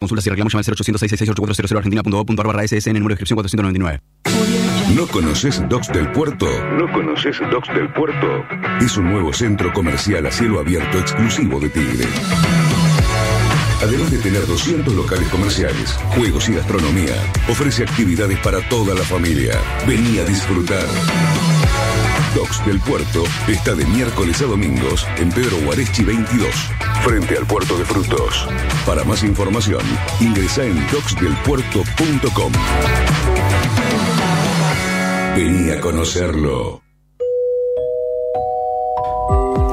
Consulta 0.00 0.22
si 0.22 0.30
reclamos 0.30 0.54
llama 0.54 0.62
al 0.66 0.74
0800 0.74 1.76
argentina.gov.ar 1.76 2.46
barra 2.46 2.66
SSN, 2.66 2.94
número 2.94 3.08
de 3.08 3.22
inscripción 3.22 3.36
499. 3.36 4.00
¿No 4.96 5.06
conoces 5.06 5.62
Docks 5.68 5.88
del 5.88 6.10
Puerto? 6.12 6.46
¿No 6.78 6.90
conoces 6.90 7.38
Docks 7.50 7.68
del 7.74 7.92
Puerto? 7.92 8.42
Es 8.80 8.96
un 8.96 9.10
nuevo 9.10 9.30
centro 9.34 9.70
comercial 9.74 10.24
a 10.24 10.30
cielo 10.30 10.58
abierto 10.58 10.98
exclusivo 10.98 11.60
de 11.60 11.68
Tigre. 11.68 12.06
Además 13.82 14.10
de 14.10 14.18
tener 14.20 14.46
200 14.46 14.94
locales 14.94 15.28
comerciales, 15.28 15.92
juegos 16.16 16.48
y 16.48 16.54
gastronomía, 16.54 17.16
ofrece 17.50 17.82
actividades 17.82 18.38
para 18.38 18.66
toda 18.70 18.94
la 18.94 19.02
familia. 19.02 19.52
Vení 19.86 20.18
a 20.18 20.24
disfrutar. 20.24 20.86
Docks 22.34 22.64
del 22.64 22.78
Puerto 22.80 23.24
está 23.48 23.74
de 23.74 23.84
miércoles 23.86 24.40
a 24.40 24.44
domingos 24.44 25.06
en 25.16 25.30
Pedro 25.30 25.56
Guareschi 25.64 26.04
22, 26.04 26.48
frente 27.02 27.36
al 27.36 27.46
Puerto 27.46 27.76
de 27.76 27.84
Frutos. 27.84 28.46
Para 28.86 29.02
más 29.04 29.24
información, 29.24 29.82
ingresa 30.20 30.64
en 30.64 30.76
docksdelpuerto.com. 30.92 32.52
Vení 35.36 35.70
a 35.70 35.80
conocerlo. 35.80 36.82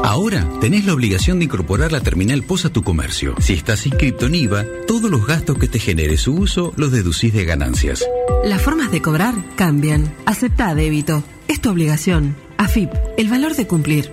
Ahora 0.04 0.48
tenés 0.60 0.86
la 0.86 0.94
obligación 0.94 1.38
de 1.38 1.46
incorporar 1.46 1.92
la 1.92 2.02
terminal 2.02 2.42
POS 2.42 2.66
a 2.66 2.70
tu 2.70 2.82
comercio. 2.82 3.36
Si 3.40 3.54
estás 3.54 3.86
inscrito 3.86 4.26
en 4.26 4.36
IVA, 4.36 4.66
todos 4.88 5.12
los 5.12 5.28
gastos 5.28 5.60
que 5.60 5.68
te 5.68 5.78
genere 5.78 6.18
su 6.18 6.34
uso 6.34 6.74
los 6.76 6.92
deducís 6.92 7.34
de 7.34 7.46
ganancias. 7.46 8.04
Las 8.44 8.62
formas 8.64 8.92
de 8.92 9.02
cobrar 9.02 9.36
cambian. 9.56 10.12
Acepta 10.26 10.74
débito. 10.74 11.24
Es 11.48 11.62
tu 11.62 11.70
obligación. 11.70 12.47
AFIP, 12.58 12.90
el 13.18 13.30
valor 13.30 13.56
de 13.56 13.68
cumplir. 13.68 14.12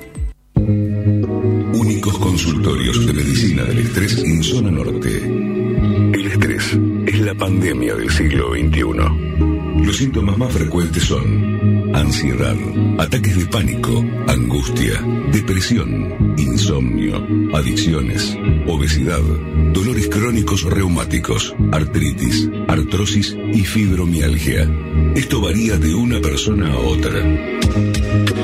Únicos 0.54 2.18
consultorios 2.18 3.06
de 3.06 3.12
medicina 3.12 3.64
del 3.64 3.78
estrés 3.78 4.18
en 4.18 4.42
zona 4.42 4.70
norte. 4.70 5.18
El 5.18 6.26
estrés 6.26 6.78
es 7.06 7.20
la 7.20 7.34
pandemia 7.34 7.94
del 7.94 8.10
siglo 8.10 8.50
XXI. 8.52 9.84
Los 9.84 9.96
síntomas 9.96 10.36
más 10.38 10.52
frecuentes 10.52 11.02
son 11.04 11.73
ansiedad, 11.94 12.56
ataques 12.98 13.36
de 13.38 13.46
pánico, 13.46 14.04
angustia, 14.26 15.00
depresión, 15.32 16.34
insomnio, 16.36 17.24
adicciones, 17.54 18.36
obesidad, 18.66 19.22
dolores 19.72 20.08
crónicos 20.08 20.62
reumáticos, 20.64 21.54
artritis, 21.72 22.50
artrosis 22.68 23.36
y 23.52 23.64
fibromialgia. 23.64 24.68
Esto 25.14 25.40
varía 25.40 25.78
de 25.78 25.94
una 25.94 26.20
persona 26.20 26.72
a 26.72 26.78
otra. 26.78 28.43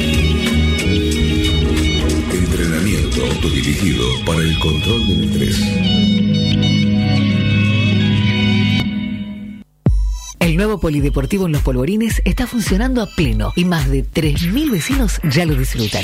Para 4.27 4.39
el 4.39 4.59
control 4.59 5.07
del 5.07 5.23
estrés. 5.23 5.59
El 10.39 10.55
nuevo 10.55 10.79
polideportivo 10.79 11.47
en 11.47 11.53
Los 11.53 11.63
Polvorines 11.63 12.21
está 12.23 12.45
funcionando 12.45 13.01
a 13.01 13.07
pleno 13.07 13.53
y 13.55 13.65
más 13.65 13.89
de 13.89 14.05
3.000 14.05 14.71
vecinos 14.71 15.19
ya 15.23 15.45
lo 15.45 15.55
disfrutan. 15.55 16.03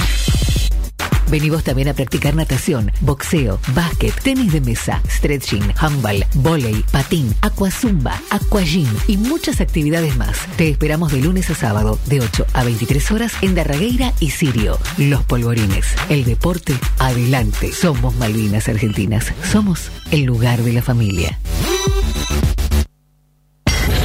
Vení 1.30 1.50
vos 1.50 1.64
también 1.64 1.89
a 1.89 1.94
practicar 1.94 2.36
natación, 2.36 2.92
boxeo, 3.02 3.59
básquet, 3.73 4.14
tenis 4.21 4.54
de 4.54 4.61
mesa, 4.61 5.02
stretching, 5.10 5.73
handball, 5.77 6.26
volei, 6.36 6.83
patín, 6.92 7.36
aquazumba, 7.42 8.21
aquagym 8.30 8.88
y 9.08 9.17
muchas 9.17 9.60
actividades 9.60 10.16
más. 10.16 10.37
Te 10.55 10.70
esperamos 10.70 11.11
de 11.11 11.21
lunes 11.21 11.49
a 11.49 11.55
sábado 11.55 11.99
de 12.05 12.21
8 12.21 12.45
a 12.54 12.64
23 12.64 13.11
horas 13.11 13.33
en 13.42 13.55
Darragueira 13.55 14.14
y 14.20 14.30
Sirio. 14.30 14.80
Los 14.98 15.23
Polvorines. 15.23 15.86
El 16.10 16.23
deporte 16.23 16.73
adelante. 16.99 17.71
Somos 17.73 18.16
Malvinas 18.16 18.70
Argentinas. 18.70 19.33
Somos 19.43 19.92
el 20.11 20.23
lugar 20.23 20.61
de 20.61 20.73
la 20.73 20.82
familia. 20.82 21.37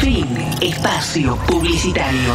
Fin. 0.01 0.27
Espacio 0.61 1.37
publicitario. 1.47 2.35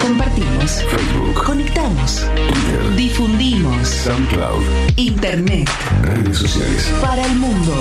Compartimos. 0.00 0.82
Facebook, 0.90 1.44
Conectamos. 1.44 2.26
Twitter, 2.34 2.96
Difundimos. 2.96 3.88
SoundCloud, 3.88 4.62
Internet. 4.96 5.68
redes 6.02 6.38
sociales. 6.38 6.92
Para 7.00 7.24
el 7.24 7.34
mundo. 7.36 7.72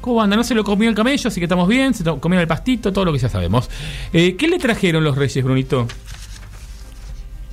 ¿Cómo 0.00 0.22
anda? 0.22 0.36
No 0.36 0.42
se 0.42 0.54
lo 0.54 0.64
comió 0.64 0.88
el 0.88 0.94
camello, 0.94 1.28
así 1.28 1.38
que 1.38 1.44
estamos 1.44 1.68
bien. 1.68 1.92
Se 1.92 2.02
comieron 2.02 2.40
el 2.40 2.48
pastito, 2.48 2.94
todo 2.94 3.04
lo 3.04 3.12
que 3.12 3.18
ya 3.18 3.28
sabemos. 3.28 3.68
Eh, 4.10 4.36
¿Qué 4.36 4.48
le 4.48 4.58
trajeron 4.58 5.04
los 5.04 5.14
reyes, 5.14 5.44
Brunito? 5.44 5.86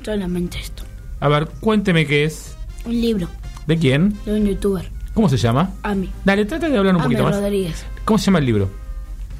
Solamente 0.06 0.58
esto. 0.58 0.84
A 1.20 1.28
ver, 1.28 1.50
cuénteme 1.60 2.08
qué 2.08 2.24
es. 2.24 2.56
Un 2.86 3.02
libro 3.02 3.28
¿De 3.68 3.78
quién? 3.78 4.18
de 4.26 4.36
un 4.40 4.46
youtuber. 4.46 4.90
¿Cómo 5.14 5.28
se 5.28 5.36
llama? 5.36 5.72
Ami. 5.84 6.10
Dale, 6.24 6.46
trata 6.46 6.70
de 6.70 6.78
hablar 6.78 6.96
un 6.96 7.02
Ami 7.02 7.16
poquito 7.16 7.30
más. 7.30 7.36
Rodríguez. 7.36 7.86
¿Cómo 8.06 8.18
se 8.18 8.28
llama 8.28 8.40
el 8.40 8.46
libro? 8.46 8.70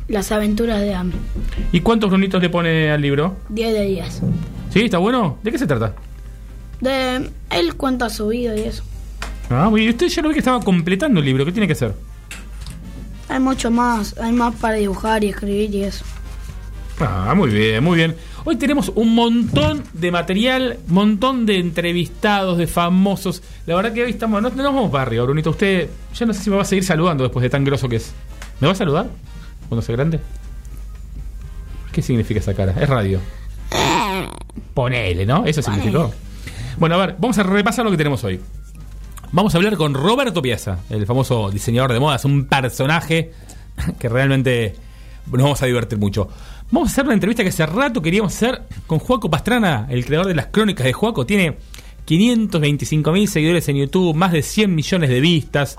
Las 0.10 0.30
aventuras 0.34 0.82
de 0.82 0.94
Ami. 0.94 1.14
¿Y 1.72 1.80
cuántos 1.80 2.10
brunitos 2.10 2.42
le 2.42 2.50
pone 2.50 2.92
al 2.92 3.02
libro? 3.02 3.38
10 3.48 3.74
de 3.74 3.82
10. 3.86 4.22
¿Sí? 4.74 4.82
¿Está 4.82 4.98
bueno? 4.98 5.38
¿De 5.42 5.54
qué 5.54 5.58
se 5.58 5.68
trata? 5.68 5.96
De. 6.82 7.30
Él 7.50 7.76
cuenta 7.78 8.10
su 8.10 8.28
vida 8.28 8.58
y 8.58 8.64
eso. 8.64 8.84
Ah. 9.50 9.70
Usted 9.70 10.08
ya 10.08 10.22
lo 10.22 10.30
vi 10.30 10.34
que 10.34 10.40
estaba 10.40 10.60
completando 10.60 11.20
el 11.20 11.26
libro. 11.26 11.46
¿Qué 11.46 11.52
tiene 11.52 11.68
que 11.68 11.74
hacer? 11.74 11.94
Hay 13.30 13.40
mucho 13.40 13.72
más. 13.72 14.18
Hay 14.18 14.32
más 14.32 14.56
para 14.56 14.76
dibujar 14.76 15.24
y 15.24 15.30
escribir 15.30 15.74
y 15.74 15.84
eso. 15.84 16.06
Ah, 17.00 17.34
muy 17.36 17.50
bien, 17.50 17.84
muy 17.84 17.98
bien. 17.98 18.16
Hoy 18.46 18.58
tenemos 18.58 18.92
un 18.96 19.16
montón 19.16 19.84
de 19.94 20.12
material, 20.12 20.78
montón 20.88 21.46
de 21.46 21.58
entrevistados, 21.60 22.58
de 22.58 22.68
famosos. 22.68 23.42
La 23.66 23.76
verdad 23.76 23.92
que 23.92 24.04
hoy 24.04 24.12
estamos. 24.12 24.42
No, 24.42 24.50
no 24.50 24.56
nos 24.56 24.74
vamos 24.74 24.92
para 24.92 25.04
arriba, 25.04 25.24
Brunito. 25.24 25.50
Usted, 25.50 25.90
ya 26.14 26.26
no 26.26 26.34
sé 26.34 26.44
si 26.44 26.50
me 26.50 26.56
va 26.56 26.62
a 26.62 26.66
seguir 26.66 26.84
saludando 26.84 27.24
después 27.24 27.42
de 27.44 27.50
tan 27.50 27.64
grosso 27.64 27.90
que 27.90 27.98
es. 27.98 28.14
¿Me 28.60 28.68
va 28.68 28.74
a 28.74 28.76
saludar? 28.76 29.08
Cuando 29.68 29.82
sea 29.82 29.96
grande. 29.96 30.20
¿Qué 31.92 32.02
significa 32.02 32.40
esa 32.40 32.54
cara? 32.54 32.74
Es 32.80 32.88
radio. 32.88 33.20
Ponele, 34.74 35.26
¿no? 35.26 35.46
Eso 35.46 35.62
significó. 35.62 36.14
Bueno, 36.78 36.96
a 36.96 37.06
ver, 37.06 37.16
vamos 37.18 37.38
a 37.38 37.44
repasar 37.44 37.84
lo 37.84 37.92
que 37.92 37.98
tenemos 37.98 38.24
hoy. 38.24 38.40
Vamos 39.36 39.54
a 39.54 39.58
hablar 39.58 39.76
con 39.76 39.94
Roberto 39.94 40.42
Piazza, 40.42 40.80
el 40.90 41.06
famoso 41.06 41.52
diseñador 41.52 41.92
de 41.92 42.00
modas, 42.00 42.24
un 42.24 42.46
personaje 42.46 43.32
que 44.00 44.08
realmente 44.08 44.76
nos 45.30 45.42
vamos 45.42 45.62
a 45.62 45.66
divertir 45.66 46.00
mucho. 46.00 46.30
Vamos 46.72 46.88
a 46.88 46.92
hacer 46.94 47.04
una 47.04 47.16
entrevista 47.16 47.44
que 47.44 47.50
hace 47.50 47.66
rato 47.66 48.02
queríamos 48.02 48.34
hacer 48.34 48.62
con 48.88 48.98
Juaco 49.00 49.30
Pastrana, 49.30 49.88
el 49.90 50.06
creador 50.06 50.28
de 50.28 50.36
las 50.36 50.46
crónicas 50.46 50.86
de 50.86 50.94
Juaco. 50.94 51.26
Tiene 51.26 51.58
525 52.06 53.12
mil 53.12 53.28
seguidores 53.28 53.68
en 53.68 53.76
YouTube, 53.76 54.16
más 54.16 54.32
de 54.32 54.42
100 54.42 54.74
millones 54.74 55.10
de 55.10 55.20
vistas. 55.20 55.78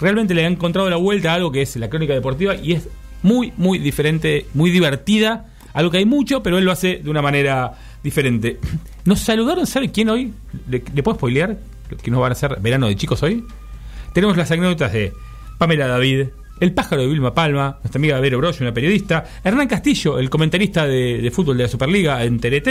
Realmente 0.00 0.32
le 0.32 0.46
han 0.46 0.54
encontrado 0.54 0.88
la 0.88 0.96
vuelta 0.96 1.32
a 1.32 1.34
algo 1.34 1.52
que 1.52 1.60
es 1.60 1.76
la 1.76 1.90
crónica 1.90 2.14
deportiva 2.14 2.54
y 2.54 2.72
es 2.72 2.88
muy, 3.22 3.52
muy 3.58 3.78
diferente, 3.78 4.46
muy 4.54 4.70
divertida. 4.70 5.52
Algo 5.74 5.90
que 5.90 5.98
hay 5.98 6.06
mucho, 6.06 6.42
pero 6.42 6.56
él 6.56 6.64
lo 6.64 6.72
hace 6.72 7.00
de 7.04 7.10
una 7.10 7.20
manera 7.20 7.74
diferente. 8.02 8.58
Nos 9.04 9.20
saludaron, 9.20 9.66
¿sabe 9.66 9.92
quién 9.92 10.08
hoy? 10.08 10.32
¿Le, 10.70 10.82
le 10.94 11.02
puedo 11.02 11.18
spoilear? 11.18 11.73
Que 12.02 12.10
nos 12.10 12.20
van 12.20 12.32
a 12.32 12.34
hacer 12.34 12.58
verano 12.60 12.86
de 12.88 12.96
chicos 12.96 13.22
hoy. 13.22 13.44
Tenemos 14.12 14.36
las 14.36 14.50
anécdotas 14.50 14.92
de 14.92 15.12
Pamela 15.58 15.86
David, 15.86 16.26
el 16.60 16.72
pájaro 16.72 17.02
de 17.02 17.08
Vilma 17.08 17.34
Palma, 17.34 17.78
nuestra 17.82 17.98
amiga 17.98 18.20
Vero 18.20 18.38
Brollo, 18.38 18.58
una 18.60 18.72
periodista, 18.72 19.24
Hernán 19.42 19.66
Castillo, 19.66 20.18
el 20.18 20.30
comentarista 20.30 20.86
de, 20.86 21.18
de 21.20 21.30
fútbol 21.30 21.56
de 21.56 21.64
la 21.64 21.68
Superliga 21.68 22.22
en 22.22 22.38
TRT, 22.38 22.68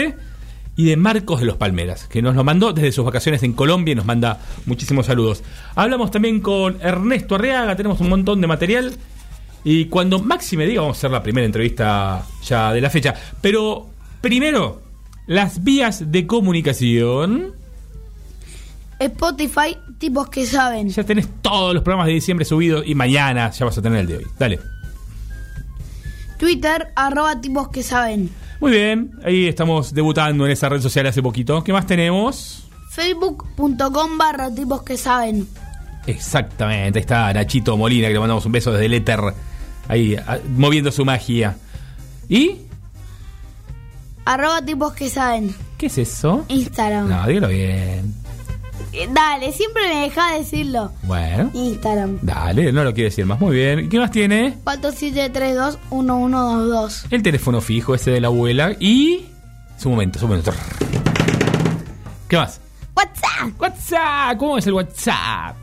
y 0.76 0.86
de 0.86 0.96
Marcos 0.96 1.40
de 1.40 1.46
los 1.46 1.56
Palmeras, 1.56 2.06
que 2.08 2.22
nos 2.22 2.34
lo 2.34 2.42
mandó 2.42 2.72
desde 2.72 2.92
sus 2.92 3.04
vacaciones 3.04 3.42
en 3.42 3.52
Colombia 3.52 3.92
y 3.92 3.94
nos 3.94 4.06
manda 4.06 4.40
muchísimos 4.66 5.06
saludos. 5.06 5.42
Hablamos 5.74 6.10
también 6.10 6.40
con 6.40 6.78
Ernesto 6.80 7.36
Arriaga, 7.36 7.76
tenemos 7.76 8.00
un 8.00 8.08
montón 8.08 8.40
de 8.40 8.46
material. 8.46 8.92
Y 9.62 9.86
cuando 9.86 10.18
Maxi 10.18 10.56
me 10.56 10.66
diga, 10.66 10.82
vamos 10.82 10.96
a 10.96 10.98
hacer 10.98 11.10
la 11.10 11.22
primera 11.22 11.46
entrevista 11.46 12.26
ya 12.42 12.72
de 12.72 12.80
la 12.80 12.90
fecha. 12.90 13.14
Pero 13.40 13.88
primero, 14.20 14.82
las 15.26 15.62
vías 15.62 16.10
de 16.10 16.26
comunicación. 16.26 17.54
Spotify, 18.98 19.76
tipos 19.98 20.28
que 20.28 20.46
saben. 20.46 20.88
Ya 20.90 21.04
tenés 21.04 21.28
todos 21.42 21.74
los 21.74 21.82
programas 21.82 22.06
de 22.06 22.12
diciembre 22.14 22.44
subidos 22.44 22.84
y 22.86 22.94
mañana 22.94 23.50
ya 23.50 23.64
vas 23.66 23.76
a 23.78 23.82
tener 23.82 24.00
el 24.00 24.06
de 24.06 24.16
hoy. 24.18 24.26
Dale. 24.38 24.60
Twitter, 26.38 26.92
arroba 26.96 27.40
tipos 27.40 27.68
que 27.68 27.82
saben. 27.82 28.30
Muy 28.60 28.72
bien, 28.72 29.12
ahí 29.24 29.46
estamos 29.46 29.92
debutando 29.92 30.46
en 30.46 30.52
esa 30.52 30.68
red 30.68 30.80
social 30.80 31.06
hace 31.06 31.22
poquito. 31.22 31.62
¿Qué 31.64 31.72
más 31.72 31.86
tenemos? 31.86 32.68
Facebook.com 32.90 34.16
barra 34.18 34.52
tipos 34.54 34.82
que 34.82 34.96
saben. 34.96 35.46
Exactamente, 36.06 36.98
ahí 36.98 37.00
está 37.00 37.32
Nachito 37.32 37.76
Molina, 37.76 38.08
que 38.08 38.14
le 38.14 38.20
mandamos 38.20 38.44
un 38.46 38.52
beso 38.52 38.72
desde 38.72 38.86
el 38.86 38.94
éter, 38.94 39.20
ahí 39.88 40.14
a- 40.16 40.38
moviendo 40.56 40.92
su 40.92 41.04
magia. 41.04 41.56
¿Y? 42.28 42.58
Arroba 44.24 44.62
tipos 44.64 44.92
que 44.94 45.08
saben. 45.10 45.54
¿Qué 45.78 45.86
es 45.86 45.98
eso? 45.98 46.44
Instagram. 46.48 47.08
No, 47.08 47.26
dígalo 47.26 47.48
bien. 47.48 48.14
Dale, 49.12 49.52
siempre 49.52 49.88
me 49.88 50.00
deja 50.02 50.34
decirlo. 50.34 50.92
Bueno, 51.02 51.50
Instagram. 51.54 52.18
dale, 52.22 52.72
no 52.72 52.84
lo 52.84 52.94
quiere 52.94 53.10
decir 53.10 53.26
más. 53.26 53.40
Muy 53.40 53.56
bien. 53.56 53.88
¿Qué 53.88 53.98
más 53.98 54.10
tiene? 54.10 54.56
4732-1122. 54.64 57.06
El 57.10 57.22
teléfono 57.22 57.60
fijo 57.60 57.94
ese 57.94 58.10
de 58.12 58.20
la 58.20 58.28
abuela 58.28 58.74
y... 58.78 59.26
Su 59.76 59.90
momento, 59.90 60.18
su 60.18 60.28
momento. 60.28 60.52
¿Qué 62.28 62.36
más? 62.36 62.60
WhatsApp. 62.96 63.60
WhatsApp. 63.60 64.38
¿Cómo 64.38 64.58
es 64.58 64.66
el 64.66 64.74
WhatsApp? 64.74 65.56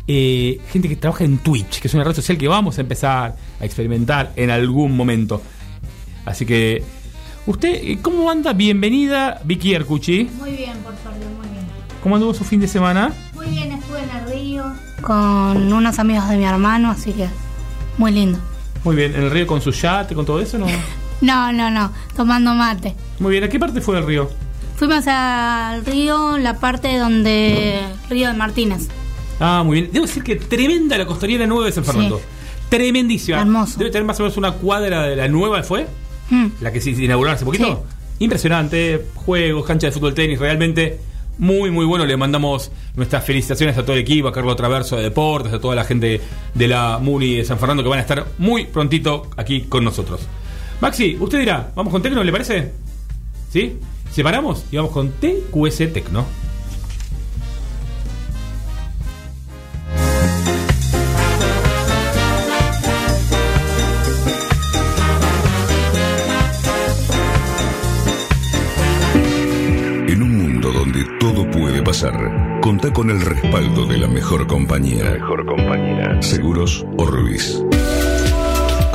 eh, 0.09 0.61
gente 0.69 0.89
que 0.89 0.97
trabaja 0.97 1.23
en 1.23 1.39
Twitch, 1.39 1.79
que 1.79 1.87
es 1.87 1.95
una 1.95 2.03
red 2.03 2.13
social 2.13 2.37
que 2.37 2.49
vamos 2.49 2.79
a 2.79 2.81
empezar 2.81 3.37
a 3.61 3.65
experimentar 3.65 4.33
en 4.35 4.51
algún 4.51 4.97
momento. 4.97 5.43
Así 6.25 6.45
que, 6.45 6.83
¿usted 7.47 7.69
eh, 7.73 7.99
cómo 8.03 8.29
anda? 8.29 8.53
Bienvenida, 8.53 9.41
Vicky 9.45 9.77
Arcucci. 9.77 10.29
Muy 10.41 10.51
bien, 10.51 10.77
por 10.79 10.97
suerte, 10.97 11.25
muy 11.37 11.47
bien. 11.51 11.65
¿Cómo 12.03 12.17
anduvo 12.17 12.35
su 12.35 12.43
fin 12.43 12.59
de 12.59 12.67
semana? 12.67 13.13
Muy 13.37 13.47
bien, 13.47 13.71
estuve 13.71 14.03
en 14.03 14.11
el 14.11 14.29
río 14.29 14.65
con 15.03 15.73
unos 15.73 16.01
amigos 16.01 16.29
de 16.31 16.37
mi 16.37 16.47
hermano, 16.47 16.91
así 16.91 17.13
que 17.13 17.29
muy 17.97 18.11
lindo. 18.11 18.41
Muy 18.83 18.97
bien, 18.97 19.15
¿en 19.15 19.23
el 19.23 19.31
río 19.31 19.47
con 19.47 19.61
su 19.61 19.71
yate, 19.71 20.17
con 20.17 20.27
todo 20.27 20.41
eso? 20.41 20.59
¿no? 20.59 20.67
No, 21.21 21.53
no, 21.53 21.71
no, 21.71 21.93
tomando 22.17 22.55
mate. 22.55 22.95
Muy 23.19 23.33
bien, 23.33 23.45
¿a 23.45 23.49
qué 23.49 23.59
parte 23.59 23.81
fue 23.81 23.97
del 23.97 24.07
río? 24.07 24.31
Fuimos 24.77 25.07
al 25.07 25.85
río, 25.85 26.39
la 26.39 26.59
parte 26.59 26.97
donde... 26.97 27.81
Río 28.09 28.29
de 28.29 28.35
Martínez. 28.35 28.89
Ah, 29.39 29.63
muy 29.65 29.81
bien. 29.81 29.93
Debo 29.93 30.07
decir 30.07 30.23
que 30.23 30.37
tremenda 30.37 30.97
la 30.97 31.07
costanera 31.07 31.47
nueva 31.47 31.67
de 31.67 31.73
San 31.73 31.85
Fernando. 31.85 32.19
Sí. 32.19 32.25
Tremendísima. 32.71 33.41
Hermoso. 33.41 33.79
Debe 33.79 33.91
tener 33.91 34.07
más 34.07 34.19
o 34.21 34.23
menos 34.23 34.39
una 34.39 34.53
cuadra 34.53 35.03
de 35.03 35.17
la 35.17 35.29
nueva, 35.29 35.63
¿fue? 35.63 35.87
Mm. 36.31 36.47
La 36.61 36.73
que 36.73 36.81
se 36.81 36.91
inauguró 36.91 37.31
hace 37.31 37.45
poquito. 37.45 37.85
Impresionante. 38.21 39.07
Juegos, 39.15 39.67
cancha 39.67 39.89
de 39.89 39.93
fútbol, 39.93 40.15
tenis, 40.15 40.39
realmente 40.39 41.01
muy, 41.39 41.71
muy 41.71 41.85
bueno. 41.85 42.07
Le 42.07 42.17
mandamos 42.17 42.71
nuestras 42.97 43.25
felicitaciones 43.25 43.77
a 43.77 43.83
todo 43.83 43.95
el 43.95 44.03
equipo, 44.03 44.29
a 44.29 44.33
Carlos 44.33 44.57
Traverso 44.57 44.97
de 44.97 45.05
Deportes, 45.05 45.53
a 45.53 45.59
toda 45.59 45.75
la 45.75 45.85
gente 45.85 46.21
de 46.55 46.69
la 46.69 46.99
MUNI 46.99 47.37
de 47.37 47.45
San 47.45 47.59
Fernando 47.59 47.83
que 47.83 47.89
van 47.89 47.99
a 47.99 48.03
estar 48.03 48.27
muy 48.39 48.67
prontito 48.67 49.29
aquí 49.37 49.63
con 49.63 49.85
nosotros. 49.85 50.21
Maxi, 50.81 51.19
usted 51.21 51.41
dirá, 51.41 51.71
¿vamos 51.75 51.93
con 51.93 52.01
Tecno, 52.01 52.25
le 52.25 52.33
parece? 52.33 52.73
¿Sí? 53.51 53.79
Separamos 54.11 54.65
y 54.73 54.77
vamos 54.77 54.93
con 54.93 55.11
TQS 55.11 55.93
Tecno. 55.93 56.25
En 70.09 70.23
un 70.23 70.39
mundo 70.39 70.73
donde 70.73 71.05
todo 71.21 71.51
puede 71.51 71.83
pasar, 71.83 72.61
contá 72.63 72.91
con 72.91 73.11
el 73.11 73.21
respaldo 73.21 73.85
de 73.85 73.99
la 73.99 74.09
mejor 74.09 74.47
compañía. 74.47 75.11
mejor 75.11 75.45
compañía. 75.45 76.23
Seguros 76.23 76.87
Orbis. 76.97 77.63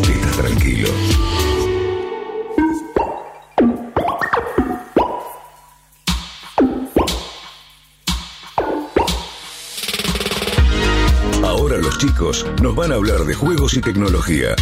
estás 0.02 0.36
tranquilo. 0.38 0.88
Chicos 11.98 12.46
nos 12.62 12.74
van 12.74 12.92
a 12.92 12.96
hablar 12.96 13.24
de 13.24 13.34
juegos 13.34 13.74
y 13.74 13.80
tecnología 13.80 14.54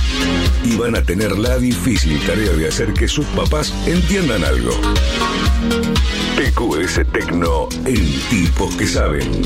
y 0.63 0.77
van 0.77 0.97
a 0.97 1.03
tener 1.03 1.39
la 1.39 1.59
difícil 1.59 2.21
tarea 2.27 2.53
de 2.53 2.69
hacer 2.69 2.93
que 2.93 3.09
sus 3.09 3.27
papás 3.27 3.75
entiendan 3.87 4.45
algo. 4.45 4.73
TQS 6.37 7.11
Tecno 7.13 7.69
en 7.87 8.21
tipos 8.29 8.75
que 8.77 8.87
saben. 8.87 9.43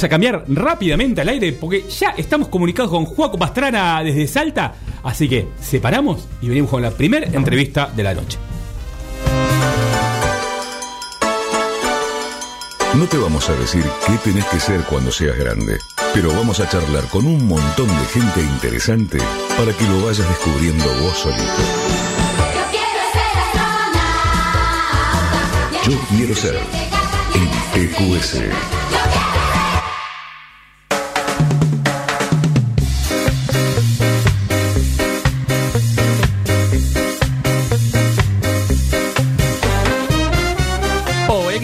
Vamos 0.00 0.08
a 0.08 0.16
cambiar 0.16 0.44
rápidamente 0.48 1.20
al 1.20 1.28
aire 1.28 1.52
porque 1.52 1.84
ya 1.86 2.14
estamos 2.16 2.48
comunicados 2.48 2.90
con 2.90 3.04
Juaco 3.04 3.36
Pastrana 3.36 4.02
desde 4.02 4.26
Salta. 4.28 4.72
Así 5.02 5.28
que 5.28 5.48
separamos 5.60 6.26
y 6.40 6.48
venimos 6.48 6.70
con 6.70 6.80
la 6.80 6.90
primera 6.90 7.26
entrevista 7.26 7.92
de 7.94 8.02
la 8.02 8.14
noche. 8.14 8.38
No 12.94 13.04
te 13.08 13.18
vamos 13.18 13.50
a 13.50 13.56
decir 13.56 13.84
qué 14.06 14.16
tenés 14.24 14.46
que 14.46 14.58
ser 14.58 14.80
cuando 14.84 15.12
seas 15.12 15.36
grande, 15.36 15.76
pero 16.14 16.30
vamos 16.30 16.60
a 16.60 16.68
charlar 16.70 17.04
con 17.08 17.26
un 17.26 17.46
montón 17.46 17.88
de 17.88 18.04
gente 18.06 18.40
interesante 18.40 19.18
para 19.58 19.74
que 19.74 19.84
lo 19.84 20.06
vayas 20.06 20.26
descubriendo 20.26 20.86
vos 21.02 21.18
solito. 21.18 21.42
Yo 25.86 25.98
quiero 26.08 26.34
ser 26.34 26.58
en 27.34 27.90
TQS. 27.90 28.36
Oh, 28.36 28.90
ya 28.92 29.10
que 29.10 29.19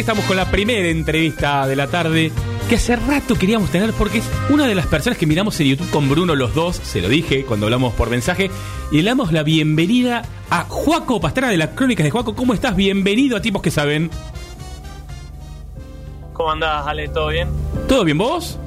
estamos 0.07 0.25
con 0.27 0.37
la 0.37 0.49
primera 0.49 0.87
entrevista 0.89 1.67
de 1.67 1.75
la 1.75 1.89
tarde, 1.89 2.31
que 2.69 2.77
hace 2.77 2.95
rato 2.95 3.35
queríamos 3.35 3.71
tener 3.71 3.93
porque 3.93 4.19
es 4.19 4.25
una 4.51 4.69
de 4.69 4.77
las 4.77 4.87
personas 4.87 5.19
que 5.19 5.27
miramos 5.27 5.59
en 5.59 5.67
YouTube 5.67 5.91
con 5.91 6.09
Bruno 6.09 6.37
los 6.37 6.55
dos, 6.55 6.77
se 6.77 7.01
lo 7.01 7.09
dije 7.09 7.45
cuando 7.45 7.67
hablamos 7.67 7.93
por 7.95 8.09
mensaje, 8.09 8.49
y 8.93 9.03
le 9.03 9.11
damos 9.11 9.33
la 9.33 9.43
bienvenida 9.43 10.23
a 10.49 10.63
Juaco 10.63 11.21
Pastrana 11.21 11.51
de 11.51 11.57
las 11.57 11.71
Crónicas 11.71 12.05
de 12.05 12.13
Juaco. 12.13 12.37
¿Cómo 12.37 12.55
estás? 12.55 12.77
Bienvenido 12.77 13.37
a 13.37 13.41
Tipos 13.41 13.61
que 13.61 13.73
Saben. 13.73 14.09
¿Cómo 16.35 16.53
andás, 16.53 16.87
Ale? 16.87 17.09
¿Todo 17.09 17.27
bien? 17.27 17.49
¿Todo 17.89 18.05
bien 18.05 18.19
vos? 18.19 18.61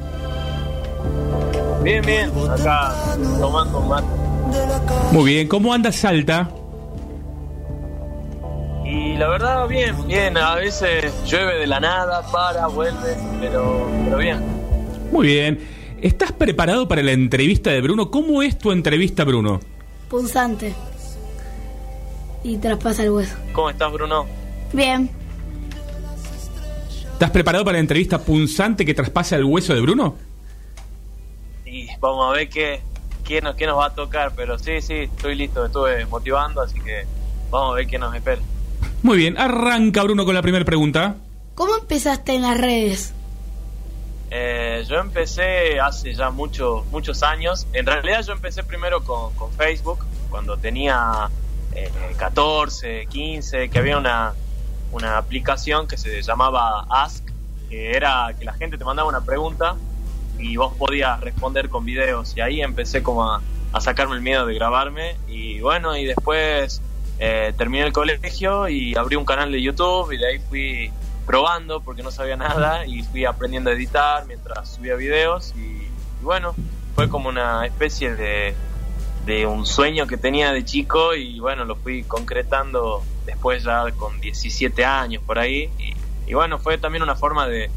Bien, 1.83 2.05
bien. 2.05 2.31
Acá 2.51 2.93
tomando 3.39 3.79
mate. 3.79 4.07
Muy 5.13 5.31
bien, 5.31 5.47
¿cómo 5.47 5.73
anda 5.73 5.93
Salta? 5.93 6.49
Y 8.89 9.17
la 9.17 9.27
verdad, 9.27 9.67
bien, 9.67 9.95
bien. 10.07 10.35
A 10.35 10.55
veces 10.55 11.13
llueve 11.25 11.59
de 11.59 11.67
la 11.67 11.79
nada, 11.79 12.23
para, 12.31 12.65
vuelve, 12.67 13.15
pero, 13.39 13.87
pero 14.03 14.17
bien. 14.17 14.39
Muy 15.11 15.27
bien. 15.27 15.59
¿Estás 16.01 16.31
preparado 16.31 16.87
para 16.87 17.03
la 17.03 17.11
entrevista 17.11 17.69
de 17.69 17.81
Bruno? 17.81 18.09
¿Cómo 18.09 18.41
es 18.41 18.57
tu 18.57 18.71
entrevista, 18.71 19.23
Bruno? 19.25 19.59
Punzante. 20.09 20.73
Y 22.43 22.57
traspasa 22.57 23.03
el 23.03 23.11
hueso. 23.11 23.35
¿Cómo 23.53 23.69
estás, 23.69 23.91
Bruno? 23.91 24.25
Bien. 24.73 25.09
¿Estás 27.13 27.29
preparado 27.29 27.63
para 27.65 27.75
la 27.75 27.81
entrevista 27.81 28.17
punzante 28.17 28.85
que 28.85 28.95
traspasa 28.95 29.35
el 29.35 29.43
hueso 29.43 29.75
de 29.75 29.81
Bruno? 29.81 30.15
Y 31.65 31.87
vamos 31.99 32.27
a 32.27 32.37
ver 32.37 32.49
qué, 32.49 32.81
qué, 33.23 33.39
nos, 33.41 33.55
qué 33.55 33.67
nos 33.67 33.77
va 33.77 33.87
a 33.87 33.93
tocar, 33.93 34.31
pero 34.35 34.57
sí, 34.57 34.81
sí, 34.81 34.93
estoy 34.93 35.35
listo, 35.35 35.59
me 35.59 35.67
estuve 35.67 36.05
motivando, 36.07 36.61
así 36.61 36.79
que 36.79 37.05
vamos 37.51 37.73
a 37.73 37.75
ver 37.75 37.85
qué 37.85 37.99
nos 37.99 38.15
espera. 38.15 38.41
Muy 39.01 39.17
bien, 39.17 39.37
arranca 39.37 40.03
Bruno 40.03 40.25
con 40.25 40.35
la 40.35 40.41
primera 40.41 40.65
pregunta. 40.65 41.15
¿Cómo 41.55 41.77
empezaste 41.77 42.35
en 42.35 42.41
las 42.41 42.57
redes? 42.59 43.13
Eh, 44.31 44.83
yo 44.87 44.97
empecé 44.97 45.79
hace 45.79 46.13
ya 46.13 46.29
muchos 46.31 46.85
muchos 46.87 47.23
años. 47.23 47.65
En 47.73 47.85
realidad 47.85 48.23
yo 48.25 48.33
empecé 48.33 48.63
primero 48.63 49.03
con, 49.03 49.33
con 49.35 49.51
Facebook, 49.53 50.05
cuando 50.29 50.57
tenía 50.57 51.29
eh, 51.75 51.89
14, 52.17 53.07
15, 53.07 53.69
que 53.69 53.79
había 53.79 53.97
una, 53.97 54.33
una 54.91 55.17
aplicación 55.17 55.87
que 55.87 55.97
se 55.97 56.21
llamaba 56.21 56.85
Ask, 56.89 57.23
que 57.69 57.91
era 57.91 58.33
que 58.37 58.43
la 58.43 58.53
gente 58.53 58.77
te 58.77 58.83
mandaba 58.83 59.07
una 59.07 59.21
pregunta 59.21 59.75
y 60.37 60.57
vos 60.57 60.73
podías 60.77 61.21
responder 61.21 61.69
con 61.69 61.85
videos. 61.85 62.35
Y 62.35 62.41
ahí 62.41 62.61
empecé 62.61 63.01
como 63.01 63.31
a, 63.31 63.41
a 63.71 63.81
sacarme 63.81 64.15
el 64.15 64.21
miedo 64.21 64.45
de 64.45 64.53
grabarme. 64.55 65.15
Y 65.27 65.61
bueno, 65.61 65.95
y 65.95 66.05
después 66.05 66.81
eh, 67.19 67.53
terminé 67.57 67.83
el 67.83 67.91
colegio 67.91 68.69
y 68.69 68.95
abrí 68.95 69.17
un 69.17 69.25
canal 69.25 69.51
de 69.51 69.61
YouTube 69.61 70.13
y 70.13 70.17
de 70.17 70.27
ahí 70.27 70.39
fui 70.39 70.91
probando 71.25 71.81
porque 71.81 72.01
no 72.01 72.11
sabía 72.11 72.37
nada 72.37 72.85
y 72.85 73.03
fui 73.03 73.25
aprendiendo 73.25 73.69
a 73.69 73.73
editar 73.73 74.25
mientras 74.25 74.75
subía 74.75 74.95
videos 74.95 75.53
y, 75.55 75.85
bueno, 76.23 76.55
fue 76.95 77.09
como 77.09 77.27
una 77.27 77.65
especie 77.65 78.15
de, 78.15 78.55
de 79.25 79.45
un 79.45 79.65
sueño 79.65 80.07
que 80.07 80.15
tenía 80.15 80.53
de 80.53 80.63
chico 80.63 81.13
y 81.13 81.41
bueno, 81.41 81.65
lo 81.65 81.75
fui 81.75 82.03
concretando 82.03 83.03
después 83.25 83.63
ya 83.63 83.91
con 83.91 84.19
17 84.21 84.85
años 84.85 85.21
por 85.21 85.39
ahí 85.39 85.69
y, 86.25 86.33
bueno, 86.33 86.57
fue 86.57 86.77
también 86.77 87.03
una 87.03 87.15
forma 87.15 87.47
de, 87.47 87.69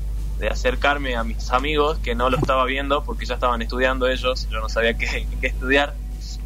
acercarme 0.51 1.15
a 1.15 1.23
mis 1.23 1.53
amigos 1.53 1.99
que 1.99 2.17
no 2.17 2.29
lo 2.29 2.37
estaba 2.37 2.65
viendo 2.65 3.05
porque 3.05 3.27
ya 3.27 3.35
estaban 3.35 3.63
estudiando 3.63 4.09
ellos, 4.09 4.49
yo 4.51 4.61
no 4.61 4.69
sabía 4.69 4.99
qué 4.99 5.25
estudiar 5.43 5.95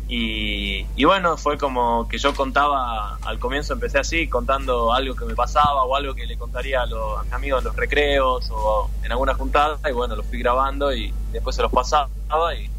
y, 0.09 0.87
y, 0.95 1.05
bueno, 1.05 1.37
fue 1.37 1.59
como 1.59 2.07
que 2.09 2.19
yo 2.19 2.33
contaba, 2.33 3.17
al 3.23 3.41
comienzo 3.41 3.73
empecé 3.73 3.99
así, 3.99 4.29
contando 4.29 4.93
algo 4.93 5.17
que 5.17 5.25
me 5.25 5.35
pasaba 5.35 5.83
o 5.83 5.97
algo 5.97 6.15
que 6.15 6.27
le 6.27 6.37
contaría 6.37 6.83
a, 6.83 6.87
los, 6.87 7.19
a 7.19 7.25
mis 7.25 7.33
amigos 7.33 7.61
en 7.61 7.65
los 7.65 7.77
recreos 7.77 8.49
o 8.53 8.89
en 9.03 9.11
alguna 9.11 9.35
juntada, 9.35 9.79
y 9.89 9.93
bueno, 9.93 10.15
lo 10.15 10.23
fui 10.23 10.39
grabando 10.39 10.95
y 10.95 11.13
después 11.33 11.57
se 11.57 11.63
los 11.63 11.73
pasaba 11.73 12.09
y, 12.55 12.71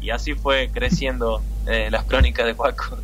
y 0.00 0.10
así 0.10 0.34
fue 0.34 0.70
creciendo 0.72 1.42
eh, 1.66 1.88
las 1.90 2.04
crónicas 2.04 2.46
de 2.46 2.54
Juaco. 2.54 2.96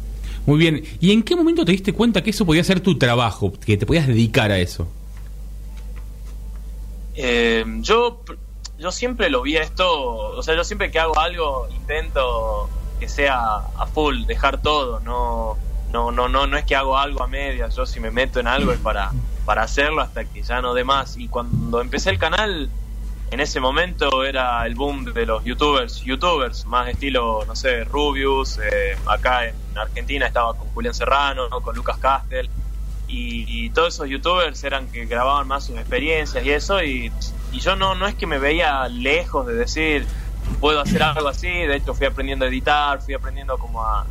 Muy 0.47 0.59
bien, 0.59 0.83
¿y 1.01 1.13
en 1.13 1.23
qué 1.23 1.37
momento 1.37 1.65
te 1.65 1.73
diste 1.73 1.93
cuenta 1.93 2.23
que 2.23 2.31
eso 2.31 2.47
podía 2.47 2.65
ser 2.65 2.81
tu 2.81 2.97
trabajo, 2.97 3.53
que 3.53 3.77
te 3.77 3.85
podías 3.85 4.07
dedicar 4.07 4.53
a 4.53 4.59
eso? 4.59 4.89
Eh, 7.15 7.65
yo, 7.81 8.23
yo 8.79 8.91
siempre 8.91 9.29
lo 9.29 9.43
vi 9.43 9.57
a 9.59 9.63
esto, 9.63 9.87
o 9.91 10.43
sea, 10.43 10.55
yo 10.55 10.65
siempre 10.65 10.91
que 10.91 10.99
hago 10.99 11.19
algo 11.19 11.69
intento 11.75 12.71
que 12.99 13.09
sea 13.09 13.57
a 13.77 13.87
full, 13.87 14.25
dejar 14.25 14.61
todo, 14.61 15.01
no, 15.01 15.57
no, 15.93 16.11
no, 16.11 16.29
no, 16.29 16.47
no 16.47 16.57
es 16.57 16.65
que 16.65 16.77
hago 16.77 16.99
algo 16.99 17.23
a 17.23 17.27
medias, 17.27 17.75
yo 17.75 17.87
si 17.87 18.01
me 18.01 18.11
meto 18.11 18.41
en 18.41 18.47
algo 18.47 18.73
es 18.73 18.79
para, 18.79 19.13
para 19.45 19.63
hacerlo 19.63 20.03
hasta 20.03 20.25
que 20.25 20.43
ya 20.43 20.61
no 20.61 20.75
dé 20.75 20.85
más. 20.85 21.17
Y 21.17 21.29
cuando 21.29 21.81
empecé 21.81 22.11
el 22.11 22.19
canal, 22.19 22.69
en 23.31 23.41
ese 23.41 23.61
momento 23.61 24.25
era 24.25 24.67
el 24.67 24.75
boom 24.75 25.05
de 25.13 25.27
los 25.27 25.45
youtubers, 25.45 26.03
youtubers, 26.03 26.67
más 26.67 26.89
estilo, 26.89 27.45
no 27.47 27.57
sé, 27.57 27.85
Rubius, 27.85 28.59
eh, 28.59 28.97
acá 29.07 29.47
en 29.47 29.55
Argentina 29.75 30.27
estaba 30.27 30.55
con 30.55 30.69
Julián 30.69 30.95
Serrano, 30.95 31.49
¿no? 31.49 31.61
con 31.61 31.75
Lucas 31.75 31.99
Castel, 31.99 32.49
y, 33.09 33.45
y, 33.47 33.71
todos 33.71 33.95
esos 33.95 34.09
youtubers 34.09 34.65
eran 34.65 34.89
que 34.89 35.07
grababan 35.07 35.47
más 35.47 35.67
sus 35.67 35.77
experiencias 35.77 36.45
y 36.45 36.51
eso, 36.51 36.83
y, 36.83 37.13
y 37.53 37.61
yo 37.61 37.77
no, 37.77 37.95
no 37.95 38.09
es 38.09 38.17
que 38.17 38.27
me 38.27 38.39
veía 38.39 38.89
lejos 38.89 39.47
de 39.47 39.55
decir, 39.55 40.07
puedo 40.61 40.81
hacer 40.81 41.03
algo 41.03 41.29
así, 41.29 41.49
de 41.49 41.77
hecho 41.77 41.95
fui 41.95 42.07
aprendiendo 42.07 42.45
a 42.45 42.49
editar, 42.49 43.01
fui 43.01 43.15
aprendiendo 43.15 43.59
como 43.59 43.83
a 43.83 44.07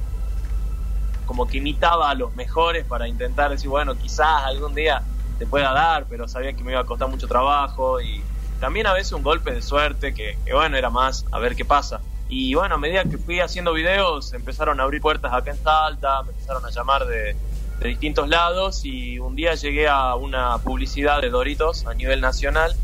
como 1.25 1.47
que 1.47 1.57
imitaba 1.57 2.11
a 2.11 2.13
los 2.13 2.35
mejores 2.35 2.85
para 2.85 3.07
intentar 3.07 3.49
decir, 3.49 3.67
bueno, 3.67 3.95
quizás 3.95 4.43
algún 4.43 4.75
día 4.75 5.01
te 5.39 5.45
pueda 5.45 5.73
dar, 5.73 6.05
pero 6.07 6.27
sabía 6.27 6.53
que 6.53 6.63
me 6.63 6.71
iba 6.71 6.81
a 6.81 6.85
costar 6.85 7.09
mucho 7.09 7.27
trabajo 7.27 7.99
y 7.99 8.23
también 8.59 8.87
a 8.87 8.93
veces 8.93 9.11
un 9.11 9.23
golpe 9.23 9.51
de 9.51 9.61
suerte 9.61 10.13
que, 10.13 10.37
bueno, 10.51 10.77
era 10.77 10.89
más 10.89 11.25
a 11.31 11.39
ver 11.39 11.55
qué 11.55 11.65
pasa. 11.65 11.99
Y 12.29 12.53
bueno, 12.53 12.75
a 12.75 12.77
medida 12.77 13.03
que 13.03 13.17
fui 13.17 13.39
haciendo 13.39 13.73
videos, 13.73 14.33
empezaron 14.33 14.79
a 14.79 14.83
abrir 14.83 15.01
puertas 15.01 15.33
acá 15.33 15.51
en 15.51 15.57
Salta, 15.57 16.23
me 16.23 16.29
empezaron 16.29 16.65
a 16.65 16.69
llamar 16.69 17.05
de, 17.05 17.35
de 17.79 17.87
distintos 17.87 18.29
lados 18.29 18.85
y 18.85 19.19
un 19.19 19.35
día 19.35 19.55
llegué 19.55 19.87
a 19.87 20.15
una 20.15 20.57
publicidad 20.59 21.21
de 21.21 21.29
Doritos 21.29 21.85
a 21.85 21.93
nivel 21.93 22.21
nacional 22.21 22.75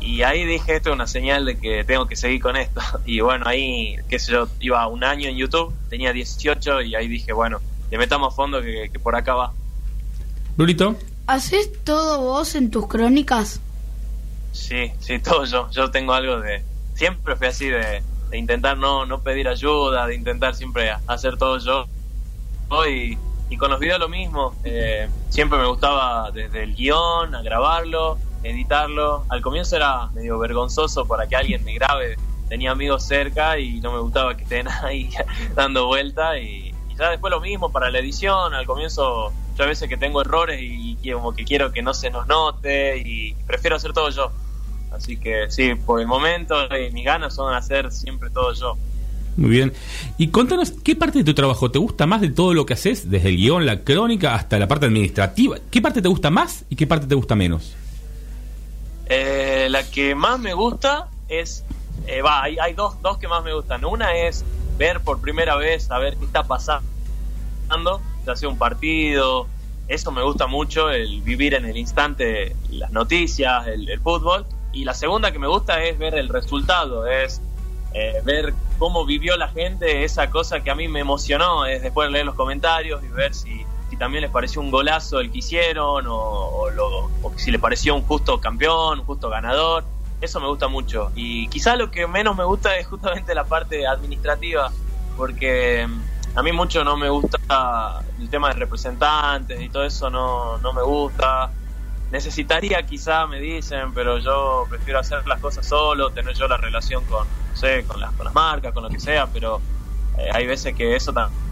y 0.00 0.22
ahí 0.22 0.44
dije, 0.44 0.76
esto 0.76 0.90
es 0.90 0.94
una 0.94 1.06
señal 1.06 1.44
de 1.44 1.58
que 1.58 1.84
tengo 1.84 2.06
que 2.06 2.16
seguir 2.16 2.40
con 2.40 2.56
esto. 2.56 2.80
Y 3.06 3.20
bueno, 3.20 3.46
ahí, 3.46 3.96
qué 4.08 4.18
sé 4.18 4.32
yo, 4.32 4.48
iba 4.60 4.86
un 4.86 5.04
año 5.04 5.28
en 5.28 5.36
YouTube, 5.36 5.74
tenía 5.88 6.12
18 6.12 6.82
y 6.82 6.94
ahí 6.94 7.08
dije, 7.08 7.32
bueno, 7.32 7.60
le 7.90 7.98
metamos 7.98 8.32
a 8.32 8.36
fondo 8.36 8.60
que, 8.60 8.90
que 8.92 8.98
por 8.98 9.16
acá 9.16 9.34
va. 9.34 9.52
Brunito. 10.56 10.96
¿Haces 11.26 11.70
todo 11.84 12.20
vos 12.20 12.54
en 12.54 12.70
tus 12.70 12.86
crónicas? 12.86 13.60
Sí, 14.52 14.92
sí, 14.98 15.18
todo 15.18 15.44
yo. 15.44 15.70
Yo 15.70 15.90
tengo 15.90 16.12
algo 16.12 16.40
de... 16.40 16.62
Siempre 16.94 17.36
fui 17.36 17.46
así 17.46 17.68
de, 17.68 18.02
de 18.30 18.38
intentar 18.38 18.76
no, 18.76 19.06
no 19.06 19.20
pedir 19.20 19.48
ayuda, 19.48 20.06
de 20.06 20.14
intentar 20.14 20.54
siempre 20.54 20.90
hacer 21.06 21.36
todo 21.36 21.58
yo. 21.58 21.86
Y, 22.88 23.16
y 23.50 23.56
con 23.56 23.70
los 23.70 23.80
videos 23.80 24.00
lo 24.00 24.08
mismo. 24.08 24.54
Eh, 24.64 25.08
siempre 25.28 25.58
me 25.58 25.66
gustaba 25.66 26.30
desde 26.30 26.64
el 26.64 26.74
guion, 26.74 27.34
a 27.34 27.42
grabarlo, 27.42 28.18
editarlo. 28.42 29.24
Al 29.28 29.42
comienzo 29.42 29.76
era 29.76 30.08
medio 30.14 30.38
vergonzoso 30.38 31.06
para 31.06 31.26
que 31.26 31.36
alguien 31.36 31.64
me 31.64 31.74
grabe. 31.74 32.16
Tenía 32.48 32.70
amigos 32.70 33.04
cerca 33.04 33.58
y 33.58 33.80
no 33.80 33.92
me 33.92 34.00
gustaba 34.00 34.36
que 34.36 34.44
estén 34.44 34.68
ahí 34.82 35.10
dando 35.54 35.86
vuelta 35.86 36.38
y, 36.38 36.74
ya 36.98 37.10
después 37.10 37.30
lo 37.30 37.40
mismo 37.40 37.70
para 37.70 37.90
la 37.90 38.00
edición. 38.00 38.54
Al 38.54 38.66
comienzo, 38.66 39.32
yo 39.56 39.64
a 39.64 39.66
veces 39.66 39.88
que 39.88 39.96
tengo 39.96 40.20
errores 40.20 40.60
y, 40.60 40.98
y 41.00 41.12
como 41.12 41.32
que 41.32 41.44
quiero 41.44 41.72
que 41.72 41.80
no 41.80 41.94
se 41.94 42.10
nos 42.10 42.26
note 42.26 42.98
y 42.98 43.34
prefiero 43.46 43.76
hacer 43.76 43.92
todo 43.92 44.10
yo. 44.10 44.32
Así 44.90 45.16
que 45.16 45.50
sí, 45.50 45.74
por 45.74 46.00
el 46.00 46.06
momento 46.06 46.54
eh, 46.74 46.90
mis 46.92 47.04
ganas 47.04 47.34
son 47.34 47.54
hacer 47.54 47.92
siempre 47.92 48.30
todo 48.30 48.52
yo. 48.52 48.76
Muy 49.36 49.50
bien. 49.50 49.72
Y 50.16 50.28
contanos, 50.28 50.72
¿qué 50.82 50.96
parte 50.96 51.18
de 51.18 51.24
tu 51.24 51.34
trabajo 51.34 51.70
te 51.70 51.78
gusta 51.78 52.06
más 52.06 52.20
de 52.20 52.30
todo 52.30 52.54
lo 52.54 52.66
que 52.66 52.74
haces? 52.74 53.08
Desde 53.08 53.28
el 53.28 53.36
guion, 53.36 53.66
la 53.66 53.84
crónica, 53.84 54.34
hasta 54.34 54.58
la 54.58 54.66
parte 54.66 54.86
administrativa. 54.86 55.58
¿Qué 55.70 55.80
parte 55.80 56.02
te 56.02 56.08
gusta 56.08 56.30
más 56.30 56.64
y 56.68 56.74
qué 56.74 56.88
parte 56.88 57.06
te 57.06 57.14
gusta 57.14 57.36
menos? 57.36 57.76
Eh, 59.08 59.68
la 59.70 59.88
que 59.88 60.14
más 60.14 60.38
me 60.38 60.52
gusta 60.52 61.08
es, 61.28 61.64
eh, 62.06 62.22
va, 62.22 62.42
hay, 62.42 62.58
hay 62.58 62.74
dos, 62.74 63.00
dos 63.02 63.18
que 63.18 63.28
más 63.28 63.42
me 63.42 63.54
gustan. 63.54 63.84
Una 63.84 64.14
es 64.14 64.44
ver 64.76 65.00
por 65.00 65.20
primera 65.20 65.56
vez, 65.56 65.84
saber 65.84 66.16
qué 66.16 66.24
está 66.24 66.44
pasando, 66.44 66.82
ya 68.26 68.36
sea 68.36 68.48
un 68.48 68.58
partido, 68.58 69.46
eso 69.88 70.12
me 70.12 70.22
gusta 70.22 70.46
mucho, 70.46 70.90
el 70.90 71.22
vivir 71.22 71.54
en 71.54 71.64
el 71.64 71.76
instante 71.76 72.54
las 72.70 72.92
noticias, 72.92 73.66
el, 73.66 73.98
fútbol. 74.00 74.44
Y 74.72 74.84
la 74.84 74.92
segunda 74.92 75.32
que 75.32 75.38
me 75.38 75.48
gusta 75.48 75.82
es 75.82 75.98
ver 75.98 76.14
el 76.14 76.28
resultado, 76.28 77.06
es 77.06 77.40
eh, 77.94 78.20
ver 78.22 78.52
cómo 78.78 79.06
vivió 79.06 79.36
la 79.38 79.48
gente 79.48 80.04
esa 80.04 80.28
cosa 80.28 80.60
que 80.60 80.70
a 80.70 80.74
mí 80.74 80.88
me 80.88 81.00
emocionó, 81.00 81.64
es 81.64 81.82
después 81.82 82.10
leer 82.10 82.26
los 82.26 82.34
comentarios 82.34 83.02
y 83.02 83.08
ver 83.08 83.34
si 83.34 83.64
también 83.98 84.22
les 84.22 84.30
pareció 84.30 84.60
un 84.60 84.70
golazo 84.70 85.20
el 85.20 85.30
que 85.30 85.38
hicieron 85.38 86.06
o, 86.08 86.70
lo- 86.70 87.10
o 87.22 87.32
si 87.36 87.50
les 87.50 87.60
pareció 87.60 87.94
un 87.94 88.02
justo 88.02 88.40
campeón, 88.40 89.00
un 89.00 89.04
justo 89.04 89.28
ganador. 89.28 89.84
Eso 90.20 90.40
me 90.40 90.48
gusta 90.48 90.68
mucho. 90.68 91.10
Y 91.14 91.48
quizá 91.48 91.76
lo 91.76 91.90
que 91.90 92.06
menos 92.06 92.36
me 92.36 92.44
gusta 92.44 92.76
es 92.76 92.86
justamente 92.86 93.34
la 93.34 93.44
parte 93.44 93.86
administrativa, 93.86 94.70
porque 95.16 95.86
mm, 95.86 96.38
a 96.38 96.42
mí 96.42 96.52
mucho 96.52 96.82
no 96.84 96.96
me 96.96 97.08
gusta 97.08 97.38
el 98.18 98.28
tema 98.28 98.48
de 98.48 98.54
representantes 98.54 99.60
y 99.60 99.68
todo 99.68 99.84
eso 99.84 100.10
no, 100.10 100.58
no 100.58 100.72
me 100.72 100.82
gusta. 100.82 101.50
Necesitaría 102.10 102.82
quizá, 102.86 103.26
me 103.26 103.38
dicen, 103.38 103.92
pero 103.92 104.18
yo 104.18 104.66
prefiero 104.70 104.98
hacer 104.98 105.26
las 105.28 105.40
cosas 105.40 105.66
solo, 105.66 106.10
tener 106.10 106.34
yo 106.34 106.48
la 106.48 106.56
relación 106.56 107.04
con, 107.04 107.26
no 107.50 107.56
sé, 107.56 107.84
con 107.84 108.00
las, 108.00 108.12
con 108.12 108.24
las 108.24 108.34
marcas, 108.34 108.72
con 108.72 108.82
lo 108.82 108.88
que 108.88 108.98
sea, 108.98 109.26
pero 109.26 109.60
eh, 110.16 110.28
hay 110.32 110.46
veces 110.46 110.74
que 110.74 110.96
eso 110.96 111.12
tam- 111.12 111.28
también 111.28 111.47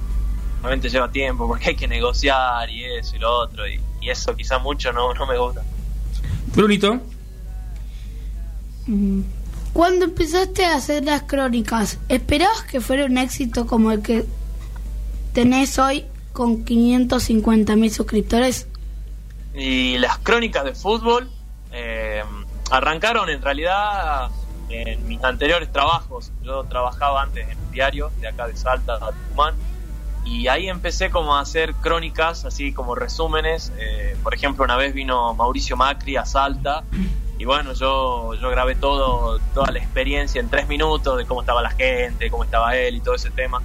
te 0.80 0.88
lleva 0.88 1.10
tiempo 1.10 1.46
porque 1.46 1.70
hay 1.70 1.76
que 1.76 1.88
negociar 1.88 2.68
y 2.70 2.84
eso 2.84 3.16
y 3.16 3.18
lo 3.18 3.32
otro, 3.32 3.66
y, 3.68 3.80
y 4.00 4.10
eso 4.10 4.34
quizá 4.36 4.58
mucho 4.58 4.92
no, 4.92 5.14
no 5.14 5.26
me 5.26 5.38
gusta. 5.38 5.62
Brunito. 6.54 7.00
Cuando 9.72 10.04
empezaste 10.04 10.64
a 10.64 10.76
hacer 10.76 11.04
las 11.04 11.22
crónicas, 11.22 11.98
¿esperabas 12.08 12.62
que 12.62 12.80
fuera 12.80 13.04
un 13.04 13.18
éxito 13.18 13.66
como 13.66 13.92
el 13.92 14.02
que 14.02 14.24
tenés 15.32 15.78
hoy 15.78 16.06
con 16.32 16.64
550 16.64 17.76
mil 17.76 17.90
suscriptores? 17.90 18.68
Y 19.54 19.98
las 19.98 20.18
crónicas 20.18 20.64
de 20.64 20.74
fútbol 20.74 21.30
eh, 21.72 22.22
arrancaron 22.70 23.28
en 23.28 23.42
realidad 23.42 24.30
en 24.68 25.06
mis 25.06 25.22
anteriores 25.22 25.70
trabajos. 25.72 26.32
Yo 26.42 26.64
trabajaba 26.64 27.22
antes 27.22 27.48
en 27.48 27.58
un 27.58 27.70
diario 27.72 28.10
de 28.20 28.28
acá 28.28 28.46
de 28.46 28.56
Salta, 28.56 28.94
de 28.94 29.06
Tucumán, 29.12 29.54
y 30.26 30.48
ahí 30.48 30.68
empecé 30.68 31.08
como 31.10 31.36
a 31.36 31.40
hacer 31.40 31.72
crónicas, 31.74 32.44
así 32.44 32.72
como 32.72 32.96
resúmenes. 32.96 33.72
Eh, 33.78 34.16
por 34.22 34.34
ejemplo, 34.34 34.64
una 34.64 34.76
vez 34.76 34.92
vino 34.92 35.32
Mauricio 35.34 35.76
Macri 35.76 36.16
a 36.16 36.26
Salta, 36.26 36.82
y 37.38 37.44
bueno, 37.44 37.72
yo, 37.74 38.34
yo 38.34 38.50
grabé 38.50 38.74
todo, 38.74 39.38
toda 39.54 39.70
la 39.70 39.78
experiencia 39.78 40.40
en 40.40 40.50
tres 40.50 40.66
minutos 40.66 41.16
de 41.16 41.26
cómo 41.26 41.42
estaba 41.42 41.62
la 41.62 41.70
gente, 41.70 42.28
cómo 42.28 42.42
estaba 42.42 42.76
él 42.76 42.96
y 42.96 43.00
todo 43.00 43.14
ese 43.14 43.30
tema. 43.30 43.62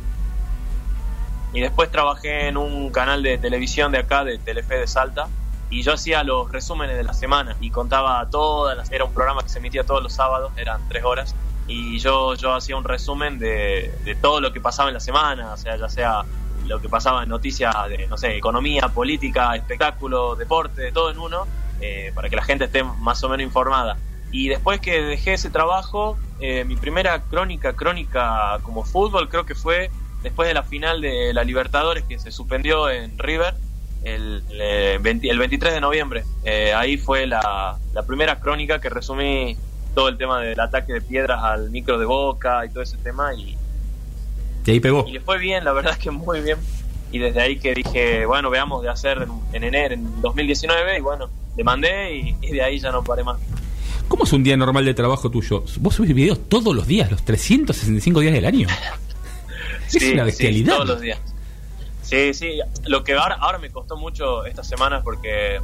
Y 1.52 1.62
después 1.62 1.90
trabajé 1.90 2.48
en 2.48 2.58
un 2.58 2.92
canal 2.92 3.24
de 3.24 3.38
televisión 3.40 3.92
de 3.92 3.98
acá, 3.98 4.24
de 4.24 4.38
Telefe 4.38 4.76
de 4.76 4.88
Salta, 4.88 5.28
y 5.72 5.82
yo 5.82 5.94
hacía 5.94 6.24
los 6.24 6.52
resúmenes 6.52 6.96
de 6.96 7.04
la 7.04 7.14
semana 7.14 7.56
y 7.60 7.72
contaba 7.72 8.30
todas 8.30 8.78
las... 8.78 8.92
Era 8.92 9.06
un 9.06 9.14
programa 9.14 9.42
que 9.42 9.50
se 9.50 9.60
emitía 9.60 9.84
todos 9.84 10.04
los 10.04 10.14
sábados, 10.14 10.52
eran 10.58 10.88
tres 10.90 11.04
horas, 11.06 11.34
y 11.66 11.98
yo, 11.98 12.36
yo 12.36 12.54
hacía 12.54 12.78
un 12.78 12.84
resumen 12.84 13.40
de, 13.40 13.98
de 14.04 14.16
todo 14.16 14.42
lo 14.42 14.54
que 14.54 14.62
pasaba 14.62 14.90
en 14.90 14.94
la 14.94 15.00
semana, 15.00 15.54
o 15.54 15.58
sea, 15.58 15.76
ya 15.78 15.90
sea 15.90 16.26
lo 16.66 16.82
que 16.82 16.90
pasaba 16.90 17.24
en 17.24 17.30
noticias 17.30 17.74
de, 17.90 18.08
no 18.08 18.18
sé, 18.18 18.38
economía, 18.38 18.90
política, 18.90 19.56
espectáculo, 19.56 20.36
deporte, 20.36 20.92
todo 20.92 21.12
en 21.12 21.20
uno, 21.20 21.46
eh, 21.80 22.12
para 22.14 22.30
que 22.30 22.36
la 22.36 22.44
gente 22.44 22.66
esté 22.66 22.84
más 22.84 23.24
o 23.24 23.30
menos 23.30 23.46
informada. 23.46 23.98
Y 24.32 24.48
después 24.48 24.80
que 24.80 25.02
dejé 25.02 25.34
ese 25.34 25.50
trabajo, 25.50 26.18
eh, 26.40 26.64
mi 26.64 26.76
primera 26.76 27.22
crónica, 27.24 27.74
crónica 27.74 28.60
como 28.62 28.84
fútbol, 28.84 29.30
creo 29.30 29.46
que 29.46 29.56
fue 29.56 29.92
después 30.24 30.48
de 30.48 30.54
la 30.54 30.64
final 30.64 31.02
de 31.02 31.34
la 31.34 31.44
Libertadores 31.44 32.04
que 32.04 32.20
se 32.20 32.32
suspendió 32.32 32.90
en 32.90 33.18
River 33.18 33.56
el, 34.04 34.44
eh, 34.52 35.00
20 35.02 35.30
el 35.30 35.40
23 35.40 35.74
de 35.74 35.82
noviembre. 35.82 36.24
Ahí 36.76 36.98
fue 36.98 37.28
la, 37.28 37.78
la 37.94 38.04
primera 38.04 38.40
crónica 38.40 38.80
que 38.80 38.90
resumí 38.90 39.58
todo 39.94 40.08
el 40.08 40.18
tema 40.18 40.40
del 40.40 40.60
ataque 40.60 40.94
de 40.94 41.02
piedras 41.02 41.44
al 41.44 41.70
micro 41.70 42.00
de 42.00 42.06
Boca 42.06 42.66
y 42.66 42.70
todo 42.70 42.84
ese 42.84 42.98
tema 42.98 43.34
y, 43.34 43.58
Y 44.66 44.72
ahí 44.72 44.80
pegó. 44.80 45.06
y 45.08 45.12
le 45.14 45.20
fue 45.22 45.38
bien, 45.40 45.64
la 45.64 45.74
verdad 45.74 45.94
es 45.94 45.98
que 46.00 46.12
muy 46.12 46.42
bien. 46.42 46.58
Y 47.12 47.20
desde 47.20 47.42
ahí 47.42 47.58
que 47.60 47.74
dije, 47.74 48.26
bueno, 48.26 48.50
veamos 48.50 48.84
de 48.84 48.90
hacer 48.90 49.18
en, 49.24 49.30
en 49.54 49.64
enero, 49.64 49.94
en 49.96 50.22
2019, 50.22 50.98
y 50.98 51.02
bueno, 51.02 51.30
le 51.58 51.64
mandé 51.64 52.16
y, 52.16 52.36
y 52.42 52.52
de 52.52 52.62
ahí 52.64 52.80
ya 52.80 52.92
no 52.92 53.04
paré 53.04 53.24
más. 53.24 53.38
¿Cómo 54.08 54.24
es 54.26 54.34
un 54.34 54.44
día 54.44 54.56
normal 54.58 54.86
de 54.86 54.94
trabajo 54.94 55.30
tuyo? 55.30 55.64
¿Vos 55.80 55.96
subís 55.96 56.14
videos 56.14 56.40
todos 56.50 56.76
los 56.76 56.86
días, 56.88 57.10
los 57.12 57.24
365 57.24 58.20
días 58.22 58.34
del 58.34 58.46
año? 58.46 58.68
Es 59.88 59.94
Sí, 60.02 60.14
una 60.14 60.24
sí, 60.24 60.26
bestialidad. 60.28 60.74
todos 60.76 60.88
los 60.88 61.02
días. 61.02 61.20
Sí, 62.02 62.34
sí. 62.34 62.60
Lo 62.88 63.04
que 63.04 63.14
ahora, 63.14 63.36
ahora 63.36 63.58
me 63.58 63.70
costó 63.70 63.98
mucho 63.98 64.46
estas 64.46 64.66
semanas 64.68 65.02
porque... 65.04 65.58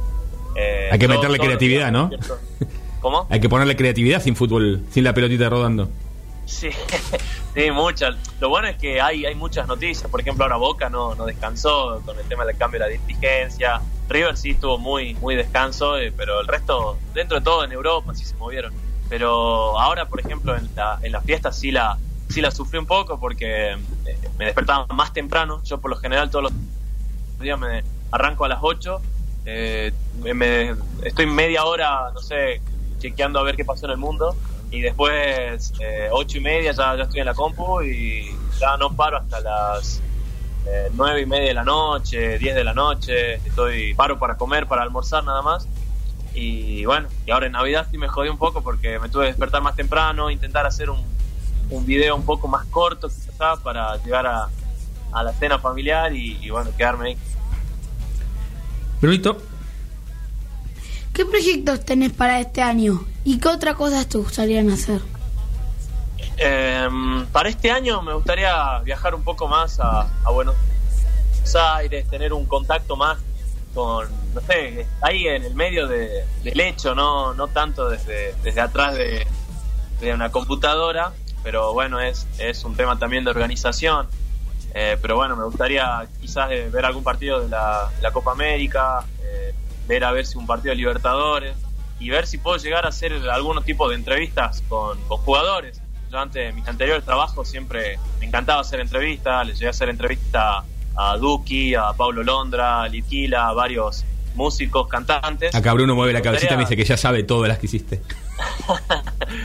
eh, 0.54 0.88
Hay 0.92 0.98
que 0.98 1.08
meterle 1.08 1.38
creatividad, 1.38 1.90
¿no? 1.90 2.10
¿Cómo? 3.00 3.26
Hay 3.30 3.40
que 3.40 3.48
ponerle 3.48 3.74
creatividad 3.74 4.22
sin 4.22 4.36
fútbol, 4.36 4.82
sin 4.90 5.04
la 5.04 5.14
pelotita 5.14 5.48
rodando. 5.48 5.88
Sí, 6.48 6.70
sí, 7.54 7.70
muchas. 7.70 8.16
Lo 8.40 8.48
bueno 8.48 8.68
es 8.68 8.76
que 8.78 9.00
hay, 9.02 9.26
hay 9.26 9.34
muchas 9.34 9.66
noticias. 9.68 10.10
Por 10.10 10.20
ejemplo, 10.20 10.44
ahora 10.44 10.56
Boca 10.56 10.88
no, 10.88 11.14
no 11.14 11.26
descansó 11.26 12.00
con 12.06 12.18
el 12.18 12.24
tema 12.26 12.44
del 12.46 12.56
cambio 12.56 12.80
de 12.80 12.86
la 12.86 12.98
dirigencia. 12.98 13.80
River 14.08 14.36
sí 14.36 14.50
estuvo 14.52 14.78
muy, 14.78 15.14
muy 15.16 15.34
descanso, 15.36 15.98
eh, 15.98 16.10
pero 16.16 16.40
el 16.40 16.46
resto, 16.48 16.98
dentro 17.12 17.38
de 17.38 17.44
todo 17.44 17.64
en 17.64 17.72
Europa, 17.72 18.14
sí 18.14 18.24
se 18.24 18.34
movieron. 18.36 18.72
Pero 19.10 19.78
ahora, 19.78 20.06
por 20.06 20.20
ejemplo, 20.20 20.56
en 20.56 20.68
la, 20.74 20.98
en 21.02 21.12
la 21.12 21.20
fiesta 21.20 21.52
sí 21.52 21.70
la, 21.70 21.98
sí 22.30 22.40
la 22.40 22.50
sufrí 22.50 22.78
un 22.78 22.86
poco 22.86 23.20
porque 23.20 23.72
eh, 23.72 23.78
me 24.38 24.46
despertaba 24.46 24.86
más 24.94 25.12
temprano. 25.12 25.62
Yo 25.64 25.78
por 25.78 25.90
lo 25.90 25.96
general 25.98 26.30
todos 26.30 26.44
los 26.44 26.52
días 27.40 27.58
me 27.58 27.84
arranco 28.10 28.46
a 28.46 28.48
las 28.48 28.58
8. 28.62 29.00
eh, 29.44 29.92
me- 30.22 30.74
estoy 31.04 31.26
media 31.26 31.64
hora, 31.64 32.10
no 32.14 32.20
sé, 32.20 32.60
chequeando 32.98 33.38
a 33.38 33.42
ver 33.42 33.54
qué 33.56 33.64
pasó 33.66 33.84
en 33.84 33.92
el 33.92 33.98
mundo. 33.98 34.34
Y 34.70 34.80
después, 34.80 35.72
eh, 35.80 36.08
ocho 36.12 36.38
y 36.38 36.40
media, 36.40 36.72
ya, 36.72 36.96
ya 36.96 37.04
estoy 37.04 37.20
en 37.20 37.26
la 37.26 37.34
compu 37.34 37.82
y 37.82 38.30
ya 38.60 38.76
no 38.76 38.94
paro 38.94 39.16
hasta 39.16 39.40
las 39.40 40.02
eh, 40.66 40.90
nueve 40.92 41.22
y 41.22 41.26
media 41.26 41.48
de 41.48 41.54
la 41.54 41.64
noche, 41.64 42.38
10 42.38 42.54
de 42.54 42.64
la 42.64 42.74
noche. 42.74 43.34
Estoy 43.34 43.94
paro 43.94 44.18
para 44.18 44.36
comer, 44.36 44.66
para 44.66 44.82
almorzar 44.82 45.24
nada 45.24 45.40
más. 45.40 45.66
Y 46.34 46.84
bueno, 46.84 47.08
y 47.26 47.30
ahora 47.30 47.46
en 47.46 47.52
Navidad 47.52 47.86
sí 47.90 47.96
me 47.96 48.08
jodí 48.08 48.28
un 48.28 48.38
poco 48.38 48.62
porque 48.62 48.98
me 48.98 49.08
tuve 49.08 49.24
que 49.24 49.28
despertar 49.28 49.62
más 49.62 49.74
temprano, 49.74 50.30
intentar 50.30 50.66
hacer 50.66 50.90
un, 50.90 51.02
un 51.70 51.86
video 51.86 52.14
un 52.14 52.24
poco 52.24 52.46
más 52.46 52.66
corto 52.66 53.08
quizás 53.08 53.58
para 53.60 53.96
llegar 54.04 54.26
a, 54.26 54.48
a 55.12 55.22
la 55.22 55.32
cena 55.32 55.58
familiar 55.58 56.14
y, 56.14 56.38
y 56.42 56.50
bueno, 56.50 56.70
quedarme 56.76 57.08
ahí. 57.08 57.18
Brunito, 59.00 59.38
¿Qué 61.18 61.26
proyectos 61.26 61.84
tenés 61.84 62.12
para 62.12 62.38
este 62.38 62.62
año? 62.62 63.04
¿Y 63.28 63.38
qué 63.38 63.48
otras 63.48 63.74
cosas 63.74 64.06
te 64.06 64.16
gustarían 64.16 64.70
hacer? 64.70 65.02
Em, 66.38 67.26
para 67.26 67.50
este 67.50 67.70
año 67.70 68.00
me 68.00 68.14
gustaría 68.14 68.78
viajar 68.78 69.14
un 69.14 69.22
poco 69.22 69.46
más 69.48 69.78
a, 69.80 70.08
a 70.24 70.30
Buenos 70.30 70.54
Aires, 71.76 72.08
tener 72.08 72.32
un 72.32 72.46
contacto 72.46 72.96
más 72.96 73.18
con, 73.74 74.08
no 74.32 74.40
sé, 74.40 74.86
ahí 75.02 75.26
en 75.28 75.44
el 75.44 75.54
medio 75.54 75.86
de- 75.86 76.24
del 76.42 76.58
hecho, 76.58 76.94
no, 76.94 77.34
no 77.34 77.48
tanto 77.48 77.90
desde, 77.90 78.34
desde 78.42 78.62
atrás 78.62 78.94
de, 78.94 79.26
de 80.00 80.14
una 80.14 80.30
computadora, 80.32 81.12
pero 81.42 81.74
bueno, 81.74 82.00
es, 82.00 82.26
es 82.38 82.64
un 82.64 82.76
tema 82.76 82.98
también 82.98 83.24
de 83.24 83.30
organización. 83.30 84.06
Eh, 84.72 84.96
pero 85.02 85.16
bueno, 85.16 85.36
me 85.36 85.44
gustaría 85.44 86.08
quizás 86.18 86.50
eh, 86.50 86.70
ver 86.72 86.86
algún 86.86 87.04
partido 87.04 87.40
de 87.40 87.48
la, 87.50 87.90
de 87.94 88.00
la 88.02 88.10
Copa 88.10 88.32
América, 88.32 89.04
eh, 89.22 89.52
ver 89.86 90.04
a 90.04 90.12
ver 90.12 90.24
si 90.24 90.38
un 90.38 90.46
partido 90.46 90.70
de 90.70 90.76
Libertadores 90.76 91.54
y 92.00 92.10
ver 92.10 92.26
si 92.26 92.38
puedo 92.38 92.56
llegar 92.58 92.84
a 92.86 92.88
hacer 92.88 93.12
algún 93.30 93.62
tipo 93.64 93.88
de 93.88 93.96
entrevistas 93.96 94.62
con, 94.68 95.00
con 95.02 95.18
jugadores. 95.18 95.80
Yo 96.10 96.18
antes, 96.18 96.48
en 96.48 96.54
mis 96.54 96.66
anteriores 96.66 97.04
trabajos, 97.04 97.48
siempre 97.48 97.98
me 98.20 98.26
encantaba 98.26 98.60
hacer 98.60 98.80
entrevistas, 98.80 99.46
les 99.46 99.56
llegué 99.58 99.66
a 99.66 99.70
hacer 99.70 99.88
entrevistas 99.90 100.64
a 100.96 101.16
Duki, 101.16 101.74
a 101.74 101.92
Pablo 101.92 102.22
Londra, 102.22 102.82
a 102.82 102.88
Litquila, 102.88 103.48
a 103.48 103.52
varios 103.52 104.04
músicos, 104.34 104.88
cantantes. 104.88 105.54
acá 105.54 105.72
Bruno 105.74 105.94
mueve 105.94 106.12
la 106.12 106.20
Me 106.20 106.24
cabecita 106.24 106.54
y 106.54 106.56
me 106.56 106.62
dice 106.62 106.76
que 106.76 106.84
ya 106.84 106.96
sabe 106.96 107.24
todas 107.24 107.48
las 107.48 107.58
que 107.58 107.66
hiciste. 107.66 108.00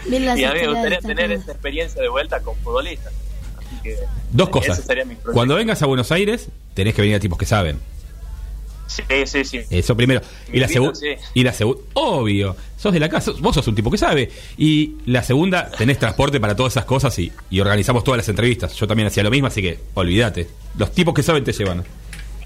Y 0.06 0.44
a 0.44 0.54
mí 0.54 0.60
me 0.62 0.68
gustaría 0.68 1.00
tener 1.00 1.32
esa 1.32 1.52
experiencia 1.52 2.02
de 2.02 2.08
vuelta 2.10 2.40
con 2.42 2.56
futbolistas. 2.58 3.12
Así 3.58 3.76
que 3.82 3.98
Dos 4.32 4.50
cosas. 4.50 4.84
sería 4.86 5.04
mi 5.04 5.16
proyecto. 5.16 5.34
Cuando 5.34 5.56
vengas 5.56 5.82
a 5.82 5.88
Buenos 5.88 6.12
Aires, 6.12 6.50
tenés 6.74 6.94
que 6.94 7.02
venir 7.02 7.16
a 7.16 7.20
tipos 7.20 7.38
que 7.38 7.46
saben. 7.46 7.80
Sí, 8.88 9.04
sí, 9.26 9.46
sí. 9.46 9.62
Eso 9.70 9.96
primero. 9.96 10.22
Me 10.50 10.58
Y 10.58 10.60
la 10.60 10.68
segunda. 10.68 10.96
sí. 10.96 11.08
Y 11.34 11.44
la 11.44 11.54
segunda. 11.54 11.82
Obvio. 11.94 12.56
Sos 12.78 12.94
de 12.94 13.00
la 13.00 13.10
casa. 13.10 13.32
Vos 13.40 13.56
sos 13.56 13.68
un 13.68 13.76
tipo 13.76 13.90
que 13.90 13.98
sabe. 13.98 14.30
Y 14.58 14.96
la 15.06 15.24
segunda, 15.24 15.72
tenés 15.72 15.98
transporte 16.00 16.40
para 16.40 16.56
todas 16.56 16.74
esas 16.74 16.86
cosas 16.86 17.18
y, 17.20 17.32
y 17.50 17.60
organizamos 17.60 18.04
todas 18.04 18.18
las 18.18 18.30
entrevistas. 18.30 18.74
Yo 18.76 18.88
también 18.88 19.08
hacía 19.08 19.24
lo 19.24 19.32
mismo, 19.32 19.48
así 19.48 19.62
que 19.62 19.80
olvídate. 19.94 20.48
Los 20.78 20.92
tipos 20.92 21.14
que 21.14 21.24
saben 21.24 21.44
te 21.44 21.54
llevan. 21.54 21.84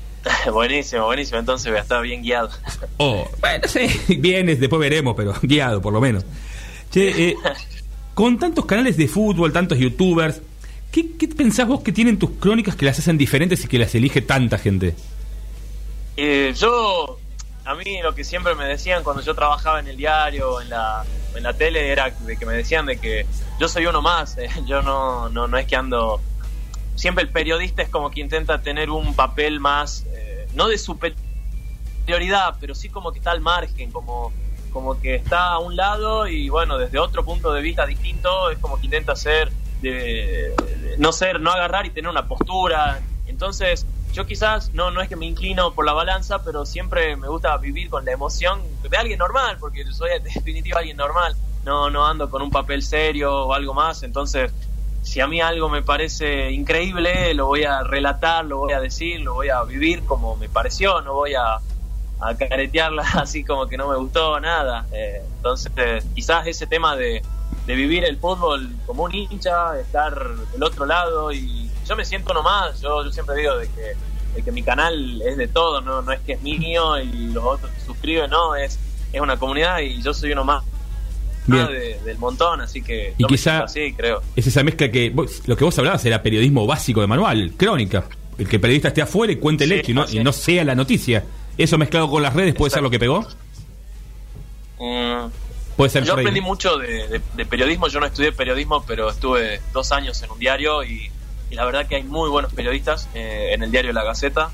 buenísimo, 0.52 1.06
buenísimo. 1.06 1.40
Entonces 1.40 1.72
voy 1.72 1.80
a 1.80 1.82
estar 1.82 2.02
bien 2.02 2.22
guiado. 2.22 2.50
Oh, 2.98 3.30
bueno, 3.40 3.68
sí. 3.68 3.88
Vienes, 4.18 4.60
después 4.60 4.80
veremos, 4.80 5.16
pero 5.16 5.34
guiado 5.42 5.82
por 5.82 5.94
lo 5.94 6.02
menos. 6.02 6.24
Che, 6.92 7.30
eh, 7.30 7.36
con 8.14 8.40
tantos 8.40 8.66
canales 8.66 8.96
de 8.98 9.08
fútbol, 9.08 9.52
tantos 9.52 9.78
youtubers, 9.78 10.42
¿qué, 10.92 11.12
¿qué 11.18 11.28
pensás 11.28 11.68
vos 11.68 11.82
que 11.82 11.92
tienen 11.92 12.18
tus 12.18 12.32
crónicas 12.40 12.76
que 12.76 12.86
las 12.86 12.98
hacen 13.00 13.18
diferentes 13.18 13.64
y 13.66 13.68
que 13.68 13.80
las 13.80 13.94
elige 13.96 14.22
tanta 14.22 14.58
gente? 14.58 14.96
Eh, 16.20 16.52
yo, 16.58 17.20
a 17.64 17.76
mí 17.76 18.02
lo 18.02 18.16
que 18.16 18.24
siempre 18.24 18.56
me 18.56 18.66
decían 18.66 19.04
cuando 19.04 19.22
yo 19.22 19.36
trabajaba 19.36 19.80
en 19.80 19.88
el 19.88 19.98
diario 19.98 20.60
en 20.60 20.70
la, 20.70 21.06
en 21.36 21.44
la 21.44 21.54
tele 21.54 21.92
era 21.92 22.10
de 22.10 22.38
que 22.38 22.46
me 22.46 22.54
decían 22.54 22.88
de 22.88 22.98
que 22.98 23.28
yo 23.60 23.70
soy 23.70 23.86
uno 23.86 24.02
más, 24.02 24.36
eh, 24.40 24.50
yo 24.66 24.82
no, 24.82 25.30
no, 25.30 25.48
no 25.48 25.58
es 25.58 25.68
que 25.68 25.76
ando... 25.76 26.20
Siempre 26.96 27.24
el 27.24 27.30
periodista 27.30 27.84
es 27.84 27.90
como 27.90 28.10
que 28.10 28.22
intenta 28.22 28.60
tener 28.64 28.90
un 28.90 29.14
papel 29.14 29.60
más, 29.60 30.08
eh, 30.12 30.48
no 30.56 30.68
de 30.68 30.80
superioridad, 30.80 32.56
pero 32.60 32.74
sí 32.74 32.90
como 32.90 33.12
que 33.12 33.20
está 33.20 33.30
al 33.30 33.42
margen, 33.42 33.92
como, 33.92 34.34
como 34.74 35.00
que 35.00 35.14
está 35.14 35.52
a 35.52 35.60
un 35.60 35.76
lado 35.76 36.28
y 36.28 36.50
bueno, 36.50 36.80
desde 36.80 36.98
otro 36.98 37.24
punto 37.24 37.54
de 37.54 37.62
vista 37.62 37.86
distinto 37.86 38.50
es 38.50 38.58
como 38.58 38.80
que 38.80 38.86
intenta 38.86 39.16
ser, 39.16 39.52
de 39.84 40.56
no 40.98 41.12
ser, 41.12 41.40
no 41.40 41.52
agarrar 41.52 41.86
y 41.86 41.92
tener 41.92 42.10
una 42.10 42.28
postura. 42.28 43.00
Entonces, 43.28 43.86
yo 44.18 44.26
quizás 44.26 44.74
no, 44.74 44.90
no 44.90 45.00
es 45.00 45.08
que 45.08 45.16
me 45.16 45.28
inclino 45.28 45.76
por 45.76 45.86
la 45.86 45.94
balanza, 45.94 46.42
pero 46.42 46.66
siempre 46.66 47.16
me 47.16 47.28
gusta 47.28 47.56
vivir 47.58 47.88
con 47.88 48.04
la 48.04 48.14
emoción 48.14 48.64
de 48.82 48.98
alguien 48.98 49.20
normal, 49.20 49.58
porque 49.60 49.86
soy 49.92 50.10
en 50.10 50.24
definitiva 50.34 50.80
alguien 50.80 50.98
normal. 50.98 51.36
No, 51.64 51.92
no 51.92 52.04
ando 52.08 52.28
con 52.28 52.42
un 52.42 52.50
papel 52.50 52.82
serio 52.82 53.46
o 53.46 53.54
algo 53.54 53.76
más. 53.76 54.02
Entonces, 54.02 54.52
si 55.04 55.20
a 55.22 55.28
mí 55.28 55.40
algo 55.40 55.70
me 55.70 55.84
parece 55.84 56.50
increíble, 56.50 57.32
lo 57.36 57.46
voy 57.46 57.66
a 57.66 57.84
relatar, 57.84 58.44
lo 58.46 58.58
voy 58.58 58.74
a 58.74 58.80
decir, 58.80 59.20
lo 59.20 59.36
voy 59.36 59.50
a 59.50 59.62
vivir 59.64 60.04
como 60.06 60.36
me 60.36 60.50
pareció, 60.50 61.00
no 61.02 61.14
voy 61.14 61.36
a, 61.36 61.58
a 62.20 62.36
caretearla 62.36 63.04
así 63.14 63.44
como 63.44 63.68
que 63.68 63.78
no 63.78 63.88
me 63.88 63.98
gustó 63.98 64.40
nada. 64.40 64.88
Eh, 64.94 65.22
entonces, 65.36 65.72
quizás 66.16 66.48
ese 66.48 66.66
tema 66.66 66.96
de, 66.96 67.22
de 67.68 67.76
vivir 67.76 68.04
el 68.04 68.18
fútbol 68.18 68.68
como 68.88 69.04
un 69.04 69.14
hincha, 69.14 69.80
estar 69.80 70.38
del 70.54 70.64
otro 70.64 70.88
lado 70.88 71.32
y 71.32 71.70
yo 71.88 71.96
me 71.96 72.04
siento 72.04 72.34
nomás, 72.34 72.82
yo, 72.82 73.04
yo 73.04 73.12
siempre 73.12 73.36
digo 73.36 73.56
de 73.58 73.68
que, 73.70 73.96
de 74.38 74.44
que 74.44 74.52
mi 74.52 74.62
canal 74.64 75.22
es 75.24 75.36
de 75.36 75.48
todo, 75.48 75.82
no, 75.82 76.02
no 76.02 76.12
es 76.12 76.20
que 76.22 76.34
es 76.34 76.42
mío 76.42 77.00
y 77.00 77.28
los 77.34 77.44
otros 77.44 77.72
que 77.72 77.82
suscriben, 77.82 78.30
no, 78.30 78.56
es, 78.56 78.80
es 79.12 79.20
una 79.22 79.36
comunidad 79.38 79.80
y 79.80 80.02
yo 80.02 80.14
soy 80.14 80.32
uno 80.32 80.44
más 80.46 80.64
Bien. 81.48 81.66
de- 81.68 82.00
del 82.06 82.18
montón, 82.18 82.62
así 82.62 82.82
que 82.82 83.14
Y 83.18 83.24
quizá- 83.26 83.64
así, 83.64 83.94
creo. 83.94 84.22
Es 84.36 84.46
esa 84.48 84.64
mezcla 84.64 84.92
que. 84.92 85.10
vos- 85.10 85.42
lo 85.48 85.56
que 85.58 85.64
vos 85.64 85.78
hablabas 85.80 86.04
era 86.06 86.22
periodismo 86.22 86.66
básico 86.68 87.02
de 87.02 87.08
manual, 87.08 87.54
crónica. 87.58 88.06
El 88.38 88.48
que 88.48 88.58
el 88.58 88.62
periodista 88.62 88.90
esté 88.90 89.02
afuera 89.02 89.34
y 89.34 89.38
cuente 89.38 89.64
el 89.64 89.72
Sí, 89.72 89.76
hecho 89.78 89.92
y 89.92 89.94
no, 89.96 90.02
así 90.04 90.20
y 90.20 90.24
no 90.24 90.32
sea 90.34 90.64
la 90.64 90.76
noticia. 90.76 91.26
Eso 91.58 91.78
mezclado 91.80 92.10
con 92.10 92.22
las 92.22 92.34
redes 92.36 92.54
puede 92.54 92.70
ser 92.70 92.84
lo 92.84 92.90
que 92.92 93.00
pegó. 93.00 93.26
Mm, 94.80 95.30
Puede 95.76 95.90
ser 95.92 96.04
Yo 96.06 96.14
aprendí 96.14 96.42
mucho 96.42 96.78
de, 96.78 97.08
de- 97.08 97.22
de 97.36 97.46
periodismo, 97.46 97.88
yo 97.88 98.00
no 98.00 98.08
estudié 98.08 98.32
periodismo, 98.32 98.84
pero 98.88 99.10
estuve 99.12 99.62
dos 99.74 99.92
años 99.92 100.22
en 100.24 100.32
un 100.32 100.40
diario 100.40 100.84
y, 100.84 101.10
y 101.50 101.56
la 101.56 101.66
verdad 101.66 101.88
que 101.88 101.96
hay 101.96 102.04
muy 102.04 102.30
buenos 102.30 102.54
periodistas 102.54 103.08
eh, 103.14 103.52
en 103.54 103.64
el 103.64 103.72
diario 103.72 103.94
La 103.94 104.04
Gaceta. 104.04 104.50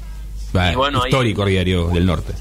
Va, 0.55 0.71
y 0.71 0.75
bueno, 0.75 1.01
ahí- 1.03 1.09
histórico 1.09 1.45
diario 1.45 1.87
del 1.87 2.05
norte. 2.05 2.33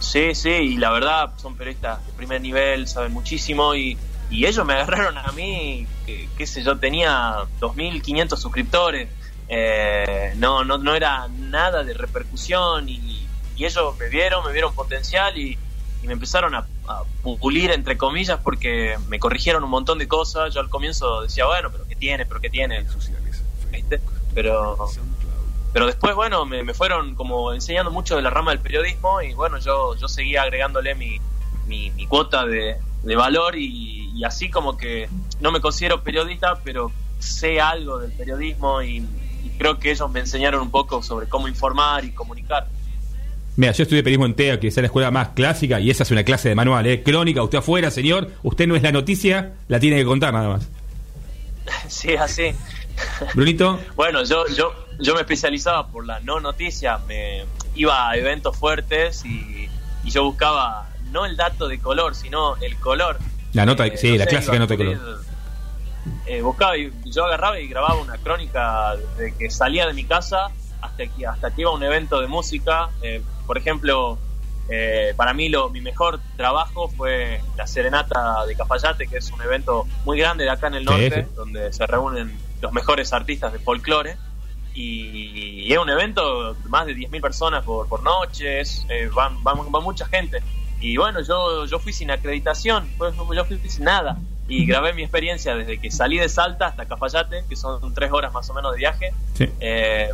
Sí, 0.00 0.34
sí, 0.34 0.50
y 0.50 0.76
la 0.76 0.90
verdad 0.90 1.32
son 1.36 1.56
periodistas 1.56 2.04
de 2.06 2.12
primer 2.12 2.40
nivel, 2.40 2.86
saben 2.86 3.12
muchísimo 3.12 3.74
y, 3.74 3.98
y 4.30 4.46
ellos 4.46 4.64
me 4.64 4.72
agarraron 4.74 5.18
a 5.18 5.32
mí, 5.32 5.86
que, 6.06 6.28
qué 6.36 6.46
sé 6.46 6.62
yo, 6.62 6.78
tenía 6.78 7.34
2.500 7.60 8.36
suscriptores, 8.36 9.08
eh, 9.48 10.32
no, 10.36 10.62
no, 10.64 10.78
no 10.78 10.94
era 10.94 11.26
nada 11.28 11.82
de 11.82 11.94
repercusión 11.94 12.88
y, 12.88 13.26
y 13.56 13.64
ellos 13.64 13.98
me 13.98 14.08
vieron, 14.08 14.44
me 14.46 14.52
vieron 14.52 14.72
potencial 14.74 15.36
y, 15.36 15.58
y 16.02 16.06
me 16.06 16.12
empezaron 16.12 16.54
a, 16.54 16.66
a 16.86 17.02
pulir 17.40 17.72
entre 17.72 17.96
comillas 17.98 18.38
porque 18.42 18.96
me 19.08 19.18
corrigieron 19.18 19.64
un 19.64 19.70
montón 19.70 19.98
de 19.98 20.06
cosas, 20.06 20.54
yo 20.54 20.60
al 20.60 20.68
comienzo 20.68 21.22
decía, 21.22 21.44
bueno, 21.46 21.70
pero 21.72 21.84
¿qué 21.88 21.96
tiene? 21.96 22.24
¿Pero 22.24 22.40
qué 22.40 22.50
tiene? 22.50 22.84
¿Viste? 23.70 24.00
Pero 24.34 24.76
pero 25.72 25.86
después, 25.86 26.14
bueno, 26.14 26.44
me, 26.46 26.62
me 26.62 26.74
fueron 26.74 27.14
como 27.14 27.52
enseñando 27.52 27.90
mucho 27.90 28.16
de 28.16 28.22
la 28.22 28.30
rama 28.30 28.52
del 28.52 28.60
periodismo 28.60 29.20
y 29.20 29.34
bueno, 29.34 29.58
yo, 29.58 29.94
yo 29.96 30.08
seguía 30.08 30.42
agregándole 30.42 30.94
mi, 30.94 31.18
mi, 31.66 31.90
mi 31.90 32.06
cuota 32.06 32.46
de, 32.46 32.76
de 33.02 33.16
valor 33.16 33.56
y, 33.56 34.10
y 34.14 34.24
así 34.24 34.50
como 34.50 34.76
que 34.76 35.08
no 35.40 35.52
me 35.52 35.60
considero 35.60 36.02
periodista, 36.02 36.58
pero 36.64 36.90
sé 37.18 37.60
algo 37.60 37.98
del 37.98 38.12
periodismo 38.12 38.82
y, 38.82 38.96
y 39.44 39.50
creo 39.58 39.78
que 39.78 39.90
ellos 39.90 40.10
me 40.10 40.20
enseñaron 40.20 40.62
un 40.62 40.70
poco 40.70 41.02
sobre 41.02 41.28
cómo 41.28 41.48
informar 41.48 42.04
y 42.04 42.12
comunicar. 42.12 42.66
Mira, 43.56 43.72
yo 43.72 43.82
estudié 43.82 44.02
periodismo 44.02 44.26
en 44.26 44.34
TEA, 44.34 44.60
que 44.60 44.68
es 44.68 44.76
la 44.76 44.84
escuela 44.84 45.10
más 45.10 45.30
clásica, 45.30 45.80
y 45.80 45.90
esa 45.90 46.04
es 46.04 46.10
una 46.12 46.22
clase 46.22 46.48
de 46.48 46.54
manual, 46.54 46.86
¿eh? 46.86 47.02
Crónica, 47.02 47.42
usted 47.42 47.58
afuera, 47.58 47.90
señor, 47.90 48.30
usted 48.44 48.68
no 48.68 48.76
es 48.76 48.82
la 48.82 48.92
noticia, 48.92 49.54
la 49.66 49.80
tiene 49.80 49.96
que 49.96 50.04
contar 50.04 50.32
nada 50.32 50.48
más. 50.48 50.68
sí, 51.88 52.14
así. 52.14 52.52
Brunito, 53.34 53.78
Bueno, 53.96 54.24
yo, 54.24 54.46
yo, 54.48 54.72
yo 54.98 55.14
me 55.14 55.20
especializaba 55.20 55.86
por 55.88 56.06
la 56.06 56.20
no 56.20 56.40
noticia, 56.40 56.98
me 57.06 57.44
iba 57.74 58.08
a 58.10 58.16
eventos 58.16 58.56
fuertes 58.56 59.24
y, 59.24 59.68
y 60.04 60.10
yo 60.10 60.24
buscaba 60.24 60.88
no 61.12 61.24
el 61.26 61.36
dato 61.36 61.68
de 61.68 61.78
color, 61.78 62.14
sino 62.14 62.56
el 62.56 62.76
color. 62.78 63.18
la 63.52 63.64
nota, 63.66 63.86
Eh, 63.86 63.96
sí, 63.96 64.12
no 64.12 64.18
la 64.18 64.24
sé, 64.24 64.30
clásica 64.30 64.58
nota 64.58 64.74
de 64.74 64.78
color. 64.84 65.20
eh, 66.26 66.40
buscaba 66.42 66.76
y 66.76 66.92
yo 67.06 67.24
agarraba 67.24 67.58
y 67.60 67.66
grababa 67.68 67.94
una 68.00 68.16
crónica 68.18 68.94
de 69.16 69.34
que 69.36 69.50
salía 69.50 69.86
de 69.86 69.94
mi 69.94 70.04
casa 70.04 70.48
hasta 70.80 71.06
que 71.06 71.26
hasta 71.26 71.50
que 71.54 71.62
iba 71.62 71.70
a 71.70 71.74
un 71.74 71.82
evento 71.82 72.20
de 72.20 72.26
música. 72.26 72.90
Eh, 73.02 73.22
por 73.46 73.56
ejemplo, 73.58 74.18
eh, 74.68 75.14
para 75.16 75.32
mí 75.32 75.48
lo, 75.48 75.70
mi 75.70 75.80
mejor 75.80 76.20
trabajo 76.36 76.88
fue 76.88 77.40
la 77.56 77.66
Serenata 77.66 78.44
de 78.46 78.54
Cafayate, 78.54 79.06
que 79.06 79.16
es 79.16 79.30
un 79.32 79.40
evento 79.42 79.86
muy 80.04 80.18
grande 80.18 80.44
de 80.44 80.50
acá 80.50 80.66
en 80.66 80.74
el 80.74 80.84
norte, 80.84 81.24
sí. 81.24 81.34
donde 81.34 81.72
se 81.72 81.86
reúnen 81.86 82.38
los 82.60 82.72
mejores 82.72 83.12
artistas 83.12 83.52
de 83.52 83.58
folclore. 83.58 84.16
Y, 84.74 85.64
y 85.66 85.72
es 85.72 85.78
un 85.78 85.88
evento 85.88 86.54
de 86.54 86.68
más 86.68 86.86
de 86.86 86.94
10.000 86.94 87.20
personas 87.20 87.64
por, 87.64 87.88
por 87.88 88.02
noche, 88.02 88.60
eh, 88.60 89.10
van, 89.12 89.42
van, 89.42 89.58
va 89.74 89.80
mucha 89.80 90.06
gente. 90.06 90.42
Y 90.80 90.96
bueno, 90.96 91.20
yo, 91.22 91.64
yo 91.66 91.78
fui 91.78 91.92
sin 91.92 92.10
acreditación, 92.10 92.88
pues, 92.96 93.14
yo 93.34 93.44
fui 93.44 93.58
sin 93.68 93.84
nada. 93.84 94.18
Y 94.48 94.64
grabé 94.64 94.94
mi 94.94 95.02
experiencia 95.02 95.54
desde 95.54 95.78
que 95.78 95.90
salí 95.90 96.18
de 96.18 96.28
Salta 96.30 96.68
hasta 96.68 96.86
Cafayate, 96.86 97.44
que 97.46 97.54
son 97.54 97.92
tres 97.92 98.10
horas 98.10 98.32
más 98.32 98.48
o 98.48 98.54
menos 98.54 98.72
de 98.72 98.78
viaje. 98.78 99.12
Sí. 99.34 99.46
Eh, 99.60 100.10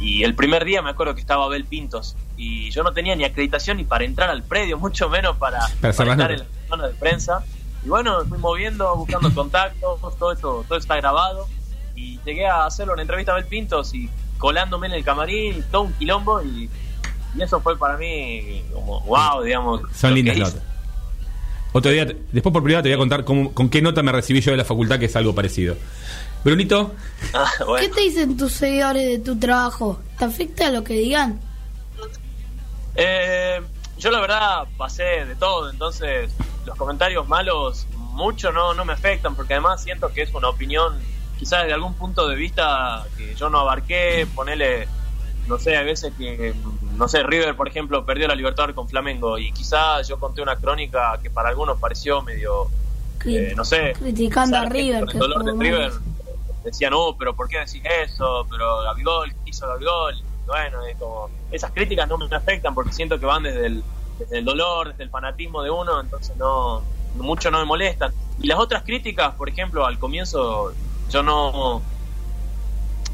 y 0.00 0.24
el 0.24 0.34
primer 0.34 0.64
día 0.64 0.82
me 0.82 0.90
acuerdo 0.90 1.14
que 1.14 1.20
estaba 1.20 1.44
Abel 1.44 1.64
Pintos. 1.64 2.16
Y 2.36 2.70
yo 2.70 2.82
no 2.82 2.92
tenía 2.92 3.14
ni 3.14 3.22
acreditación 3.22 3.76
ni 3.76 3.84
para 3.84 4.04
entrar 4.04 4.28
al 4.28 4.42
predio, 4.42 4.76
mucho 4.76 5.08
menos 5.08 5.36
para, 5.36 5.60
Para 5.80 5.90
estar 5.90 6.32
en 6.32 6.38
la 6.40 6.46
zona 6.68 6.88
de 6.88 6.94
prensa. 6.94 7.44
Y 7.84 7.88
bueno, 7.88 8.24
fui 8.26 8.38
moviendo, 8.38 8.96
buscando 8.96 9.32
contactos, 9.34 10.00
todo 10.18 10.32
esto, 10.32 10.64
todo 10.66 10.78
está 10.78 10.96
grabado. 10.96 11.46
Y 11.94 12.18
llegué 12.24 12.46
a 12.46 12.66
hacerle 12.66 12.94
una 12.94 13.02
entrevista 13.02 13.32
a 13.32 13.34
Abel 13.36 13.46
Pintos 13.46 13.94
y 13.94 14.10
colándome 14.38 14.88
en 14.88 14.94
el 14.94 15.04
camarín, 15.04 15.64
todo 15.70 15.82
un 15.82 15.92
quilombo. 15.92 16.42
Y, 16.42 16.68
y 17.36 17.42
eso 17.42 17.60
fue 17.60 17.78
para 17.78 17.96
mí 17.96 18.64
como 18.72 19.00
wow, 19.02 19.42
digamos. 19.42 19.82
Son 19.94 20.12
lindas 20.12 20.36
notas. 20.36 20.69
Otro 21.72 21.90
día, 21.90 22.04
después 22.32 22.52
por 22.52 22.62
privado 22.64 22.82
te 22.82 22.88
voy 22.88 22.94
a 22.94 22.98
contar 22.98 23.24
cómo- 23.24 23.52
con 23.54 23.68
qué 23.68 23.80
nota 23.80 24.02
me 24.02 24.10
recibí 24.12 24.40
yo 24.40 24.50
de 24.50 24.56
la 24.56 24.64
facultad, 24.64 24.98
que 24.98 25.06
es 25.06 25.14
algo 25.16 25.34
parecido. 25.34 25.76
Brunito, 26.44 26.94
Ah, 27.34 27.48
bueno. 27.66 27.86
¿Qué 27.86 27.94
te 27.94 28.00
dicen 28.02 28.36
tus 28.36 28.52
seguidores 28.52 29.06
de 29.06 29.18
tu 29.18 29.38
trabajo? 29.38 30.00
¿Te 30.18 30.24
afecta 30.24 30.70
lo 30.70 30.82
que 30.82 30.94
digan? 30.94 31.38
Eh, 32.96 33.60
yo 33.98 34.10
la 34.10 34.20
verdad 34.20 34.64
pasé 34.76 35.24
de 35.26 35.36
todo, 35.36 35.70
entonces 35.70 36.30
los 36.66 36.76
comentarios 36.76 37.28
malos 37.28 37.86
mucho 37.96 38.50
no, 38.52 38.74
no 38.74 38.84
me 38.84 38.92
afectan 38.92 39.34
porque 39.36 39.54
además 39.54 39.82
siento 39.82 40.12
que 40.12 40.22
es 40.22 40.34
una 40.34 40.48
opinión 40.48 40.94
quizás 41.38 41.66
de 41.66 41.72
algún 41.72 41.94
punto 41.94 42.28
de 42.28 42.34
vista 42.36 43.04
que 43.16 43.34
yo 43.34 43.48
no 43.48 43.60
abarqué, 43.60 44.26
ponele, 44.34 44.88
no 45.50 45.58
sé, 45.58 45.76
a 45.76 45.82
veces 45.82 46.12
que, 46.16 46.54
no 46.96 47.08
sé, 47.08 47.24
River 47.24 47.56
por 47.56 47.68
ejemplo 47.68 48.06
perdió 48.06 48.28
la 48.28 48.36
Libertadores 48.36 48.74
con 48.74 48.88
Flamengo 48.88 49.36
y 49.36 49.52
quizás 49.52 50.06
yo 50.06 50.18
conté 50.18 50.40
una 50.42 50.56
crónica 50.56 51.18
que 51.20 51.28
para 51.28 51.48
algunos 51.48 51.78
pareció 51.78 52.22
medio, 52.22 52.68
eh, 53.26 53.52
no 53.56 53.64
sé, 53.64 53.92
criticando 53.98 54.56
a 54.56 54.64
River. 54.66 55.04
con 55.04 55.10
el 55.10 55.18
dolor 55.18 55.44
de 55.44 55.52
River 55.52 55.92
decían, 56.64 56.92
no, 56.92 57.16
pero 57.18 57.34
¿por 57.34 57.48
qué 57.48 57.58
decís 57.58 57.82
eso? 58.04 58.46
Pero 58.48 58.82
Gabigol, 58.82 59.30
¿qué 59.44 59.50
hizo 59.50 59.66
Gabigol? 59.66 60.22
Bueno, 60.46 60.86
es 60.86 60.96
como, 60.96 61.28
esas 61.50 61.72
críticas 61.72 62.08
no 62.08 62.16
me 62.16 62.34
afectan 62.34 62.74
porque 62.74 62.92
siento 62.92 63.18
que 63.18 63.26
van 63.26 63.42
desde 63.42 63.66
el, 63.66 63.84
desde 64.18 64.38
el 64.38 64.44
dolor, 64.44 64.90
desde 64.90 65.02
el 65.02 65.10
fanatismo 65.10 65.62
de 65.62 65.70
uno, 65.70 66.00
entonces 66.00 66.36
no, 66.36 66.82
mucho 67.16 67.50
no 67.50 67.58
me 67.58 67.64
molestan. 67.64 68.12
Y 68.40 68.46
las 68.46 68.60
otras 68.60 68.84
críticas, 68.84 69.34
por 69.34 69.48
ejemplo, 69.48 69.84
al 69.84 69.98
comienzo 69.98 70.72
yo 71.10 71.24
no, 71.24 71.82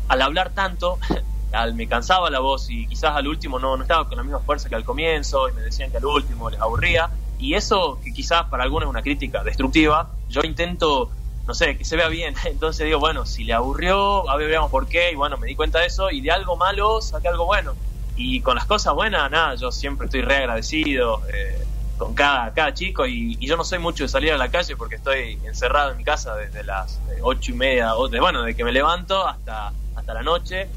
al 0.09 0.23
hablar 0.23 0.51
tanto, 0.51 0.99
al, 1.57 1.75
me 1.75 1.89
cansaba 1.89 2.31
la 2.31 2.41
voz 2.41 2.71
y 2.71 2.87
quizás 2.87 3.17
al 3.17 3.27
último 3.27 3.59
no, 3.59 3.77
no 3.77 3.83
estaba 3.83 4.09
con 4.09 4.17
la 4.17 4.23
misma 4.23 4.41
fuerza 4.41 4.69
que 4.69 4.75
al 4.75 4.85
comienzo 4.85 5.49
y 5.49 5.53
me 5.53 5.63
decían 5.63 5.91
que 5.91 5.97
al 5.97 6.05
último 6.05 6.51
les 6.51 6.61
aburría. 6.61 7.11
Y 7.39 7.55
eso, 7.55 7.99
que 8.03 8.13
quizás 8.13 8.45
para 8.45 8.65
algunos 8.65 8.87
es 8.87 8.91
una 8.91 9.03
crítica 9.03 9.43
destructiva, 9.45 10.11
yo 10.29 10.41
intento, 10.43 11.11
no 11.47 11.55
sé, 11.55 11.77
que 11.77 11.85
se 11.85 11.97
vea 11.97 12.09
bien. 12.09 12.35
Entonces 12.45 12.87
digo, 12.87 12.99
bueno, 12.99 13.27
si 13.27 13.45
le 13.45 13.53
aburrió, 13.53 14.29
a 14.31 14.37
ver, 14.37 14.49
veamos 14.49 14.71
por 14.71 14.87
qué. 14.87 15.13
Y 15.13 15.15
bueno, 15.15 15.37
me 15.37 15.47
di 15.47 15.55
cuenta 15.55 15.81
de 15.81 15.87
eso 15.87 16.11
y 16.11 16.21
de 16.21 16.31
algo 16.31 16.57
malo 16.57 17.01
saqué 17.01 17.29
algo 17.29 17.47
bueno. 17.47 17.75
Y 18.17 18.41
con 18.41 18.55
las 18.55 18.65
cosas 18.65 18.95
buenas, 18.95 19.31
nada, 19.31 19.55
yo 19.57 19.71
siempre 19.71 20.07
estoy 20.07 20.23
re 20.23 20.37
agradecido 20.37 21.21
eh, 21.33 21.63
con 21.99 22.15
cada, 22.15 22.53
cada 22.55 22.73
chico. 22.73 23.07
Y, 23.07 23.37
y 23.39 23.47
yo 23.47 23.57
no 23.57 23.65
soy 23.65 23.79
mucho 23.79 24.05
de 24.05 24.09
salir 24.09 24.33
a 24.33 24.39
la 24.39 24.49
calle 24.49 24.75
porque 24.77 24.95
estoy 24.95 25.39
encerrado 25.45 25.91
en 25.91 25.99
mi 25.99 26.05
casa 26.05 26.35
desde 26.35 26.65
las 26.65 26.97
eh, 27.11 27.19
ocho 27.23 27.51
y 27.53 27.55
media, 27.55 27.93
de, 28.11 28.21
bueno, 28.21 28.43
de 28.43 28.57
que 28.57 28.65
me 28.65 28.73
levanto 28.73 29.27
hasta, 29.27 29.73
hasta 29.95 30.15
la 30.15 30.23
noche. 30.23 30.69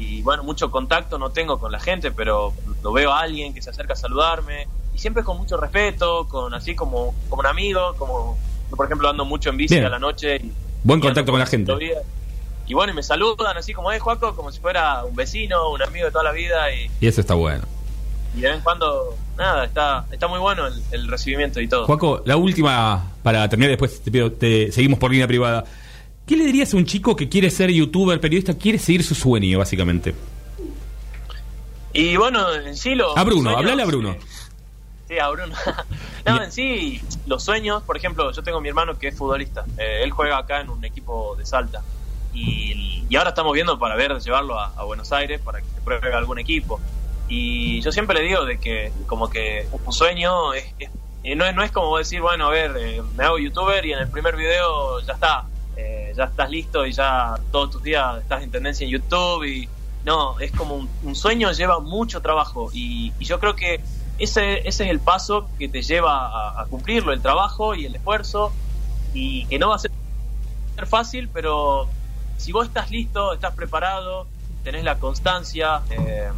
Y 0.00 0.22
bueno, 0.22 0.42
mucho 0.42 0.70
contacto 0.70 1.18
no 1.18 1.30
tengo 1.30 1.58
con 1.58 1.70
la 1.70 1.78
gente, 1.78 2.10
pero 2.10 2.54
lo 2.82 2.92
veo 2.92 3.12
a 3.12 3.20
alguien 3.20 3.52
que 3.52 3.60
se 3.60 3.68
acerca 3.68 3.92
a 3.92 3.96
saludarme. 3.96 4.66
Y 4.94 4.98
siempre 4.98 5.22
con 5.22 5.36
mucho 5.36 5.58
respeto, 5.58 6.26
con 6.26 6.54
así 6.54 6.74
como, 6.74 7.14
como 7.28 7.40
un 7.40 7.46
amigo, 7.46 7.94
como 7.98 8.38
yo, 8.70 8.76
por 8.76 8.86
ejemplo 8.86 9.10
ando 9.10 9.26
mucho 9.26 9.50
en 9.50 9.58
bici 9.58 9.74
Bien. 9.74 9.84
a 9.84 9.90
la 9.90 9.98
noche. 9.98 10.36
Y, 10.36 10.52
Buen 10.82 11.00
contacto 11.00 11.32
con 11.32 11.38
la 11.38 11.44
gente. 11.44 11.70
Y 12.66 12.72
bueno, 12.72 12.92
y 12.92 12.96
me 12.96 13.02
saludan 13.02 13.58
así 13.58 13.74
como 13.74 13.92
es 13.92 14.00
Juaco, 14.00 14.34
como 14.34 14.50
si 14.52 14.60
fuera 14.60 15.04
un 15.04 15.14
vecino, 15.14 15.70
un 15.70 15.82
amigo 15.82 16.06
de 16.06 16.12
toda 16.12 16.24
la 16.24 16.32
vida. 16.32 16.72
Y, 16.72 16.90
Y 17.00 17.06
eso 17.06 17.20
está 17.20 17.34
bueno. 17.34 17.64
y 18.34 18.40
de 18.40 18.48
vez 18.48 18.56
en 18.56 18.62
cuando, 18.62 19.16
nada, 19.36 19.66
está, 19.66 20.06
está 20.10 20.28
muy 20.28 20.38
bueno 20.38 20.66
el, 20.66 20.82
el 20.92 21.08
recibimiento 21.08 21.60
y 21.60 21.68
todo. 21.68 21.84
Juaco, 21.84 22.22
la 22.24 22.38
última, 22.38 23.12
para 23.22 23.46
terminar 23.50 23.70
después, 23.70 24.00
te 24.00 24.10
pido, 24.10 24.32
te 24.32 24.72
seguimos 24.72 24.98
por 24.98 25.10
línea 25.10 25.26
privada. 25.26 25.64
¿Qué 26.30 26.36
le 26.36 26.44
dirías 26.44 26.72
a 26.72 26.76
un 26.76 26.84
chico 26.86 27.16
que 27.16 27.28
quiere 27.28 27.50
ser 27.50 27.70
youtuber, 27.72 28.20
periodista, 28.20 28.56
quiere 28.56 28.78
seguir 28.78 29.02
su 29.02 29.16
sueño, 29.16 29.58
básicamente? 29.58 30.14
Y 31.92 32.16
bueno, 32.16 32.52
en 32.54 32.76
sí 32.76 32.94
lo. 32.94 33.18
A 33.18 33.24
Bruno, 33.24 33.50
sueños- 33.50 33.58
hablale 33.58 33.82
a 33.82 33.86
Bruno. 33.86 34.16
Sí, 35.08 35.18
a 35.18 35.28
Bruno. 35.28 35.54
no, 36.26 36.42
en 36.44 36.52
sí, 36.52 37.02
los 37.26 37.42
sueños, 37.42 37.82
por 37.82 37.96
ejemplo, 37.96 38.30
yo 38.30 38.42
tengo 38.44 38.58
a 38.58 38.60
mi 38.60 38.68
hermano 38.68 38.96
que 38.96 39.08
es 39.08 39.16
futbolista. 39.18 39.64
Eh, 39.76 40.02
él 40.04 40.12
juega 40.12 40.38
acá 40.38 40.60
en 40.60 40.70
un 40.70 40.84
equipo 40.84 41.34
de 41.34 41.44
Salta. 41.44 41.82
Y, 42.32 43.04
y 43.08 43.16
ahora 43.16 43.30
estamos 43.30 43.52
viendo 43.52 43.76
para 43.76 43.96
ver, 43.96 44.16
llevarlo 44.20 44.56
a, 44.56 44.66
a 44.76 44.84
Buenos 44.84 45.10
Aires 45.10 45.40
para 45.44 45.58
que 45.60 45.66
se 45.74 45.80
pruebe 45.80 46.12
algún 46.14 46.38
equipo. 46.38 46.80
Y 47.28 47.80
yo 47.80 47.90
siempre 47.90 48.16
le 48.20 48.28
digo 48.28 48.44
de 48.44 48.60
que 48.60 48.92
como 49.08 49.28
que 49.30 49.66
un 49.84 49.92
sueño 49.92 50.54
es, 50.54 50.64
es- 50.78 50.90
eh, 51.24 51.34
no, 51.34 51.44
es, 51.44 51.54
no 51.56 51.62
es 51.64 51.72
como 51.72 51.98
decir, 51.98 52.20
bueno, 52.20 52.46
a 52.46 52.50
ver, 52.50 52.74
eh, 52.78 53.02
me 53.16 53.24
hago 53.24 53.38
youtuber 53.38 53.84
y 53.84 53.92
en 53.92 53.98
el 53.98 54.08
primer 54.08 54.36
video 54.36 55.00
ya 55.00 55.12
está, 55.14 55.44
eh, 55.80 56.12
ya 56.16 56.24
estás 56.24 56.50
listo 56.50 56.86
y 56.86 56.92
ya 56.92 57.38
todos 57.50 57.70
tus 57.70 57.82
días 57.82 58.20
estás 58.20 58.42
en 58.42 58.50
tendencia 58.50 58.84
en 58.84 58.90
YouTube 58.90 59.44
y 59.44 59.68
no, 60.04 60.38
es 60.40 60.52
como 60.52 60.88
un, 61.02 61.14
sueño 61.14 61.52
lleva 61.52 61.80
mucho 61.80 62.20
trabajo 62.20 62.70
y, 62.72 63.12
yo 63.20 63.38
creo 63.38 63.54
que 63.54 63.80
ese, 64.18 64.58
ese 64.68 64.84
es 64.84 64.90
el 64.90 65.00
paso 65.00 65.48
que 65.58 65.68
te 65.68 65.82
lleva 65.82 66.26
a, 66.26 66.62
a 66.62 66.66
cumplirlo, 66.66 67.12
el 67.12 67.22
trabajo 67.22 67.74
y 67.74 67.86
el 67.86 67.94
esfuerzo 67.94 68.52
y 69.14 69.46
que 69.46 69.58
no 69.58 69.70
va 69.70 69.76
a 69.76 69.78
ser 69.78 69.90
fácil, 70.86 71.28
pero 71.32 71.88
si 72.36 72.52
vos 72.52 72.66
estás 72.66 72.90
listo, 72.90 73.34
estás 73.34 73.54
preparado, 73.54 74.26
tenés 74.64 74.84
la 74.84 74.98
constancia, 74.98 75.82
eh, 75.90 76.28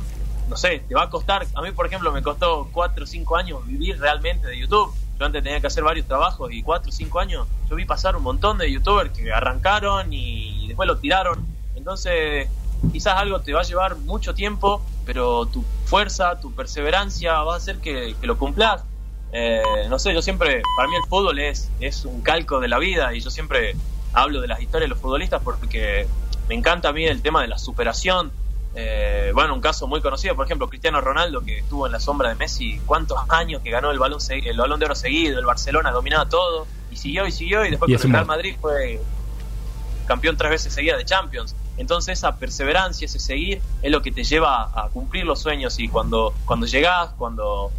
no 0.49 0.57
sé, 0.57 0.83
te 0.89 0.95
va 0.95 1.05
a 1.05 1.11
costar, 1.11 1.47
a 1.55 1.63
mí 1.63 1.71
por 1.73 1.87
ejemplo 1.87 2.13
me 2.13 2.23
costó 2.23 2.69
4 2.73 3.05
o 3.05 3.07
5 3.07 3.37
años 3.37 3.67
vivir 3.67 3.99
realmente 3.99 4.49
de 4.49 4.59
YouTube. 4.59 4.93
Yo 5.23 5.27
antes 5.27 5.45
tenía 5.45 5.61
que 5.61 5.69
hacer 5.69 5.85
varios 5.85 6.09
trabajos 6.09 6.51
y 6.53 6.65
4 6.65 6.89
o 6.89 6.93
5 6.93 7.21
años 7.21 7.47
yo 7.71 7.77
vi 7.77 7.85
pasar 7.85 8.17
un 8.17 8.25
montón 8.25 8.59
de 8.59 8.69
youtubers 8.69 9.17
que 9.17 9.33
arrancaron 9.33 10.13
y 10.13 10.67
después 10.67 10.89
lo 10.89 10.99
tiraron. 10.99 11.47
Entonces 11.77 12.49
quizás 12.91 13.19
algo 13.19 13.41
te 13.41 13.53
va 13.53 13.61
a 13.61 13.63
llevar 13.63 13.95
mucho 13.99 14.35
tiempo, 14.35 14.83
pero 15.07 15.47
tu 15.47 15.65
fuerza, 15.85 16.41
tu 16.41 16.53
perseverancia 16.53 17.41
va 17.45 17.55
a 17.55 17.57
hacer 17.59 17.79
que, 17.79 18.17
que 18.21 18.27
lo 18.27 18.37
cumplas. 18.37 18.83
Eh, 19.31 19.63
no 19.89 20.01
sé, 20.01 20.13
yo 20.13 20.23
siempre, 20.23 20.61
para 20.77 20.89
mí 20.89 20.97
el 20.97 21.09
fútbol 21.09 21.39
es, 21.39 21.71
es 21.79 22.05
un 22.05 22.21
calco 22.23 22.59
de 22.59 22.67
la 22.67 22.81
vida 22.81 23.15
y 23.15 23.21
yo 23.21 23.31
siempre 23.31 23.77
hablo 24.13 24.41
de 24.41 24.49
las 24.49 24.61
historias 24.61 24.87
de 24.87 24.95
los 24.95 24.99
futbolistas 24.99 25.41
porque 25.41 26.09
me 26.49 26.57
encanta 26.57 26.89
a 26.89 26.93
mí 26.93 27.05
el 27.05 27.23
tema 27.23 27.43
de 27.43 27.47
la 27.47 27.59
superación. 27.59 28.33
Eh, 28.75 29.33
bueno, 29.35 29.55
un 29.55 29.61
caso 29.61 29.87
muy 29.87 30.01
conocido, 30.01 30.35
por 30.35 30.47
ejemplo, 30.47 30.69
Cristiano 30.69 31.01
Ronaldo, 31.01 31.43
que 31.43 31.59
estuvo 31.59 31.87
en 31.87 31.93
la 31.93 32.01
sombra 32.01 32.31
de 32.31 32.37
Messi, 32.37 32.81
cuántos 32.87 33.19
años 33.29 33.61
que 33.63 33.71
ganó 33.71 33.91
el 33.91 33.99
balón, 33.99 34.21
el 34.31 34.57
balón 34.57 34.81
de 34.81 34.87
oro 34.87 34.95
seguido, 34.95 35.39
el 35.39 35.45
Barcelona 35.45 35.91
dominaba 35.91 36.29
todo, 36.29 36.67
y 36.91 36.97
siguió 36.97 37.27
y 37.27 37.33
siguió, 37.33 37.65
y 37.65 37.71
después 37.71 37.91
Y 37.91 37.97
con 37.97 38.07
el 38.07 38.13
Real 38.13 38.27
Madrid 38.27 38.57
fue 38.61 39.01
campeón 40.07 40.37
tres 40.37 40.51
veces 40.51 40.73
seguidas 40.73 40.99
de 40.99 41.05
Champions. 41.05 41.55
Entonces 41.77 42.19
esa 42.19 42.37
perseverancia, 42.37 43.07
ese 43.07 43.19
seguir, 43.19 43.61
es 43.83 43.91
lo 43.91 44.03
que 44.03 44.13
te 44.13 44.25
lleva 44.25 44.71
a 44.75 44.89
cumplir 44.89 45.25
los 45.25 45.41
sueños 45.41 45.79
y 45.79 45.89
cuando, 45.89 46.35
cuando 46.45 46.67
llegás, 46.67 47.11
cuando, 47.17 47.71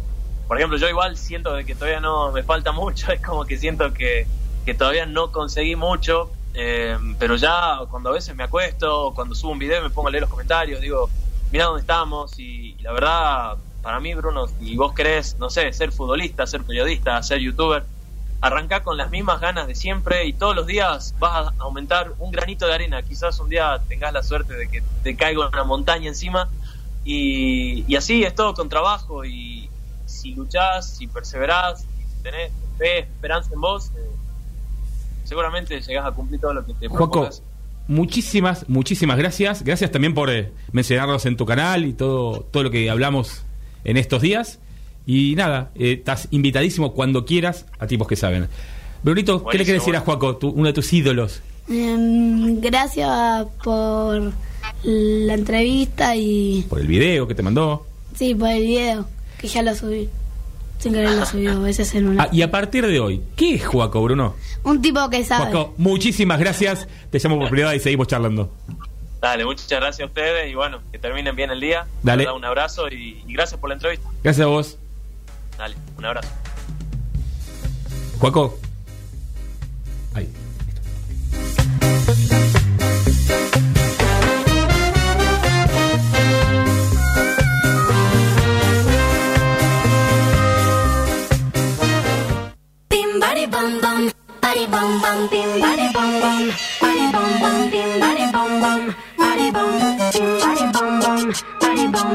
por 0.48 0.58
ejemplo, 0.58 0.78
yo 0.78 0.88
igual 0.88 1.16
siento 1.16 1.54
de 1.54 1.64
que 1.64 1.74
todavía 1.74 2.00
no 2.00 2.32
me 2.32 2.42
falta 2.42 2.72
mucho, 2.72 3.12
es 3.12 3.20
como 3.20 3.44
que 3.44 3.56
siento 3.56 3.92
que, 3.92 4.26
que 4.64 4.74
todavía 4.74 5.06
no 5.06 5.32
conseguí 5.32 5.76
mucho, 5.76 6.30
eh, 6.54 6.96
pero 7.18 7.36
ya 7.36 7.80
cuando 7.90 8.10
a 8.10 8.12
veces 8.12 8.34
me 8.34 8.44
acuesto, 8.44 9.12
cuando 9.14 9.34
subo 9.34 9.52
un 9.52 9.58
video 9.58 9.82
me 9.82 9.90
pongo 9.90 10.08
a 10.08 10.10
leer 10.10 10.22
los 10.22 10.30
comentarios, 10.30 10.80
digo, 10.80 11.10
mira 11.50 11.64
dónde 11.66 11.80
estamos 11.80 12.38
y, 12.38 12.76
la 12.80 12.92
verdad, 12.92 13.56
para 13.82 14.00
mí, 14.00 14.14
Bruno, 14.14 14.46
si 14.48 14.76
vos 14.76 14.94
querés, 14.94 15.36
no 15.38 15.50
sé, 15.50 15.72
ser 15.72 15.92
futbolista, 15.92 16.46
ser 16.46 16.62
periodista, 16.64 17.22
ser 17.22 17.40
youtuber, 17.40 17.84
arrancá 18.40 18.82
con 18.82 18.96
las 18.96 19.10
mismas 19.10 19.40
ganas 19.40 19.66
de 19.66 19.74
siempre 19.74 20.26
y 20.26 20.32
todos 20.32 20.54
los 20.54 20.66
días 20.66 21.14
vas 21.18 21.48
a 21.48 21.54
aumentar 21.58 22.12
un 22.18 22.30
granito 22.30 22.66
de 22.66 22.74
arena. 22.74 23.02
Quizás 23.02 23.40
un 23.40 23.48
día 23.48 23.82
tengas 23.88 24.12
la 24.12 24.22
suerte 24.22 24.54
de 24.54 24.68
que 24.68 24.82
te 25.02 25.16
caiga 25.16 25.48
una 25.48 25.64
montaña 25.64 26.08
encima 26.08 26.50
y, 27.04 27.84
y 27.90 27.96
así 27.96 28.22
es 28.22 28.34
todo 28.34 28.54
con 28.54 28.68
trabajo 28.68 29.24
y 29.24 29.70
si 30.06 30.34
luchás, 30.34 30.96
si 30.96 31.06
perseverás, 31.06 31.82
si 31.82 32.22
tenés 32.22 32.52
fe, 32.76 33.00
esperanza 33.00 33.50
en 33.54 33.60
vos, 33.60 33.92
eh, 33.96 34.10
seguramente 35.24 35.80
llegás 35.80 36.06
a 36.06 36.12
cumplir 36.12 36.40
todo 36.40 36.54
lo 36.54 36.64
que 36.64 36.74
te 36.74 36.88
propongas. 36.88 37.42
muchísimas, 37.88 38.68
muchísimas 38.68 39.18
gracias. 39.18 39.62
Gracias 39.64 39.90
también 39.90 40.14
por 40.14 40.30
eh, 40.30 40.52
mencionarnos 40.72 41.26
en 41.26 41.36
tu 41.36 41.44
canal 41.46 41.84
y 41.84 41.92
todo, 41.92 42.40
todo 42.50 42.62
lo 42.62 42.70
que 42.70 42.88
hablamos 42.90 43.42
en 43.84 43.96
estos 43.96 44.22
días. 44.22 44.58
Y 45.06 45.34
nada, 45.36 45.70
eh, 45.74 45.94
estás 45.98 46.28
invitadísimo 46.30 46.94
cuando 46.94 47.24
quieras 47.26 47.66
a 47.78 47.86
tipos 47.86 48.08
que 48.08 48.16
saben. 48.16 48.48
Brunito, 49.02 49.44
¿qué 49.44 49.58
le 49.58 49.64
quieres 49.64 49.82
decir 49.82 49.94
a 49.96 50.00
Juaco, 50.00 50.36
tu- 50.36 50.48
uno 50.48 50.66
de 50.66 50.72
tus 50.72 50.90
ídolos? 50.92 51.42
Em, 51.68 52.60
gracias 52.60 53.46
por 53.62 54.32
la 54.82 55.34
entrevista 55.34 56.16
y 56.16 56.64
Por 56.68 56.80
el 56.80 56.86
video 56.86 57.26
que 57.28 57.34
te 57.34 57.42
mandó. 57.42 57.86
sí, 58.16 58.34
por 58.34 58.48
el 58.48 58.62
video, 58.62 59.06
que 59.38 59.46
ya 59.48 59.62
lo 59.62 59.74
subí. 59.74 60.08
Sin 60.78 60.92
querer 60.92 61.12
lo 61.12 61.24
subí 61.24 61.46
a 61.46 61.54
veces 61.58 61.94
en 61.94 62.08
una... 62.08 62.24
Ah, 62.24 62.28
y 62.30 62.42
a 62.42 62.50
partir 62.50 62.86
de 62.86 63.00
hoy, 63.00 63.22
¿qué 63.36 63.54
es 63.54 63.66
Juaco, 63.66 64.02
Bruno? 64.02 64.34
Un 64.64 64.82
tipo 64.82 65.08
que 65.08 65.24
sabe. 65.24 65.50
Juaco, 65.50 65.74
muchísimas 65.78 66.38
gracias. 66.38 66.86
Te 67.10 67.18
llamo 67.18 67.38
por 67.38 67.48
privada 67.48 67.74
y 67.74 67.80
seguimos 67.80 68.06
charlando. 68.06 68.52
Dale, 69.20 69.46
muchas 69.46 69.68
gracias 69.68 70.00
a 70.00 70.04
ustedes 70.04 70.50
y 70.50 70.54
bueno, 70.54 70.80
que 70.92 70.98
terminen 70.98 71.34
bien 71.34 71.50
el 71.50 71.60
día. 71.60 71.86
Dale. 72.02 72.30
Un 72.30 72.44
abrazo 72.44 72.88
y, 72.88 73.22
y 73.26 73.32
gracias 73.32 73.58
por 73.58 73.70
la 73.70 73.74
entrevista. 73.76 74.06
Gracias 74.22 74.44
a 74.44 74.48
vos. 74.48 74.76
Dale, 75.56 75.74
un 75.96 76.04
abrazo. 76.04 76.28
Juaco. 78.18 78.58
Ahí. 80.14 80.28
Bum 94.74 94.90
bum, 95.02 95.18
bari 95.62 95.86
bum 95.94 96.10
bari 96.20 97.04
bum 97.14 97.30
bari 97.40 97.54
bum 97.54 97.78
bari 98.02 98.26
bum, 98.34 98.82
bari 99.22 99.46
bum 101.94 102.10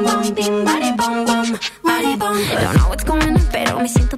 bari 0.68 0.92
bum 1.00 1.46
bari 1.84 2.14
bum. 2.20 2.36
Don't 2.62 2.76
know 2.76 2.88
what's 2.90 3.04
going 3.04 3.24
on, 3.24 3.48
pero 3.52 3.80
me 3.80 3.88
siento 3.88 4.18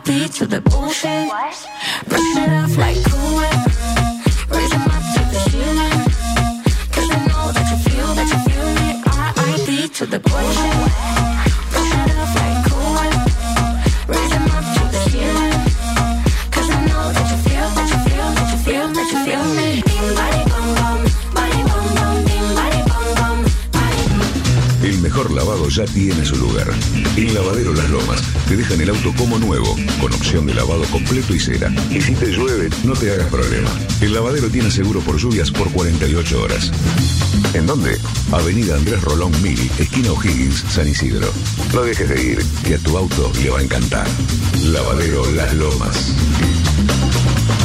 R.I.P. 0.00 0.28
to 0.28 0.46
the 0.46 0.60
bullshit. 0.62 1.28
Brush 1.28 1.66
it 2.08 2.52
off 2.52 2.76
like 2.78 2.96
Cool 3.04 3.36
Whip. 3.36 3.52
Raise 4.48 4.72
'em 4.72 4.80
up 4.82 5.04
to 5.14 5.22
the 5.30 5.40
ceiling. 5.50 6.00
Cause 6.90 7.10
I 7.10 7.18
know 7.28 7.52
that 7.52 7.66
you 7.70 7.76
feel, 7.84 8.14
that 8.14 8.28
you 8.32 8.38
feel 8.48 8.68
me. 8.80 9.02
R.I.P. 9.06 9.88
to 9.88 10.06
the 10.06 10.18
bullshit. 10.20 10.99
Tiene 25.86 26.24
su 26.24 26.36
lugar. 26.36 26.68
En 27.16 27.34
Lavadero 27.34 27.72
Las 27.74 27.90
Lomas 27.90 28.22
te 28.48 28.56
dejan 28.56 28.80
el 28.80 28.90
auto 28.90 29.12
como 29.16 29.38
nuevo, 29.38 29.76
con 30.00 30.12
opción 30.12 30.46
de 30.46 30.54
lavado 30.54 30.84
completo 30.84 31.34
y 31.34 31.40
cera. 31.40 31.72
Y 31.90 32.00
si 32.00 32.14
te 32.14 32.26
llueve, 32.26 32.68
no 32.84 32.94
te 32.94 33.12
hagas 33.12 33.28
problema. 33.28 33.70
El 34.00 34.14
lavadero 34.14 34.48
tiene 34.48 34.70
seguro 34.70 35.00
por 35.00 35.16
lluvias 35.16 35.50
por 35.50 35.70
48 35.70 36.42
horas. 36.42 36.70
¿En 37.54 37.66
dónde? 37.66 37.98
Avenida 38.32 38.76
Andrés 38.76 39.02
Rolón 39.02 39.32
1000, 39.42 39.70
esquina 39.78 40.12
O'Higgins, 40.12 40.64
San 40.68 40.88
Isidro. 40.88 41.32
No 41.74 41.82
dejes 41.82 42.08
de 42.08 42.22
ir, 42.22 42.44
que 42.64 42.74
a 42.74 42.78
tu 42.78 42.96
auto 42.96 43.32
le 43.42 43.50
va 43.50 43.58
a 43.58 43.62
encantar. 43.62 44.06
Lavadero 44.62 45.30
Las 45.32 45.54
Lomas. 45.54 46.14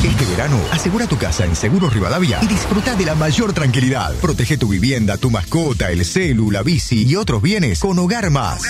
Este 0.03 0.25
verano, 0.25 0.59
asegura 0.71 1.07
tu 1.07 1.17
casa 1.17 1.45
en 1.45 1.55
Seguros 1.55 1.93
Rivadavia 1.93 2.39
y 2.41 2.47
disfruta 2.47 2.95
de 2.95 3.05
la 3.05 3.15
mayor 3.15 3.53
tranquilidad. 3.53 4.13
Protege 4.15 4.57
tu 4.57 4.67
vivienda, 4.67 5.15
tu 5.17 5.31
mascota, 5.31 5.89
el 5.91 6.03
celu, 6.05 6.51
la 6.51 6.63
bici 6.63 7.05
y 7.07 7.15
otros 7.15 7.41
bienes 7.41 7.79
con 7.79 7.97
Hogar 7.97 8.29
Más. 8.29 8.61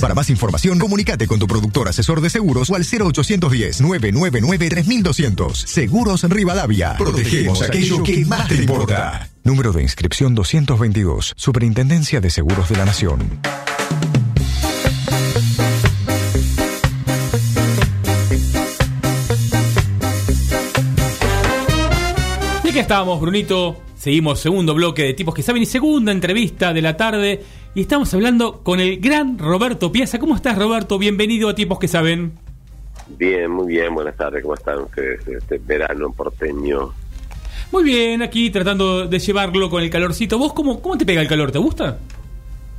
Para 0.00 0.14
más 0.14 0.30
información, 0.30 0.78
comunícate 0.78 1.26
con 1.26 1.38
tu 1.38 1.46
productor 1.46 1.88
asesor 1.88 2.20
de 2.20 2.30
seguros 2.30 2.70
o 2.70 2.74
al 2.74 2.84
0810-999-3200. 2.84 5.54
Seguros 5.54 6.22
Rivadavia. 6.24 6.96
Protegemos 6.96 7.60
aquello 7.62 8.02
que 8.02 8.24
más 8.24 8.48
te 8.48 8.56
importa. 8.56 9.28
Número 9.44 9.72
de 9.72 9.82
inscripción 9.82 10.34
222. 10.34 11.34
Superintendencia 11.36 12.20
de 12.20 12.30
Seguros 12.30 12.68
de 12.68 12.76
la 12.76 12.84
Nación. 12.84 13.40
Y 22.72 22.74
aquí 22.74 22.80
estamos, 22.80 23.20
Brunito. 23.20 23.82
Seguimos 23.96 24.40
segundo 24.40 24.72
bloque 24.72 25.02
de 25.02 25.12
tipos 25.12 25.34
que 25.34 25.42
saben 25.42 25.62
y 25.62 25.66
segunda 25.66 26.10
entrevista 26.10 26.72
de 26.72 26.80
la 26.80 26.96
tarde. 26.96 27.42
Y 27.74 27.82
estamos 27.82 28.14
hablando 28.14 28.62
con 28.62 28.80
el 28.80 28.98
gran 28.98 29.38
Roberto 29.38 29.92
Piazza. 29.92 30.18
¿Cómo 30.18 30.34
estás, 30.34 30.56
Roberto? 30.58 30.98
Bienvenido 30.98 31.50
a 31.50 31.54
Tipos 31.54 31.78
que 31.78 31.86
saben. 31.86 32.32
Bien, 33.18 33.50
muy 33.50 33.66
bien, 33.74 33.94
buenas 33.94 34.16
tardes, 34.16 34.42
¿cómo 34.42 34.54
están 34.54 34.78
ustedes 34.78 35.20
este 35.28 35.58
verano 35.58 36.14
porteño? 36.14 36.94
Muy 37.72 37.84
bien, 37.84 38.22
aquí 38.22 38.48
tratando 38.48 39.06
de 39.06 39.18
llevarlo 39.18 39.68
con 39.68 39.82
el 39.82 39.90
calorcito. 39.90 40.38
¿Vos 40.38 40.54
cómo, 40.54 40.80
cómo 40.80 40.96
te 40.96 41.04
pega 41.04 41.20
el 41.20 41.28
calor? 41.28 41.52
¿Te 41.52 41.58
gusta? 41.58 41.98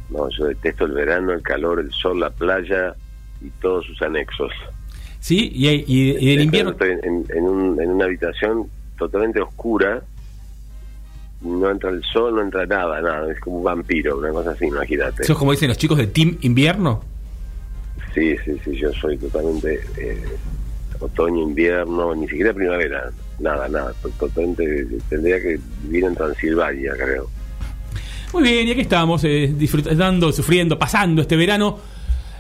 No, 0.10 0.27
yo 0.36 0.45
detesto 0.45 0.86
el 0.86 0.93
verano, 0.93 1.34
el 1.34 1.43
calor, 1.43 1.79
el 1.79 1.91
sol, 1.91 2.19
la 2.19 2.32
playa 2.32 2.95
y 3.43 3.49
todos 3.62 3.86
sus 3.86 4.01
anexos. 4.01 4.51
Sí, 5.19 5.51
y, 5.53 5.67
y, 5.69 6.17
y 6.19 6.34
el 6.34 6.41
invierno. 6.41 6.71
Estoy 6.71 6.93
en, 7.03 7.25
en 7.29 7.43
un- 7.43 7.79
en 7.79 7.91
una 7.91 8.06
habitación 8.06 8.67
totalmente 8.97 9.41
oscura, 9.41 10.01
no 11.41 11.69
entra 11.69 11.89
el 11.89 12.01
sol, 12.03 12.36
no 12.36 12.41
entra 12.41 12.65
nada, 12.65 13.01
nada, 13.01 13.32
es 13.32 13.39
como 13.39 13.58
un 13.58 13.63
vampiro, 13.63 14.17
una 14.17 14.29
cosa 14.32 14.51
así, 14.51 14.65
imagínate. 14.65 15.23
¿Sos 15.25 15.38
como 15.38 15.51
dicen 15.51 15.67
los 15.67 15.77
chicos 15.77 15.97
de 15.97 16.08
Team 16.08 16.38
Invierno? 16.41 17.03
Sí, 18.13 18.36
sí, 18.45 18.56
sí, 18.63 18.75
yo 18.77 18.91
soy 18.93 19.17
totalmente 19.17 19.82
eh, 19.97 20.23
otoño, 20.99 21.41
invierno, 21.43 22.13
ni 22.15 22.27
siquiera 22.27 22.53
primavera, 22.53 23.10
nada, 23.39 23.67
nada, 23.67 23.93
to- 24.01 24.10
totalmente, 24.12 24.88
tendría 25.10 25.41
que 25.41 25.60
vivir 25.84 26.06
en 26.06 26.15
Transilvania, 26.15 26.93
creo. 26.95 27.29
Muy 28.32 28.43
bien, 28.43 28.67
y 28.67 28.71
aquí 28.71 28.82
estamos, 28.82 29.23
eh, 29.25 29.53
disfrutando, 29.56 30.32
sufriendo, 30.32 30.77
pasando 30.79 31.21
este 31.21 31.36
verano. 31.36 31.77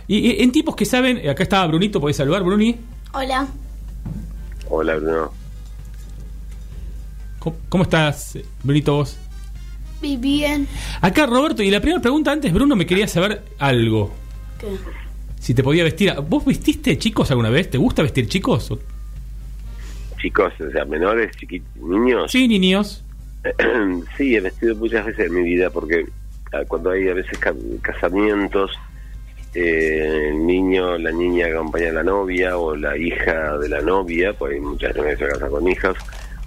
Y, 0.07 0.17
y 0.39 0.43
en 0.43 0.51
tipos 0.51 0.75
que 0.75 0.85
saben, 0.85 1.27
acá 1.29 1.43
está 1.43 1.65
Brunito, 1.67 1.99
podés 2.01 2.17
saludar, 2.17 2.43
Bruni. 2.43 2.77
Hola. 3.13 3.47
Hola, 4.69 4.95
Bruno. 4.95 5.31
¿Cómo, 7.43 7.57
cómo 7.67 7.83
estás, 7.83 8.37
Brunito, 8.63 8.93
vos? 8.95 9.17
Vi 10.01 10.15
bien. 10.17 10.65
Acá, 11.01 11.25
Roberto, 11.25 11.61
y 11.61 11.69
la 11.71 11.81
primera 11.81 12.01
pregunta 12.01 12.31
antes, 12.31 12.53
Bruno, 12.53 12.75
me 12.75 12.85
quería 12.85 13.07
saber 13.07 13.41
algo. 13.59 14.13
¿Qué? 14.59 14.67
Si 15.39 15.53
te 15.53 15.61
podía 15.61 15.83
vestir. 15.83 16.13
¿Vos 16.29 16.45
vestiste 16.45 16.97
chicos 16.97 17.29
alguna 17.31 17.49
vez? 17.49 17.69
¿Te 17.69 17.77
gusta 17.77 18.01
vestir 18.01 18.27
chicos? 18.27 18.71
O- 18.71 18.79
Chicos, 20.21 20.53
o 20.65 20.71
sea, 20.71 20.85
menores, 20.85 21.35
chiquitos, 21.35 21.75
niños. 21.83 22.31
Sí, 22.31 22.47
niños. 22.47 23.03
sí, 24.17 24.35
he 24.35 24.39
vestido 24.39 24.73
muchas 24.75 25.05
veces 25.05 25.25
en 25.27 25.33
mi 25.33 25.43
vida 25.43 25.69
porque 25.69 26.05
ah, 26.53 26.61
cuando 26.65 26.91
hay 26.91 27.09
a 27.09 27.13
veces 27.13 27.37
ca- 27.39 27.53
casamientos, 27.81 28.71
eh, 29.53 30.29
el 30.31 30.45
niño, 30.47 30.97
la 30.97 31.11
niña 31.11 31.47
acompaña 31.47 31.89
a 31.89 31.93
la 31.93 32.03
novia 32.03 32.57
o 32.57 32.73
la 32.73 32.95
hija 32.97 33.57
de 33.57 33.67
la 33.67 33.81
novia, 33.81 34.31
pues 34.31 34.53
hay 34.53 34.61
muchas 34.61 34.95
novias 34.95 35.17
que 35.17 35.25
se 35.25 35.31
casan 35.33 35.49
con 35.49 35.67
hijas, 35.67 35.95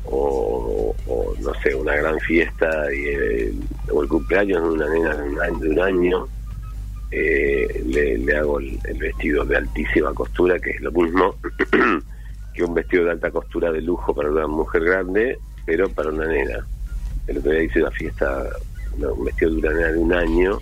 o, 0.07 0.95
o, 1.07 1.35
no 1.40 1.53
sé, 1.62 1.75
una 1.75 1.95
gran 1.97 2.19
fiesta 2.21 2.92
y 2.95 3.07
el- 3.09 3.61
o 3.92 4.03
el 4.03 4.09
cumpleaños 4.09 4.62
de 4.62 4.69
una 4.71 4.88
nena 4.88 5.14
de 5.59 5.69
un 5.69 5.81
año, 5.81 6.27
eh, 7.11 7.83
le, 7.87 8.19
le 8.19 8.37
hago 8.37 8.59
el, 8.59 8.79
el 8.85 8.99
vestido 8.99 9.45
de 9.45 9.57
altísima 9.57 10.12
costura, 10.12 10.59
que 10.59 10.71
es 10.71 10.81
lo 10.81 10.90
mismo 10.92 11.37
que 12.55 12.64
un 12.64 12.75
vestido 12.75 13.05
de 13.05 13.11
alta 13.12 13.31
costura 13.31 13.71
de 13.71 13.81
lujo 13.83 14.14
para 14.14 14.31
una 14.31 14.47
mujer 14.47 14.85
grande, 14.85 15.38
pero 15.64 15.88
para 15.88 16.11
una 16.11 16.27
nena. 16.27 16.66
El 17.27 17.38
otro 17.38 17.53
día 17.53 17.62
hice 17.64 17.81
una 17.83 17.90
fiesta, 17.90 18.45
una- 18.99 19.12
un 19.12 19.25
vestido 19.25 19.53
de 19.53 19.59
una 19.59 19.73
nena 19.73 19.92
de 19.92 19.99
un 19.99 20.12
año, 20.12 20.59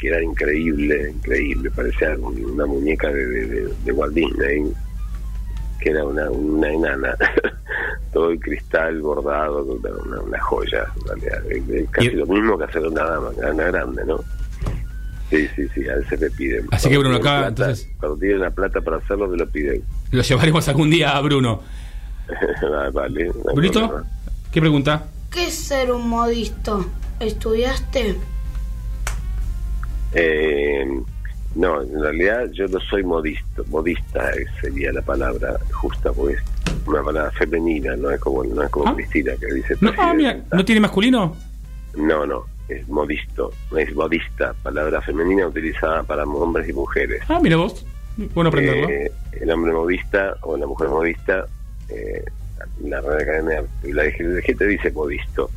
que 0.00 0.08
era 0.08 0.22
increíble, 0.22 1.10
increíble, 1.14 1.70
parecía 1.70 2.16
un- 2.18 2.44
una 2.44 2.66
muñeca 2.66 3.08
de, 3.12 3.24
de, 3.26 3.46
de- 3.46 3.74
de 3.84 3.92
Walt 3.92 4.14
Disney, 4.14 4.72
que 5.82 5.90
era 5.90 6.04
una, 6.04 6.30
una 6.30 6.70
enana, 6.70 7.16
todo 8.12 8.30
el 8.30 8.38
cristal 8.40 9.00
bordado, 9.02 9.62
una, 9.64 10.40
joya, 10.40 10.86
casi 11.90 12.10
lo 12.10 12.26
mismo 12.26 12.56
que 12.58 12.64
hacer 12.64 12.86
una 12.86 13.04
dama, 13.04 13.30
una 13.30 13.64
grande, 13.64 14.04
¿no? 14.04 14.20
Sí, 15.30 15.48
sí, 15.56 15.66
sí, 15.74 15.88
a 15.88 15.96
veces 15.96 16.20
me 16.20 16.30
piden. 16.30 16.66
Así 16.70 16.88
que, 16.90 16.98
Bruno, 16.98 17.16
acá, 17.16 17.22
plata- 17.22 17.48
entonces- 17.48 17.88
Cuando 17.98 18.18
tienen 18.18 18.40
la 18.40 18.50
plata 18.50 18.80
para 18.82 18.98
hacerlo, 18.98 19.28
me 19.28 19.38
lo 19.38 19.48
piden. 19.48 19.82
Lo 20.10 20.22
llevaremos 20.22 20.68
algún 20.68 20.90
día 20.90 21.16
a 21.16 21.20
Bruno. 21.20 21.60
Ah, 22.62 22.88
vale. 22.92 23.26
no 23.44 23.52
¿Brunito? 23.54 23.80
problema. 23.88 24.10
¿Qué 24.52 24.60
pregunta? 24.60 25.06
¿Qué 25.30 25.46
es 25.48 25.54
ser 25.54 25.90
un 25.92 26.08
modisto? 26.08 26.84
¿Estudiaste? 27.18 28.16
Eh, 30.14 30.86
no, 31.54 31.82
en 31.82 32.00
realidad 32.00 32.50
yo 32.52 32.66
no 32.68 32.80
soy 32.80 33.02
modisto, 33.04 33.64
modista 33.68 34.30
sería 34.60 34.92
la 34.92 35.02
palabra 35.02 35.56
justa, 35.72 36.12
porque 36.12 36.34
es 36.34 36.42
una 36.86 37.02
palabra 37.02 37.30
femenina, 37.32 37.94
no 37.96 38.10
es 38.10 38.20
como, 38.20 38.42
no 38.44 38.62
es 38.62 38.70
como 38.70 38.94
Cristina 38.94 39.32
que 39.38 39.52
dice 39.54 39.76
No, 39.80 39.92
ah, 39.98 40.14
mira, 40.14 40.40
¿no 40.52 40.64
tiene 40.64 40.80
masculino? 40.80 41.36
No, 41.96 42.26
no, 42.26 42.46
es 42.68 42.88
modisto, 42.88 43.52
no 43.70 43.78
es 43.78 43.94
modista, 43.94 44.54
palabra 44.62 45.00
femenina 45.02 45.46
utilizada 45.46 46.02
para 46.02 46.24
hombres 46.24 46.68
y 46.68 46.72
mujeres. 46.72 47.22
Ah, 47.28 47.38
mira 47.42 47.56
vos. 47.56 47.84
Bueno 48.34 48.48
aprenderlo. 48.48 48.88
Eh, 48.90 49.10
el 49.40 49.50
hombre 49.50 49.72
modista 49.72 50.36
o 50.42 50.56
la 50.56 50.66
mujer 50.66 50.88
modista, 50.88 51.46
eh, 51.88 52.24
la 52.84 53.00
Real 53.00 53.20
Academia, 53.22 53.64
la 53.84 54.02
DGT 54.04 54.62
dice 54.64 54.90
modisto, 54.92 55.50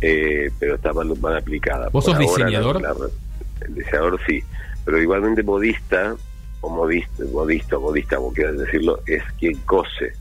eh, 0.00 0.50
pero 0.58 0.74
está 0.76 0.92
mal, 0.92 1.12
mal 1.20 1.36
aplicada. 1.36 1.88
¿Vos 1.90 2.04
Por 2.04 2.14
sos 2.14 2.14
ahora, 2.14 2.44
diseñador? 2.46 2.80
la- 2.82 2.88
la- 2.92 3.66
el 3.66 3.74
diseñador 3.74 4.20
sí, 4.26 4.42
pero 4.86 5.02
igualmente 5.02 5.42
modista, 5.42 6.14
o 6.60 6.70
modista, 6.70 7.24
modista 7.32 7.78
modista, 7.78 8.16
como 8.16 8.32
quieras 8.32 8.56
decirlo, 8.56 9.00
es 9.06 9.22
quien 9.38 9.56
cose. 9.66 10.12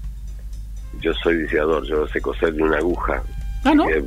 Yo 1.00 1.14
soy 1.14 1.44
diseñador, 1.44 1.86
yo 1.86 2.08
sé 2.08 2.20
coser 2.20 2.52
de 2.52 2.64
una 2.64 2.78
aguja. 2.78 3.22
Ah, 3.64 3.76
¿no? 3.76 3.88
Eh, 3.88 4.04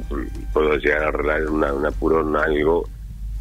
puedo 0.53 0.77
llegar 0.77 1.05
a 1.05 1.09
arreglar 1.09 1.49
una, 1.49 1.73
una 1.73 1.91
purón, 1.93 2.37
algo. 2.37 2.89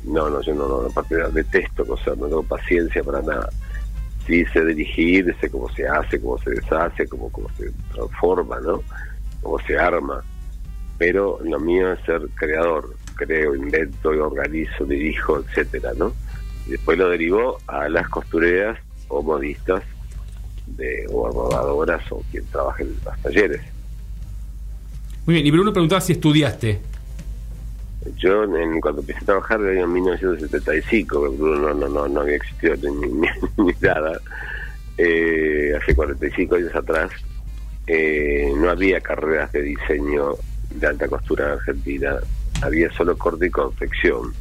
No, 0.04 0.30
no, 0.30 0.42
yo 0.42 0.54
no, 0.54 0.68
no, 0.68 0.88
aparte 0.88 1.16
detesto 1.32 1.86
coser, 1.86 2.16
no 2.20 2.28
tengo 2.28 2.44
paciencia 2.44 3.04
para 3.04 3.22
nada. 3.24 3.50
Sí 4.28 4.46
sé 4.54 4.64
dirigir, 4.64 5.36
sé 5.42 5.50
cómo 5.50 5.70
se 5.70 5.88
hace, 5.88 6.22
cómo 6.22 6.38
se 6.38 6.52
deshace, 6.52 7.08
cómo, 7.08 7.32
cómo 7.32 7.50
se 7.58 7.72
transforma, 7.94 8.60
¿no? 8.60 8.84
Cómo 9.42 9.60
se 9.62 9.76
arma. 9.76 10.24
Pero 11.00 11.40
lo 11.44 11.60
mío 11.60 11.94
es 11.94 12.00
ser 12.06 12.22
creador. 12.36 12.96
Creo, 13.16 13.56
invento, 13.56 14.10
organizo, 14.10 14.86
dirijo, 14.86 15.40
etcétera, 15.40 15.94
¿no? 15.98 16.14
Y 16.68 16.72
después 16.72 16.98
lo 16.98 17.10
derivó 17.10 17.58
a 17.68 17.88
las 17.90 18.08
costureras 18.10 18.78
o 19.08 19.22
modistas 19.24 19.84
de, 20.66 21.06
o 21.12 21.30
rodadoras 21.30 22.04
o 22.12 22.22
quien 22.30 22.46
trabaje 22.48 22.84
en 22.84 22.96
los 23.06 23.22
talleres. 23.22 23.62
Muy 25.26 25.36
bien, 25.36 25.48
y 25.48 25.52
Bruno 25.52 25.72
preguntaba 25.74 26.02
si 26.02 26.14
estudiaste. 26.14 26.80
Yo 28.18 28.44
en- 28.44 28.80
cuando 28.80 29.02
empecé 29.02 29.20
a 29.22 29.26
trabajar 29.26 29.62
en 29.62 29.92
1975, 29.92 31.22
que 31.24 31.38
Bruno 31.38 31.74
no, 31.74 31.74
no, 31.74 31.88
no, 31.90 32.08
no 32.08 32.22
había 32.22 32.36
existido 32.38 32.76
ni, 32.78 33.08
ni- 33.08 33.28
ni 33.58 33.74
nada, 33.82 34.20
eh, 34.98 35.74
hace 35.82 35.94
45 35.96 36.56
años 36.56 36.76
atrás, 36.76 37.12
eh, 37.88 38.52
no 38.58 38.70
había 38.70 39.00
carreras 39.02 39.52
de 39.52 39.62
diseño 39.62 40.36
de 40.76 40.88
alta 40.88 41.08
costura 41.08 41.46
en 41.46 41.52
Argentina, 41.54 42.16
había 42.62 42.92
solo 42.94 43.18
corte 43.18 43.48
y 43.48 43.50
confección. 43.50 44.34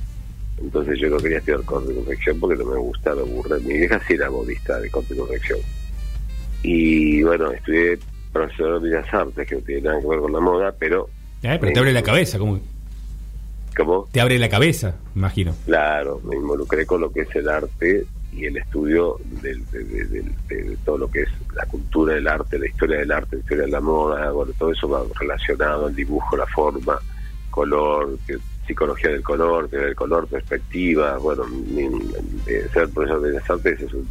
Entonces 0.58 0.98
yo 0.98 1.08
no 1.10 1.18
quería 1.18 1.38
estudiar 1.38 1.62
corte 1.64 1.92
y 1.92 1.96
confección 1.96 2.40
porque 2.40 2.56
no 2.56 2.64
me 2.70 2.78
gustaba, 2.78 3.16
me 3.24 3.30
aburre. 3.30 3.60
Mi 3.60 3.74
vieja 3.78 4.00
sí 4.06 4.14
era 4.14 4.30
modista 4.30 4.78
de 4.80 4.90
corte 4.90 5.14
y 5.14 5.18
confección. 5.18 5.58
Y 6.62 7.22
bueno, 7.22 7.52
estudié 7.52 7.98
profesor 8.32 8.80
de 8.80 8.88
Bellas 8.90 9.12
Artes, 9.14 9.46
que 9.48 9.54
no 9.56 9.60
tiene 9.62 9.82
nada 9.82 10.00
que 10.00 10.06
ver 10.08 10.20
con 10.20 10.32
la 10.32 10.40
moda, 10.40 10.74
pero... 10.78 11.08
Eh, 11.42 11.58
pero 11.60 11.72
te 11.72 11.78
abre 11.78 11.92
la 11.92 12.02
cabeza, 12.02 12.38
como 12.38 12.58
¿Cómo? 13.76 14.08
te 14.10 14.20
abre 14.20 14.38
la 14.38 14.48
cabeza, 14.48 14.96
imagino. 15.14 15.54
Claro, 15.66 16.20
me 16.24 16.36
involucré 16.36 16.86
con 16.86 17.02
lo 17.02 17.12
que 17.12 17.20
es 17.20 17.36
el 17.36 17.48
arte 17.48 18.06
y 18.32 18.46
el 18.46 18.56
estudio 18.56 19.18
del- 19.42 19.64
de, 19.70 19.84
de- 19.84 20.04
de- 20.06 20.22
de- 20.48 20.62
de 20.70 20.76
todo 20.84 20.98
lo 20.98 21.10
que 21.10 21.22
es 21.22 21.28
la 21.54 21.64
cultura 21.66 22.14
del 22.14 22.26
arte, 22.26 22.58
la 22.58 22.66
historia 22.66 22.98
del 22.98 23.12
arte, 23.12 23.36
la 23.36 23.40
historia 23.40 23.64
de 23.66 23.70
la 23.70 23.80
moda, 23.80 24.30
bueno, 24.30 24.52
todo 24.58 24.72
eso 24.72 24.88
va 24.88 25.02
relacionado, 25.20 25.88
el 25.88 25.94
dibujo, 25.94 26.36
la 26.36 26.46
forma, 26.46 26.98
color, 27.50 28.18
que- 28.26 28.38
psicología 28.66 29.10
del 29.10 29.22
color, 29.22 29.68
teoría 29.68 29.88
del 29.88 29.96
color, 29.96 30.26
perspectiva, 30.28 31.18
bueno, 31.18 31.44
ser 32.72 32.88
profesor 32.90 33.22
de 33.22 33.30
Bellas 33.30 33.50
Artes 33.50 33.80
es 33.80 33.94
un, 33.94 34.08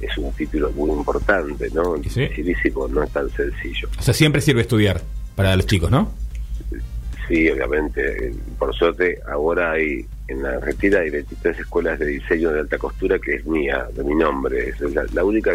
es 0.00 0.18
un 0.18 0.32
título 0.32 0.70
muy 0.72 0.90
importante, 0.90 1.68
¿no? 1.72 1.96
Dificilísimo, 1.96 2.88
no 2.88 3.02
es 3.02 3.10
tan 3.10 3.28
sencillo. 3.30 3.88
O 3.98 4.02
sea, 4.02 4.14
siempre 4.14 4.40
sirve 4.40 4.62
estudiar 4.62 5.00
para 5.34 5.54
los 5.56 5.66
chicos, 5.66 5.90
¿no? 5.90 6.12
Sí, 7.28 7.48
obviamente. 7.48 8.32
Por 8.58 8.74
suerte, 8.74 9.20
ahora 9.28 9.72
hay 9.72 10.06
en 10.30 10.42
la 10.42 10.50
Argentina 10.50 10.98
hay 11.00 11.10
23 11.10 11.58
escuelas 11.58 11.98
de 11.98 12.06
diseño 12.06 12.52
de 12.52 12.60
alta 12.60 12.78
costura 12.78 13.18
que 13.18 13.34
es 13.34 13.46
mía, 13.46 13.86
de 13.94 14.04
mi 14.04 14.14
nombre. 14.14 14.68
Es 14.68 14.80
la, 14.80 15.04
la 15.12 15.24
única 15.24 15.52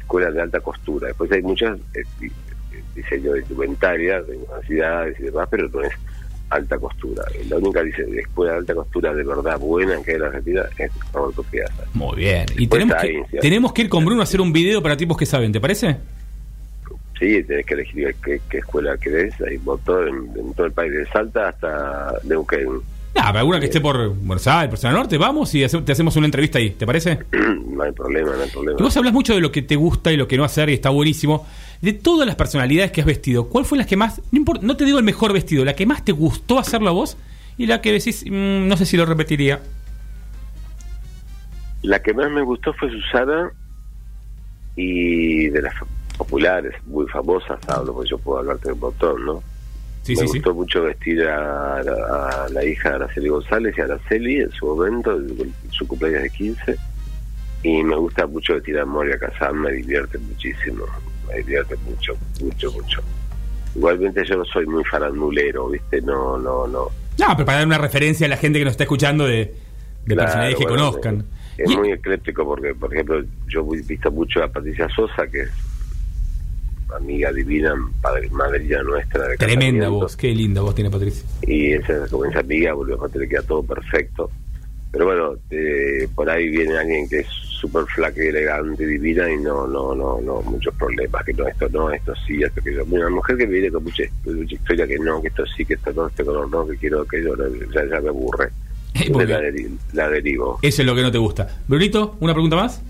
escuela 0.00 0.30
de 0.30 0.40
alta 0.40 0.60
costura. 0.60 1.08
Después 1.08 1.30
hay 1.30 1.42
muchas 1.42 1.78
eh, 1.94 2.02
eh, 2.22 2.30
diseño 2.94 3.32
de 3.32 3.40
indumentaria, 3.40 4.22
de 4.22 4.36
universidades 4.36 5.20
y 5.20 5.24
demás, 5.24 5.48
pero 5.50 5.68
no 5.68 5.82
es 5.82 5.92
alta 6.50 6.78
costura. 6.78 7.24
La 7.48 7.56
única 7.56 7.82
dice- 7.82 8.06
escuela 8.18 8.52
de 8.52 8.58
alta 8.58 8.74
costura 8.74 9.14
de 9.14 9.24
verdad 9.24 9.58
buena 9.58 10.02
que 10.02 10.12
hay 10.12 10.14
en 10.16 10.20
la 10.22 10.26
Argentina 10.28 10.62
es 10.78 10.90
Roberto 11.12 11.42
Piazza. 11.44 11.82
Muy 11.94 12.16
bien. 12.16 12.46
Y 12.56 12.66
tenemos 12.66 12.96
que, 13.02 13.08
sí. 13.30 13.36
tenemos 13.40 13.72
que 13.72 13.82
ir 13.82 13.88
con 13.88 14.04
Bruno 14.04 14.20
a 14.20 14.24
hacer 14.24 14.40
un 14.40 14.52
video 14.52 14.82
para 14.82 14.96
tipos 14.96 15.16
que 15.16 15.26
saben, 15.26 15.52
¿te 15.52 15.60
parece? 15.60 15.96
Sí, 17.18 17.42
tenés 17.42 17.66
que 17.66 17.74
elegir 17.74 18.14
qué, 18.24 18.40
qué 18.48 18.58
escuela 18.58 18.96
querés. 18.96 19.34
Hay 19.40 19.56
un 19.56 19.64
montón 19.64 20.08
en, 20.08 20.40
en 20.46 20.54
todo 20.54 20.66
el 20.66 20.72
país, 20.72 20.92
de 20.92 21.04
Salta 21.08 21.48
hasta 21.48 22.12
Neuquén. 22.24 22.68
Ah, 23.16 23.28
pero 23.28 23.38
alguna 23.40 23.58
que 23.58 23.66
esté 23.66 23.80
por 23.80 24.10
Buenos 24.14 24.46
Aires, 24.46 24.70
por 24.70 24.78
Zona 24.78 24.94
Norte, 24.94 25.18
vamos 25.18 25.52
y 25.56 25.64
hace- 25.64 25.80
te 25.82 25.90
hacemos 25.90 26.14
una 26.14 26.26
entrevista 26.26 26.58
ahí, 26.58 26.70
¿te 26.70 26.86
parece? 26.86 27.18
no 27.66 27.82
hay 27.82 27.90
problema, 27.90 28.36
no 28.36 28.42
hay 28.42 28.50
problema. 28.50 28.76
Y 28.78 28.82
vos 28.82 28.96
hablas 28.96 29.12
mucho 29.12 29.34
de 29.34 29.40
lo 29.40 29.50
que 29.50 29.62
te 29.62 29.74
gusta 29.74 30.12
y 30.12 30.16
lo 30.16 30.28
que 30.28 30.36
no 30.36 30.44
hacer 30.44 30.68
y 30.70 30.74
está 30.74 30.90
buenísimo. 30.90 31.44
De 31.80 31.92
todas 31.92 32.26
las 32.26 32.34
personalidades 32.36 32.90
que 32.90 33.00
has 33.00 33.06
vestido, 33.06 33.48
¿cuál 33.48 33.64
fue 33.64 33.78
la 33.78 33.86
que 33.86 33.96
más, 33.96 34.20
no, 34.32 34.38
importa, 34.38 34.66
no 34.66 34.76
te 34.76 34.84
digo 34.84 34.98
el 34.98 35.04
mejor 35.04 35.32
vestido, 35.32 35.64
la 35.64 35.74
que 35.74 35.86
más 35.86 36.04
te 36.04 36.12
gustó 36.12 36.58
hacerlo 36.58 36.88
a 36.88 36.92
vos 36.92 37.16
y 37.56 37.66
la 37.66 37.80
que 37.80 37.92
decís, 37.92 38.24
mm, 38.28 38.66
no 38.66 38.76
sé 38.76 38.84
si 38.84 38.96
lo 38.96 39.06
repetiría? 39.06 39.60
La 41.82 42.02
que 42.02 42.12
más 42.14 42.30
me 42.30 42.42
gustó 42.42 42.72
fue 42.72 42.90
Susana 42.90 43.52
y 44.76 45.48
de 45.48 45.62
las 45.62 45.74
populares, 46.16 46.74
muy 46.86 47.06
famosas, 47.06 47.58
hablo, 47.68 47.94
porque 47.94 48.10
yo 48.10 48.18
puedo 48.18 48.38
hablarte 48.40 48.68
de 48.68 48.72
un 48.74 48.80
montón, 48.80 49.24
¿no? 49.24 49.42
Sí, 50.02 50.12
me 50.16 50.22
sí, 50.22 50.28
sí. 50.28 50.38
gustó 50.38 50.54
mucho 50.54 50.82
vestir 50.82 51.22
a, 51.22 51.82
la- 51.82 52.44
a 52.44 52.48
la 52.48 52.64
hija 52.64 52.90
de 52.90 52.94
Araceli 52.96 53.28
González 53.28 53.74
y 53.76 53.80
a 53.80 53.84
Araceli 53.84 54.40
en 54.40 54.50
su 54.52 54.66
momento, 54.66 55.16
en 55.16 55.52
su 55.70 55.86
cumpleaños 55.86 56.22
de 56.22 56.30
15. 56.30 56.76
Y 57.62 57.82
me 57.82 57.96
gusta 57.96 58.26
mucho 58.26 58.54
vestir 58.54 58.78
a 58.78 58.84
Moria 58.86 59.18
Kazan, 59.18 59.60
me 59.60 59.72
divierte 59.72 60.18
muchísimo, 60.18 60.84
me 61.28 61.36
divierte 61.36 61.76
mucho, 61.76 62.16
mucho, 62.40 62.72
mucho. 62.72 63.02
Igualmente 63.74 64.24
yo 64.24 64.36
no 64.36 64.44
soy 64.44 64.66
muy 64.66 64.84
farandulero, 64.84 65.68
¿viste? 65.68 66.00
No, 66.00 66.38
no, 66.38 66.66
no. 66.66 66.88
No, 67.18 67.26
pero 67.34 67.44
para 67.44 67.58
dar 67.58 67.66
una 67.66 67.78
referencia 67.78 68.26
a 68.26 68.30
la 68.30 68.36
gente 68.36 68.58
que 68.58 68.64
nos 68.64 68.72
está 68.72 68.84
escuchando 68.84 69.26
de, 69.26 69.36
de 69.36 69.54
Claro, 70.04 70.22
personalidades 70.22 70.56
que 70.56 70.64
bueno, 70.64 70.90
conozcan. 70.90 71.24
Es 71.56 71.76
muy 71.76 71.90
ecléctico 71.90 72.44
porque, 72.44 72.74
por 72.74 72.92
ejemplo, 72.94 73.22
yo 73.48 73.68
he 73.74 73.82
visto 73.82 74.10
mucho 74.10 74.42
a 74.42 74.48
Patricia 74.48 74.88
Sosa, 74.94 75.26
que 75.26 75.42
es 75.42 75.50
amiga 76.94 77.32
divina, 77.32 77.74
padre, 78.00 78.30
madrina 78.30 78.82
nuestra 78.82 79.28
de 79.28 79.36
Tremenda 79.36 79.88
voz, 79.88 80.16
qué 80.16 80.34
linda 80.34 80.62
voz 80.62 80.74
tiene 80.74 80.90
Patricia. 80.90 81.28
Y 81.42 81.72
esa, 81.72 82.06
como 82.08 82.24
esa 82.24 82.40
amiga, 82.40 82.74
porque 82.74 82.94
aparte 82.94 83.18
le 83.18 83.28
queda 83.28 83.42
todo 83.42 83.62
perfecto. 83.62 84.30
Pero 84.90 85.04
bueno, 85.04 85.34
eh, 85.50 86.08
por 86.14 86.30
ahí 86.30 86.48
viene 86.48 86.78
alguien 86.78 87.08
que 87.08 87.20
es 87.20 87.28
súper 87.60 87.84
flaca 87.86 88.22
y 88.22 88.28
elegante 88.28 88.86
divina 88.86 89.30
y 89.30 89.36
no, 89.38 89.66
no, 89.66 89.94
no, 89.94 90.20
no, 90.20 90.42
muchos 90.42 90.74
problemas, 90.74 91.24
que 91.24 91.32
no, 91.34 91.46
esto 91.48 91.68
no, 91.70 91.90
esto 91.90 92.14
sí, 92.26 92.42
esto 92.42 92.62
que 92.62 92.74
yo. 92.74 92.84
Una 92.84 93.10
mujer 93.10 93.36
que 93.36 93.46
viene 93.46 93.70
con 93.70 93.82
mucha, 93.84 94.04
mucha 94.24 94.54
historia 94.54 94.86
que 94.86 94.98
no, 94.98 95.20
que 95.20 95.28
esto 95.28 95.44
sí, 95.56 95.64
que 95.64 95.74
esto 95.74 95.92
no, 95.92 96.06
este 96.06 96.24
color 96.24 96.48
no, 96.50 96.66
que 96.66 96.76
quiero 96.76 97.02
aquello, 97.02 97.34
no, 97.36 97.44
ya, 97.74 97.84
ya 97.90 98.00
me 98.00 98.08
aburre. 98.08 98.50
la, 98.94 99.40
deri- 99.40 99.76
la 99.92 100.08
derivo. 100.08 100.58
Eso 100.62 100.82
es 100.82 100.86
lo 100.86 100.94
que 100.94 101.02
no 101.02 101.10
te 101.10 101.18
gusta. 101.18 101.48
Brunito, 101.66 102.16
¿una 102.20 102.32
pregunta 102.32 102.56
más? 102.56 102.80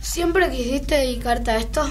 ¿Siempre 0.00 0.48
quisiste 0.50 0.94
dedicarte 0.96 1.50
a 1.50 1.58
esto? 1.58 1.82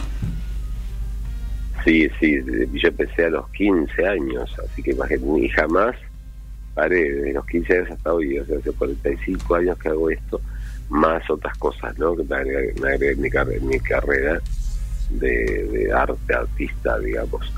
Sí, 1.83 2.07
sí, 2.19 2.37
de- 2.37 2.69
yo 2.73 2.87
empecé 2.87 3.25
a 3.25 3.29
los 3.29 3.49
15 3.49 4.07
años, 4.07 4.55
así 4.63 4.81
que 4.81 4.91
imagínate, 4.91 5.41
y 5.41 5.49
jamás 5.49 5.95
paré, 6.73 7.11
desde 7.11 7.33
los 7.33 7.45
15 7.45 7.77
años 7.77 7.91
hasta 7.91 8.13
hoy, 8.13 8.39
o 8.39 8.45
sea, 8.45 8.57
hace 8.57 8.71
45 8.71 9.55
años 9.55 9.77
que 9.77 9.89
hago 9.89 10.09
esto, 10.09 10.39
más 10.89 11.27
otras 11.29 11.57
cosas, 11.57 11.97
¿no? 11.97 12.15
Que 12.15 12.23
me 12.23 12.35
agregué, 12.35 13.15
mi 13.15 13.29
en 13.55 13.67
mi 13.67 13.79
carrera 13.79 14.41
de, 15.09 15.91
arte, 15.93 16.33
artista, 16.33 16.99
digamos. 16.99 17.51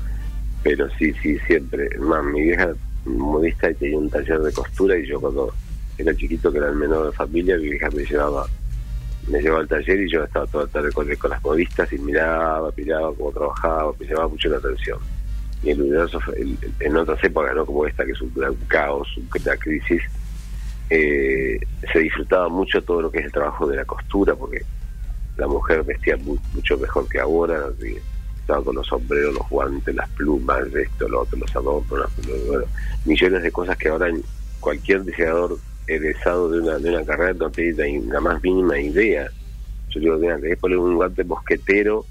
Pero 0.62 0.88
sí, 0.98 1.12
sí, 1.22 1.38
siempre. 1.46 1.88
Más, 1.98 2.24
mi 2.24 2.42
vieja 2.42 2.72
modista 3.04 3.72
tenía 3.74 3.98
un 3.98 4.10
taller 4.10 4.40
de 4.40 4.52
costura 4.52 4.96
y 4.98 5.06
yo 5.06 5.20
cuando 5.20 5.52
era 5.98 6.14
chiquito, 6.14 6.50
que 6.50 6.58
era 6.58 6.68
el 6.68 6.76
menor 6.76 7.06
de 7.06 7.12
familia, 7.12 7.56
mi 7.56 7.70
vieja 7.70 7.88
me 7.90 8.04
llevaba 8.04 8.46
me 9.28 9.40
llevaba 9.40 9.62
al 9.62 9.68
taller 9.68 10.00
y 10.00 10.10
yo 10.10 10.22
estaba 10.22 10.46
toda 10.46 10.64
la 10.64 10.70
tarde 10.70 10.92
con, 10.92 11.30
las 11.30 11.42
modistas 11.42 11.92
y 11.92 11.98
miraba, 11.98 12.70
miraba 12.76 13.12
cómo 13.14 13.32
trabajaba, 13.32 13.92
me 13.98 14.06
llamaba 14.06 14.28
mucho 14.28 14.48
la 14.48 14.58
atención. 14.58 14.98
Y 15.62 15.70
el 15.70 15.82
universo, 15.82 16.20
el- 16.36 16.58
en 16.80 16.96
otras 16.96 17.22
épocas, 17.24 17.54
¿no? 17.54 17.66
como 17.66 17.86
esta, 17.86 18.04
que 18.04 18.12
es 18.12 18.20
un, 18.20 18.32
gran 18.34 18.54
caos, 18.68 19.08
una 19.16 19.56
crisis, 19.56 20.02
eh, 20.88 21.58
se 21.92 21.98
disfrutaba 21.98 22.48
mucho 22.48 22.82
todo 22.82 23.02
lo 23.02 23.10
que 23.10 23.18
es 23.18 23.26
el 23.26 23.32
trabajo 23.32 23.66
de 23.66 23.76
la 23.76 23.84
costura, 23.84 24.34
porque 24.34 24.62
la 25.36 25.46
mujer 25.46 25.82
vestía 25.82 26.16
mu- 26.16 26.38
mucho 26.52 26.78
mejor 26.78 27.08
que 27.08 27.20
ahora, 27.20 27.66
estaba 28.40 28.64
con 28.64 28.76
los 28.76 28.86
sombreros, 28.86 29.34
los 29.34 29.48
guantes, 29.48 29.94
las 29.94 30.08
plumas, 30.10 30.62
esto, 30.74 31.08
lo 31.08 31.22
otro, 31.22 31.38
los 31.38 31.56
adornos, 31.56 32.10
bueno, 32.46 32.64
millones 33.04 33.42
de 33.42 33.50
cosas 33.52 33.76
que 33.76 33.88
ahora 33.88 34.08
cualquier 34.60 35.04
diseñador 35.04 35.58
egresado 35.86 36.48
de 36.50 36.60
una, 36.60 36.78
de 36.78 36.90
una 36.90 37.04
carrera 37.04 37.34
no 37.34 37.50
tiene 37.50 38.02
la 38.06 38.20
más 38.20 38.42
mínima 38.42 38.78
idea. 38.78 39.28
Yo 39.90 40.00
digo, 40.00 40.16
mira, 40.18 40.40
que 40.40 40.56
poner 40.56 40.78
un 40.78 40.96
guante 40.96 41.24
mosquetero 41.24 42.06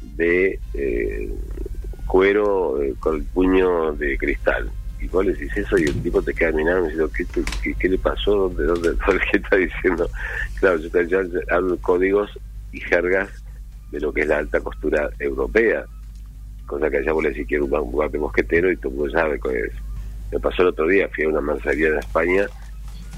de 0.00 0.58
eh, 0.74 1.34
cuero 2.06 2.82
eh, 2.82 2.94
con 2.98 3.16
el 3.16 3.24
puño 3.24 3.92
de 3.92 4.16
cristal. 4.18 4.70
Y 5.00 5.08
vos 5.08 5.24
le 5.24 5.32
decís 5.32 5.56
eso 5.56 5.78
y 5.78 5.84
el 5.84 6.02
tipo 6.02 6.20
te 6.22 6.34
queda 6.34 6.52
mirando 6.52 6.82
diciendo, 6.84 7.10
¿qué, 7.16 7.24
qué, 7.62 7.74
qué 7.74 7.88
le 7.88 7.98
pasó? 7.98 8.48
¿Dónde, 8.50 8.64
dónde, 8.66 8.96
¿Qué 9.30 9.38
está 9.38 9.56
diciendo? 9.56 10.08
Claro, 10.58 10.78
yo, 10.78 10.90
te- 10.90 11.08
yo 11.08 11.20
hablo 11.50 11.76
códigos 11.78 12.30
y 12.72 12.80
jergas 12.80 13.28
de 13.90 14.00
lo 14.00 14.12
que 14.12 14.20
es 14.22 14.26
la 14.28 14.38
alta 14.38 14.60
costura 14.60 15.08
europea. 15.18 15.84
Cosa 16.66 16.90
que 16.90 16.98
allá 16.98 17.12
vos 17.12 17.22
le 17.24 17.30
decís 17.30 17.46
quiero 17.48 17.64
un 17.64 17.74
un 17.74 17.92
guante 17.92 18.18
mosquetero 18.18 18.70
y 18.70 18.76
todo 18.76 18.92
el 18.92 18.98
mundo 18.98 19.12
sabe 19.12 19.40
cuál 19.40 19.56
es. 19.56 19.72
Me 20.30 20.38
pasó 20.38 20.62
el 20.62 20.68
otro 20.68 20.86
día, 20.86 21.08
fui 21.14 21.24
a 21.24 21.28
una 21.28 21.40
mercería 21.40 21.88
en 21.88 21.98
España 21.98 22.46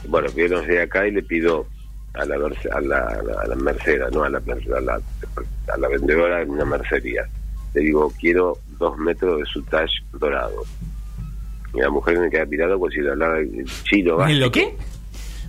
bueno, 0.08 0.28
yo 0.34 0.62
de 0.62 0.82
acá 0.82 1.06
y 1.06 1.12
le 1.12 1.22
pido 1.22 1.66
a 2.14 2.24
la, 2.24 2.34
a 2.34 2.80
la, 2.80 2.98
a 3.42 3.46
la, 3.46 3.54
mercera, 3.56 4.08
no 4.10 4.24
a 4.24 4.28
la, 4.28 4.38
a 4.38 5.76
la, 5.78 5.88
vendedora 5.88 6.42
en 6.42 6.50
una 6.50 6.64
mercería. 6.64 7.26
Le 7.74 7.80
digo, 7.80 8.12
quiero 8.20 8.58
dos 8.78 8.98
metros 8.98 9.38
de 9.38 9.44
sutage 9.46 10.02
dorado. 10.12 10.64
Y 11.74 11.80
la 11.80 11.90
mujer 11.90 12.18
me 12.18 12.30
queda 12.30 12.44
mirando 12.44 12.78
como 12.78 12.90
si 12.90 13.00
le 13.00 13.10
hablara 13.10 13.40
en 13.40 13.64
chino. 13.84 14.26
¿En 14.26 14.40
lo 14.40 14.50
qué? 14.50 14.76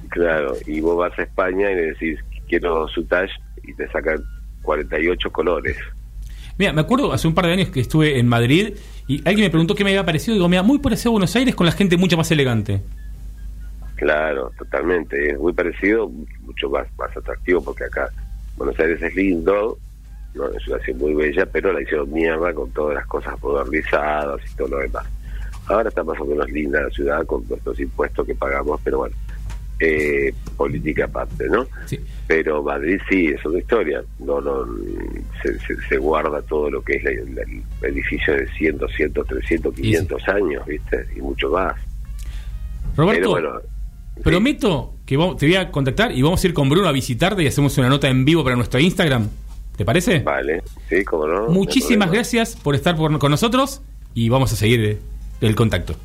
Claro, 0.09 0.55
y 0.65 0.79
vos 0.79 0.97
vas 0.97 1.17
a 1.17 1.23
España 1.23 1.71
y 1.71 1.75
le 1.75 1.81
decís, 1.87 2.19
quiero 2.47 2.87
sutage 2.87 3.33
y 3.63 3.73
te 3.73 3.87
sacan 3.89 4.23
48 4.61 5.31
colores. 5.31 5.77
Mira, 6.57 6.71
me 6.71 6.81
acuerdo 6.81 7.11
hace 7.11 7.27
un 7.27 7.33
par 7.33 7.47
de 7.47 7.53
años 7.53 7.69
que 7.69 7.79
estuve 7.79 8.19
en 8.19 8.27
Madrid 8.27 8.75
y 9.07 9.27
alguien 9.27 9.45
me 9.45 9.49
preguntó 9.49 9.75
qué 9.75 9.83
me 9.83 9.89
había 9.89 10.05
parecido. 10.05 10.35
Digo, 10.35 10.47
mira, 10.49 10.61
muy 10.61 10.79
parecido 10.79 11.09
a 11.09 11.13
Buenos 11.13 11.35
Aires 11.35 11.55
con 11.55 11.65
la 11.65 11.71
gente 11.71 11.97
mucho 11.97 12.15
más 12.15 12.29
elegante. 12.31 12.81
Claro, 13.95 14.51
totalmente. 14.57 15.31
Es 15.31 15.39
muy 15.39 15.53
parecido, 15.53 16.09
mucho 16.41 16.69
más, 16.69 16.87
más 16.97 17.15
atractivo, 17.15 17.63
porque 17.63 17.85
acá 17.85 18.09
Buenos 18.55 18.79
Aires 18.79 19.01
es 19.01 19.15
lindo, 19.15 19.77
no 20.35 20.47
es 20.47 20.67
una 20.67 20.79
ciudad 20.79 20.99
muy 20.99 21.13
bella, 21.13 21.45
pero 21.45 21.73
la 21.73 21.81
hicieron 21.81 22.11
mierda 22.11 22.53
con 22.53 22.69
todas 22.71 22.95
las 22.95 23.07
cosas 23.07 23.41
modernizadas 23.41 24.39
y 24.51 24.55
todo 24.55 24.67
lo 24.69 24.77
demás. 24.79 25.05
Ahora 25.67 25.89
está 25.89 26.03
más 26.03 26.19
o 26.19 26.25
menos 26.25 26.49
linda 26.51 26.81
la 26.81 26.89
ciudad 26.89 27.25
con 27.25 27.47
nuestros 27.47 27.79
impuestos 27.79 28.25
que 28.27 28.35
pagamos, 28.35 28.79
pero 28.83 28.99
bueno, 28.99 29.15
eh, 29.79 30.33
política 30.57 31.05
aparte, 31.05 31.47
¿no? 31.49 31.65
Pero 32.27 32.61
Madrid 32.63 32.99
sí, 33.09 33.27
es 33.27 33.45
otra 33.45 33.59
historia. 33.59 34.03
No, 34.19 34.39
no, 34.41 34.65
se, 35.41 35.57
se- 35.59 35.81
se 35.89 35.97
guarda 35.97 36.41
todo 36.43 36.69
lo 36.69 36.81
que 36.81 36.93
es 36.93 37.03
la- 37.03 37.11
la- 37.11 37.41
el 37.87 37.93
edificio 37.93 38.33
de 38.33 38.47
100, 38.57 38.77
200, 38.77 39.27
300, 39.27 39.73
500 39.73 40.27
años, 40.29 40.65
¿viste? 40.65 41.05
Y 41.15 41.21
mucho 41.21 41.49
más. 41.49 41.75
Roberto, 42.95 43.33
Pero 43.33 43.49
bueno, 43.51 43.61
prometo 44.23 44.93
que 45.05 45.17
vamos- 45.17 45.37
te 45.37 45.47
voy 45.47 45.55
a 45.55 45.71
contactar 45.71 46.11
y 46.11 46.21
vamos 46.21 46.43
a 46.43 46.47
ir 46.47 46.53
con 46.53 46.69
Bruno 46.69 46.87
a 46.87 46.91
visitarte 46.91 47.43
y 47.43 47.47
hacemos 47.47 47.77
una 47.77 47.89
nota 47.89 48.07
en 48.09 48.23
vivo 48.25 48.43
para 48.43 48.55
nuestro 48.55 48.79
Instagram. 48.79 49.27
¿Te 49.75 49.85
parece? 49.85 50.19
vale, 50.19 50.61
sí, 50.87 51.03
cómo 51.03 51.25
no. 51.27 51.47
Muchísimas 51.49 52.11
gracias 52.11 52.55
por 52.55 52.75
estar 52.75 52.95
por- 52.95 53.17
con 53.17 53.31
nosotros 53.31 53.81
y 54.13 54.29
vamos 54.29 54.53
a 54.53 54.55
seguir 54.55 54.79
eh, 54.85 54.97
el 55.47 55.55
contacto. 55.55 55.95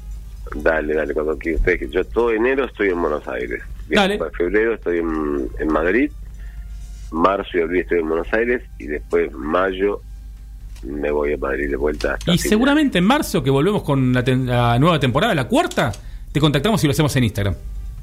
Dale, 0.54 0.94
dale, 0.94 1.12
cuando 1.14 1.36
quieras. 1.38 1.60
ustedes. 1.60 1.90
Yo 1.90 2.04
todo 2.04 2.30
enero 2.32 2.64
estoy 2.64 2.88
en 2.88 3.00
Buenos 3.00 3.26
Aires. 3.28 3.62
Dale. 3.88 4.18
Para 4.18 4.30
febrero 4.30 4.74
estoy 4.74 4.98
en, 4.98 5.48
en 5.58 5.68
Madrid. 5.68 6.10
Marzo 7.10 7.58
y 7.58 7.60
abril 7.62 7.80
estoy 7.82 7.98
en 8.00 8.08
Buenos 8.08 8.32
Aires. 8.32 8.62
Y 8.78 8.86
después 8.86 9.30
mayo 9.32 10.00
me 10.84 11.10
voy 11.10 11.32
a 11.32 11.36
Madrid 11.38 11.68
de 11.70 11.76
vuelta 11.76 12.14
hasta 12.14 12.32
Y 12.32 12.38
seguramente 12.38 12.98
en 12.98 13.04
marzo, 13.04 13.42
que 13.42 13.50
volvemos 13.50 13.82
con 13.82 14.12
la, 14.12 14.22
ten- 14.22 14.46
la 14.46 14.78
nueva 14.78 15.00
temporada, 15.00 15.34
la 15.34 15.48
cuarta, 15.48 15.92
te 16.32 16.38
contactamos 16.40 16.82
y 16.84 16.86
lo 16.86 16.92
hacemos 16.92 17.14
en 17.16 17.24
Instagram. 17.24 17.54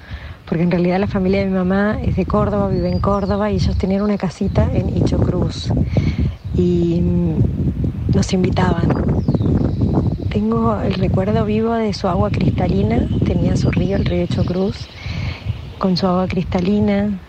porque 0.46 0.64
en 0.64 0.72
realidad 0.72 1.00
la 1.00 1.08
familia 1.08 1.40
de 1.42 1.48
mi 1.48 1.54
mamá 1.54 2.00
es 2.02 2.16
de 2.16 2.26
Córdoba, 2.26 2.70
vive 2.70 2.90
en 2.90 3.00
Córdoba 3.00 3.52
y 3.52 3.56
ellos 3.56 3.78
tenían 3.78 4.02
una 4.04 4.18
casita 4.18 4.70
en 4.74 4.96
Hicho 4.96 5.20
Cruz 5.20 5.74
y 6.56 7.02
mm, 7.02 7.40
nos 8.14 8.34
invitaban. 8.34 8.88
Tengo 10.30 10.80
el 10.80 10.94
recuerdo 10.94 11.44
vivo 11.46 11.74
de 11.74 11.94
su 11.94 12.08
agua 12.08 12.32
cristalina, 12.32 13.10
tenía 13.24 13.56
su 13.58 13.72
río, 13.72 13.98
el 13.98 14.06
río 14.06 14.24
Hicho 14.24 14.46
Cruz, 14.46 14.92
con 15.78 15.98
su 15.98 16.08
agua 16.08 16.28
cristalina, 16.28 17.20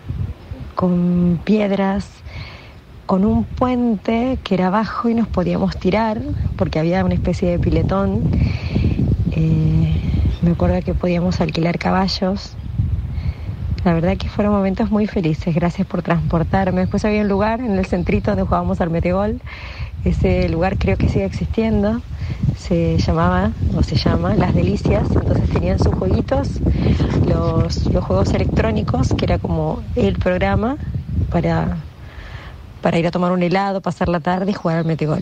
con 0.75 1.41
piedras, 1.43 2.20
con 3.05 3.25
un 3.25 3.43
puente 3.43 4.37
que 4.43 4.55
era 4.55 4.69
bajo 4.69 5.09
y 5.09 5.15
nos 5.15 5.27
podíamos 5.27 5.77
tirar 5.77 6.21
porque 6.57 6.79
había 6.79 7.03
una 7.03 7.13
especie 7.13 7.49
de 7.49 7.59
piletón. 7.59 8.23
Eh, 9.31 9.95
me 10.41 10.51
acuerdo 10.51 10.81
que 10.81 10.93
podíamos 10.93 11.41
alquilar 11.41 11.77
caballos. 11.77 12.55
La 13.83 13.93
verdad 13.93 14.15
que 14.15 14.29
fueron 14.29 14.53
momentos 14.53 14.91
muy 14.91 15.07
felices. 15.07 15.53
Gracias 15.55 15.87
por 15.87 16.03
transportarme. 16.03 16.81
Después 16.81 17.03
había 17.03 17.21
un 17.21 17.27
lugar 17.27 17.61
en 17.61 17.71
el 17.77 17.85
centrito 17.85 18.31
donde 18.31 18.43
jugábamos 18.43 18.79
al 18.79 18.89
metegol. 18.89 19.41
Ese 20.03 20.49
lugar 20.49 20.77
creo 20.77 20.97
que 20.97 21.09
sigue 21.09 21.25
existiendo. 21.25 22.01
Se 22.57 22.97
llamaba, 22.97 23.51
o 23.75 23.83
se 23.83 23.95
llama, 23.95 24.35
Las 24.35 24.53
Delicias. 24.53 25.09
Entonces 25.11 25.49
tenían 25.49 25.79
sus 25.79 25.93
jueguitos, 25.95 26.59
los, 27.27 27.85
los 27.87 28.03
juegos 28.03 28.33
electrónicos, 28.33 29.13
que 29.17 29.25
era 29.25 29.39
como 29.39 29.81
el 29.95 30.13
programa 30.17 30.77
para 31.31 31.77
para 32.81 32.99
ir 32.99 33.07
a 33.07 33.11
tomar 33.11 33.31
un 33.31 33.43
helado, 33.43 33.81
pasar 33.81 34.09
la 34.09 34.19
tarde 34.19 34.51
y 34.51 34.53
jugar 34.53 34.79
al 34.79 34.85
metegol. 34.85 35.21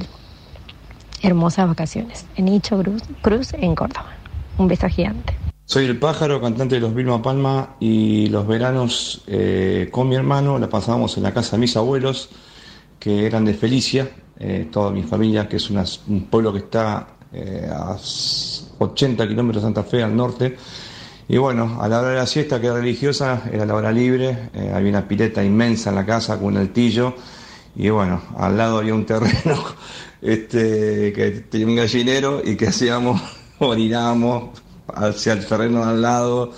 Hermosas 1.22 1.68
vacaciones 1.68 2.26
en 2.36 2.48
Hicho 2.48 2.82
Cruz, 3.22 3.54
en 3.54 3.76
Córdoba. 3.76 4.14
Un 4.58 4.68
beso 4.68 4.88
gigante. 4.88 5.36
Soy 5.66 5.86
el 5.86 6.00
pájaro, 6.00 6.42
cantante 6.42 6.76
de 6.76 6.82
los 6.82 6.96
Vilma 6.96 7.22
Palma 7.22 7.76
y 7.80 8.28
los 8.28 8.48
veranos 8.48 9.22
eh, 9.28 9.90
con 9.92 10.10
mi 10.10 10.16
hermano 10.16 10.58
la 10.58 10.68
pasábamos 10.68 11.16
en 11.18 11.24
la 11.24 11.34
casa 11.34 11.58
de 11.58 11.60
mis 11.60 11.78
abuelos 11.78 12.30
que 12.98 13.26
eran 13.26 13.46
de 13.46 13.54
Felicia, 13.54 14.10
eh, 14.40 14.68
toda 14.72 14.92
mi 14.92 15.04
familia, 15.04 15.48
que 15.48 15.58
es 15.58 15.70
un 15.70 16.28
pueblo 16.30 16.52
que 16.52 16.60
está 16.60 17.08
eh, 17.32 17.70
a 17.72 17.96
80 18.80 19.28
kilómetros 19.28 19.62
de 19.62 19.68
Santa 19.68 19.84
Fe 19.84 20.02
al 20.02 20.16
norte. 20.16 20.58
Y 21.28 21.38
bueno, 21.38 21.78
a 21.80 21.88
la 21.88 22.00
hora 22.00 22.10
de 22.10 22.16
la 22.16 22.26
siesta, 22.26 22.60
que 22.60 22.68
era 22.68 22.78
religiosa, 22.78 23.44
era 23.54 23.66
la 23.66 23.76
hora 23.76 23.92
libre, 23.92 24.50
había 24.74 24.90
una 24.90 25.08
pileta 25.08 25.44
inmensa 25.44 25.92
en 25.92 25.98
la 25.98 26.06
casa 26.06 26.38
con 26.38 26.48
un 26.48 26.58
altillo 26.58 27.14
y 27.80 27.90
bueno, 27.90 28.22
al 28.38 28.58
lado 28.58 28.80
había 28.80 28.94
un 28.94 29.06
terreno 29.06 29.64
este, 30.22 31.14
que 31.14 31.46
tenía 31.50 31.66
un 31.66 31.78
gallinero 31.78 32.42
y 32.44 32.58
que 32.58 32.68
hacíamos, 32.68 33.22
orinábamos 33.60 34.62
hacia 34.94 35.32
el 35.32 35.48
terreno 35.48 35.86
de 35.86 35.92
al 35.92 36.02
lado 36.02 36.52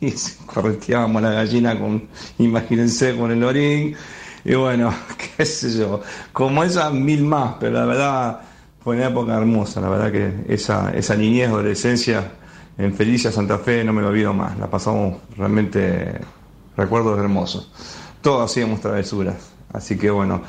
y 0.00 0.14
correteábamos 0.46 1.20
la 1.20 1.32
gallina 1.32 1.78
con, 1.78 2.08
imagínense, 2.38 3.14
con 3.14 3.30
el 3.30 3.44
orín. 3.44 3.94
Y 4.42 4.54
bueno, 4.54 4.94
qué 5.36 5.44
sé 5.44 5.78
yo, 5.78 6.00
como 6.32 6.64
esas 6.64 6.94
mil 6.94 7.24
más, 7.24 7.56
pero 7.60 7.74
la 7.74 7.84
verdad 7.84 8.40
fue 8.82 8.96
una 8.96 9.08
época 9.08 9.34
hermosa, 9.34 9.82
la 9.82 9.90
verdad 9.90 10.12
que 10.12 10.54
esa, 10.54 10.90
esa 10.94 11.14
niñez, 11.14 11.48
adolescencia 11.48 12.32
en 12.78 12.94
Felicia, 12.94 13.30
Santa 13.30 13.58
Fe, 13.58 13.84
no 13.84 13.92
me 13.92 14.00
lo 14.00 14.08
olvido 14.08 14.32
más, 14.32 14.58
la 14.58 14.70
pasamos 14.70 15.18
realmente, 15.36 16.20
recuerdos 16.74 17.18
hermosos. 17.18 17.70
Todos 18.22 18.50
hacíamos 18.50 18.80
travesuras, 18.80 19.53
así 19.74 19.98
que 19.98 20.08
bueno, 20.10 20.42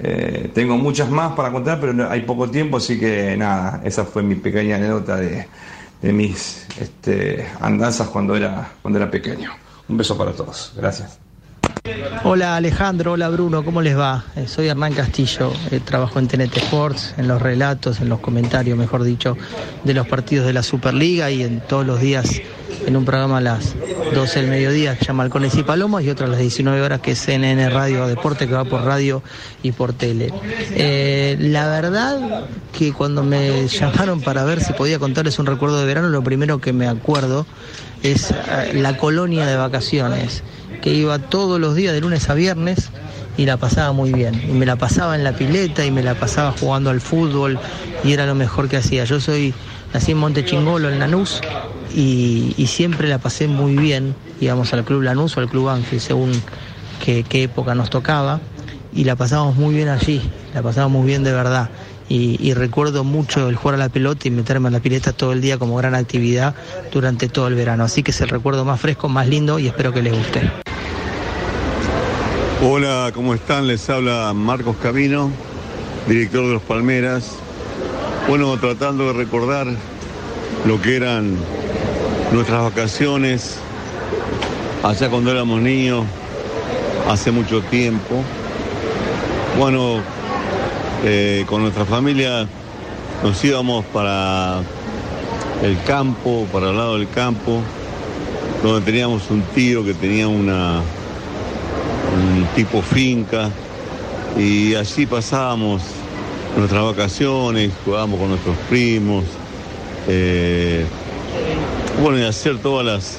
eh, 0.00 0.50
tengo 0.54 0.78
muchas 0.78 1.10
más 1.10 1.32
para 1.32 1.50
contar, 1.50 1.78
pero 1.80 2.08
hay 2.10 2.22
poco 2.22 2.48
tiempo, 2.48 2.78
así 2.78 2.98
que 2.98 3.36
nada, 3.36 3.82
esa 3.84 4.04
fue 4.04 4.22
mi 4.22 4.36
pequeña 4.36 4.76
anécdota 4.76 5.16
de, 5.16 5.46
de 6.00 6.12
mis 6.12 6.66
este, 6.80 7.46
andanzas 7.60 8.08
cuando 8.08 8.36
era, 8.36 8.70
cuando 8.80 8.98
era 8.98 9.10
pequeño. 9.10 9.50
Un 9.88 9.96
beso 9.96 10.16
para 10.16 10.32
todos, 10.32 10.72
gracias. 10.76 11.18
Hola 12.24 12.56
Alejandro, 12.56 13.12
hola 13.12 13.28
Bruno, 13.28 13.64
¿cómo 13.64 13.80
les 13.80 13.96
va? 13.96 14.24
Eh, 14.36 14.46
soy 14.46 14.68
Hernán 14.68 14.92
Castillo, 14.92 15.52
eh, 15.70 15.80
trabajo 15.80 16.18
en 16.18 16.28
TNT 16.28 16.56
Sports, 16.58 17.14
en 17.16 17.28
los 17.28 17.40
relatos, 17.40 18.00
en 18.00 18.08
los 18.08 18.20
comentarios, 18.20 18.76
mejor 18.76 19.02
dicho, 19.04 19.36
de 19.84 19.94
los 19.94 20.06
partidos 20.06 20.46
de 20.46 20.52
la 20.52 20.62
Superliga 20.62 21.30
y 21.30 21.42
en 21.42 21.60
todos 21.60 21.86
los 21.86 22.00
días 22.00 22.40
en 22.88 22.96
un 22.96 23.04
programa 23.04 23.36
a 23.36 23.40
las 23.42 23.74
12 24.14 24.40
del 24.40 24.48
mediodía 24.48 24.94
que 24.94 25.00
se 25.00 25.04
llama 25.08 25.22
Halcones 25.22 25.54
y 25.56 25.62
Palomos 25.62 26.02
y 26.02 26.08
otro 26.08 26.24
a 26.24 26.30
las 26.30 26.38
19 26.38 26.80
horas 26.80 27.00
que 27.00 27.10
es 27.10 27.18
CNN 27.18 27.68
Radio 27.68 28.06
Deporte 28.06 28.48
que 28.48 28.54
va 28.54 28.64
por 28.64 28.82
radio 28.82 29.22
y 29.62 29.72
por 29.72 29.92
tele. 29.92 30.32
Eh, 30.70 31.36
la 31.38 31.68
verdad 31.68 32.46
que 32.72 32.94
cuando 32.94 33.22
me 33.22 33.68
llamaron 33.68 34.22
para 34.22 34.44
ver 34.44 34.64
si 34.64 34.72
podía 34.72 34.98
contarles 34.98 35.38
un 35.38 35.44
recuerdo 35.44 35.78
de 35.78 35.84
verano, 35.84 36.08
lo 36.08 36.22
primero 36.22 36.62
que 36.62 36.72
me 36.72 36.88
acuerdo 36.88 37.46
es 38.02 38.30
eh, 38.30 38.72
la 38.72 38.96
colonia 38.96 39.44
de 39.44 39.56
vacaciones, 39.56 40.42
que 40.80 40.94
iba 40.94 41.18
todos 41.18 41.60
los 41.60 41.74
días 41.74 41.92
de 41.92 42.00
lunes 42.00 42.30
a 42.30 42.34
viernes 42.34 42.90
y 43.36 43.44
la 43.44 43.58
pasaba 43.58 43.92
muy 43.92 44.14
bien. 44.14 44.42
Y 44.48 44.52
me 44.52 44.64
la 44.64 44.76
pasaba 44.76 45.14
en 45.14 45.24
la 45.24 45.32
pileta 45.32 45.84
y 45.84 45.90
me 45.90 46.02
la 46.02 46.14
pasaba 46.14 46.54
jugando 46.58 46.88
al 46.88 47.02
fútbol 47.02 47.58
y 48.02 48.12
era 48.12 48.24
lo 48.24 48.34
mejor 48.34 48.68
que 48.68 48.78
hacía. 48.78 49.04
Yo 49.04 49.20
soy, 49.20 49.52
nací 49.92 50.12
en 50.12 50.18
Monte 50.18 50.44
Chingolo, 50.44 50.90
en 50.90 50.98
Lanús, 50.98 51.40
y, 51.94 52.66
siempre 52.66 53.08
la 53.08 53.18
pasé 53.18 53.48
muy 53.48 53.76
bien. 53.76 54.14
Íbamos 54.40 54.72
al 54.72 54.84
Club 54.84 55.02
Lanús 55.02 55.36
o 55.36 55.40
al 55.40 55.48
Club 55.48 55.68
Ángel, 55.68 56.00
según 56.00 56.32
qué, 57.04 57.24
época 57.42 57.74
nos 57.74 57.90
tocaba, 57.90 58.40
y 58.94 59.04
la 59.04 59.16
pasábamos 59.16 59.56
muy 59.56 59.74
bien 59.74 59.88
allí, 59.88 60.22
la 60.54 60.62
pasábamos 60.62 61.00
muy 61.00 61.08
bien 61.08 61.24
de 61.24 61.32
verdad. 61.32 61.70
Y, 62.10 62.38
y 62.40 62.54
recuerdo 62.54 63.04
mucho 63.04 63.48
el 63.48 63.56
jugar 63.56 63.74
a 63.74 63.78
la 63.78 63.88
pelota 63.90 64.28
y 64.28 64.30
meterme 64.30 64.68
en 64.68 64.74
la 64.74 64.80
pileta 64.80 65.12
todo 65.12 65.32
el 65.32 65.42
día 65.42 65.58
como 65.58 65.76
gran 65.76 65.94
actividad 65.94 66.54
durante 66.90 67.28
todo 67.28 67.48
el 67.48 67.54
verano. 67.54 67.84
Así 67.84 68.02
que 68.02 68.12
es 68.12 68.20
el 68.22 68.30
recuerdo 68.30 68.64
más 68.64 68.80
fresco, 68.80 69.08
más 69.08 69.28
lindo 69.28 69.58
y 69.58 69.66
espero 69.66 69.92
que 69.92 70.00
les 70.00 70.14
guste. 70.14 70.50
Hola, 72.62 73.12
¿cómo 73.14 73.34
están? 73.34 73.66
Les 73.66 73.88
habla 73.90 74.32
Marcos 74.34 74.76
Camino, 74.82 75.30
director 76.08 76.46
de 76.46 76.54
los 76.54 76.62
Palmeras. 76.62 77.36
Bueno, 78.28 78.58
tratando 78.58 79.06
de 79.06 79.14
recordar 79.14 79.66
lo 80.66 80.82
que 80.82 80.96
eran 80.96 81.34
nuestras 82.30 82.62
vacaciones 82.62 83.56
allá 84.82 85.08
cuando 85.08 85.30
éramos 85.30 85.62
niños, 85.62 86.04
hace 87.08 87.30
mucho 87.30 87.62
tiempo. 87.62 88.22
Bueno, 89.58 90.02
eh, 91.06 91.46
con 91.48 91.62
nuestra 91.62 91.86
familia 91.86 92.46
nos 93.22 93.42
íbamos 93.42 93.86
para 93.86 94.60
el 95.62 95.82
campo, 95.84 96.46
para 96.52 96.68
el 96.68 96.76
lado 96.76 96.98
del 96.98 97.08
campo, 97.08 97.62
donde 98.62 98.84
teníamos 98.84 99.30
un 99.30 99.40
tío 99.40 99.82
que 99.82 99.94
tenía 99.94 100.28
una, 100.28 100.82
un 102.14 102.46
tipo 102.54 102.82
finca 102.82 103.48
y 104.36 104.74
allí 104.74 105.06
pasábamos 105.06 105.80
nuestras 106.56 106.82
vacaciones, 106.84 107.72
jugábamos 107.84 108.18
con 108.18 108.28
nuestros 108.30 108.56
primos, 108.68 109.24
eh, 110.08 110.84
bueno, 112.02 112.18
y 112.18 112.24
hacer 112.24 112.58
todas 112.58 112.86
las, 112.86 113.18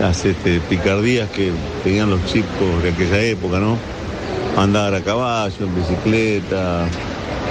las 0.00 0.24
este, 0.24 0.60
picardías 0.60 1.28
que 1.30 1.52
tenían 1.84 2.10
los 2.10 2.24
chicos 2.26 2.82
de 2.82 2.90
aquella 2.90 3.20
época, 3.22 3.58
¿no? 3.58 3.76
Andar 4.56 4.94
a 4.94 5.00
caballo, 5.02 5.66
en 5.66 5.74
bicicleta, 5.74 6.86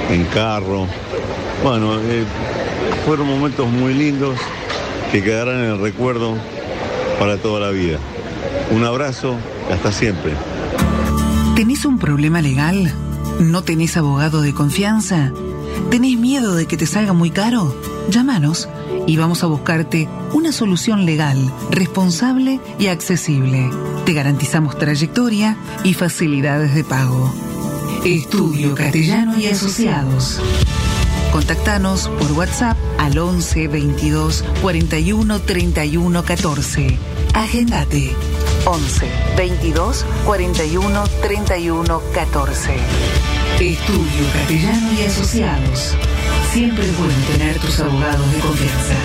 en 0.10 0.24
carro. 0.26 0.88
Bueno, 1.64 2.00
eh, 2.00 2.24
fueron 3.06 3.28
momentos 3.28 3.68
muy 3.68 3.94
lindos 3.94 4.38
que 5.12 5.24
quedarán 5.24 5.64
en 5.64 5.72
el 5.72 5.80
recuerdo 5.80 6.36
para 7.20 7.38
toda 7.38 7.60
la 7.60 7.70
vida. 7.70 8.00
Un 8.72 8.84
abrazo 8.84 9.36
hasta 9.72 9.92
siempre. 9.92 10.32
¿Tenés 11.56 11.86
un 11.86 12.00
problema 12.00 12.42
legal? 12.42 12.92
¿No 13.40 13.64
tenés 13.64 13.98
abogado 13.98 14.42
de 14.42 14.54
confianza? 14.54 15.34
¿Tenés 15.90 16.18
miedo 16.18 16.56
de 16.56 16.68
que 16.68 16.78
te 16.78 16.86
salga 16.86 17.14
muy 17.14 17.32
caro? 17.32 17.76
Llámanos 18.10 18.70
y 19.08 19.18
vamos 19.18 19.44
a 19.44 19.48
buscarte 19.48 20.08
una 20.34 20.52
solución 20.52 21.06
legal, 21.06 21.52
responsable 21.70 22.62
y 22.80 22.88
accesible. 22.88 23.70
Te 24.06 24.14
garantizamos 24.14 24.78
trayectoria 24.78 25.58
y 25.84 25.94
facilidades 25.94 26.74
de 26.74 26.84
pago. 26.86 27.34
Estudio 28.06 28.74
Castellano 28.74 29.38
y 29.38 29.48
Asociados. 29.48 30.40
Contactanos 31.34 32.08
por 32.08 32.32
WhatsApp 32.32 32.78
al 32.98 33.18
11 33.18 33.68
22 33.68 34.46
41 34.62 35.42
31 35.42 36.24
14. 36.24 36.98
Agendate 37.34 38.16
11 38.66 39.08
22 39.38 40.06
41 40.26 41.04
31 41.22 42.02
14. 42.14 42.74
Estudio 43.60 44.32
Castellano 44.34 44.92
y 45.00 45.04
Asociados. 45.04 45.96
Siempre 46.52 46.84
es 46.84 46.98
bueno 46.98 47.14
tener 47.32 47.60
tus 47.60 47.80
abogados 47.80 48.32
de 48.34 48.40
confianza. 48.40 48.96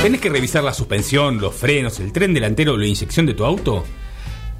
¿Tenés 0.00 0.20
que 0.20 0.28
revisar 0.28 0.62
la 0.62 0.72
suspensión, 0.72 1.40
los 1.40 1.52
frenos, 1.52 1.98
el 1.98 2.12
tren 2.12 2.32
delantero 2.32 2.74
o 2.74 2.76
la 2.76 2.86
inyección 2.86 3.26
de 3.26 3.34
tu 3.34 3.44
auto? 3.44 3.84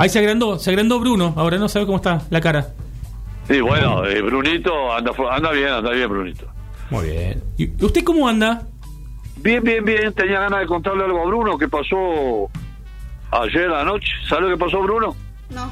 Ahí 0.00 0.08
se 0.08 0.18
agrandó, 0.18 0.58
se 0.58 0.70
agrandó 0.70 0.98
Bruno, 0.98 1.34
ahora 1.36 1.58
no 1.58 1.68
sabe 1.68 1.84
cómo 1.84 1.98
está 1.98 2.22
la 2.30 2.40
cara. 2.40 2.68
sí, 3.46 3.60
bueno, 3.60 4.06
eh, 4.06 4.22
Brunito 4.22 4.90
anda, 4.90 5.12
anda 5.30 5.50
bien, 5.50 5.68
anda 5.68 5.90
bien 5.90 6.08
Brunito. 6.08 6.46
Muy 6.88 7.10
bien. 7.10 7.42
¿Y 7.58 7.84
usted 7.84 8.02
cómo 8.02 8.26
anda? 8.26 8.62
Bien, 9.36 9.62
bien, 9.62 9.84
bien, 9.84 10.10
tenía 10.14 10.40
ganas 10.40 10.60
de 10.60 10.66
contarle 10.66 11.04
algo 11.04 11.20
a 11.20 11.26
Bruno 11.26 11.58
que 11.58 11.68
pasó 11.68 12.48
ayer 13.30 13.70
anoche. 13.70 14.08
¿Sabe 14.26 14.48
lo 14.48 14.48
que 14.48 14.56
pasó 14.56 14.80
Bruno? 14.80 15.14
No. 15.50 15.70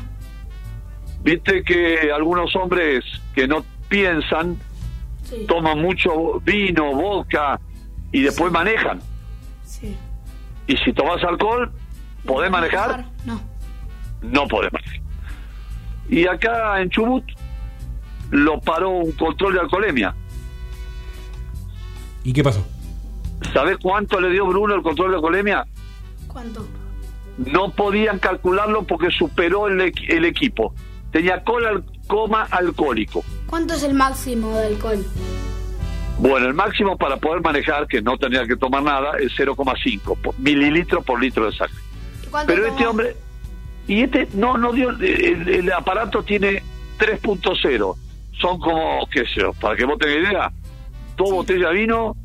Viste 1.22 1.62
que 1.64 2.12
algunos 2.14 2.54
hombres 2.54 3.06
que 3.34 3.48
no 3.48 3.64
piensan 3.88 4.58
toman 5.46 5.80
mucho 5.80 6.38
vino, 6.40 6.92
vodka 6.92 7.58
y 8.12 8.24
después 8.24 8.52
manejan. 8.52 9.00
Sí. 9.64 9.96
Y 10.66 10.76
si 10.76 10.92
tomas 10.92 11.24
alcohol, 11.24 11.72
¿podés 12.26 12.50
manejar? 12.50 13.06
No. 13.24 13.40
No 14.22 14.46
podemos. 14.46 14.80
Y 16.08 16.26
acá 16.26 16.80
en 16.80 16.90
Chubut 16.90 17.24
lo 18.30 18.60
paró 18.60 18.90
un 18.90 19.12
control 19.12 19.54
de 19.54 19.60
alcoholemia. 19.60 20.14
¿Y 22.24 22.32
qué 22.32 22.42
pasó? 22.42 22.66
¿Sabés 23.52 23.78
cuánto 23.80 24.20
le 24.20 24.30
dio 24.30 24.46
Bruno 24.46 24.74
el 24.74 24.82
control 24.82 25.10
de 25.10 25.16
alcoholemia? 25.16 25.66
¿Cuánto? 26.26 26.66
No 27.38 27.70
podían 27.70 28.18
calcularlo 28.18 28.82
porque 28.84 29.10
superó 29.10 29.68
el, 29.68 29.92
el 30.08 30.24
equipo. 30.24 30.74
Tenía 31.12 31.42
cola, 31.44 31.80
coma 32.06 32.42
alcohólico. 32.50 33.24
¿Cuánto 33.46 33.74
es 33.74 33.82
el 33.84 33.94
máximo 33.94 34.56
de 34.58 34.66
alcohol? 34.66 35.06
Bueno, 36.18 36.48
el 36.48 36.54
máximo 36.54 36.96
para 36.98 37.16
poder 37.16 37.40
manejar, 37.42 37.86
que 37.86 38.02
no 38.02 38.18
tenía 38.18 38.44
que 38.46 38.56
tomar 38.56 38.82
nada, 38.82 39.12
es 39.20 39.32
0,5 39.38 40.16
por- 40.20 40.38
mililitros 40.38 41.04
por 41.04 41.20
litro 41.22 41.46
de 41.48 41.56
sangre. 41.56 41.76
cuánto 42.30 42.52
Pero 42.52 42.66
este 42.66 42.86
hombre, 42.86 43.16
y 43.88 44.02
este 44.02 44.28
no, 44.34 44.56
no 44.58 44.72
dio, 44.72 44.90
el, 44.90 45.48
el 45.48 45.72
aparato 45.72 46.22
tiene 46.22 46.62
3.0. 46.98 47.96
Son 48.40 48.60
como, 48.60 49.08
qué 49.10 49.20
sé 49.20 49.40
yo, 49.40 49.52
para 49.54 49.74
que 49.74 49.84
vos 49.84 49.98
tengas 49.98 50.28
idea, 50.28 50.52
dos 51.16 51.30
botellas 51.30 51.70
de 51.70 51.76
vino, 51.80 52.16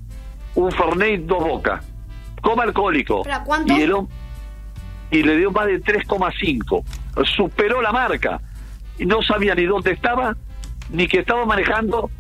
un 0.56 0.72
Fernet, 0.72 1.26
dos 1.26 1.44
bocas. 1.44 1.84
Coma 2.42 2.64
alcohólico. 2.64 3.24
Y, 3.66 3.82
el 3.82 3.96
y 5.12 5.24
le 5.24 5.38
dio 5.38 5.52
más 5.52 5.68
de 5.68 5.82
3,5. 5.82 6.84
Superó 7.36 7.82
la 7.82 7.92
marca. 7.92 8.42
Y 9.00 9.06
no 9.06 9.22
sabía 9.22 9.56
ni 9.56 9.66
dónde 9.66 9.92
estaba, 9.92 10.36
ni 10.90 11.08
que 11.08 11.20
estaba 11.20 11.46
manejando. 11.46 12.12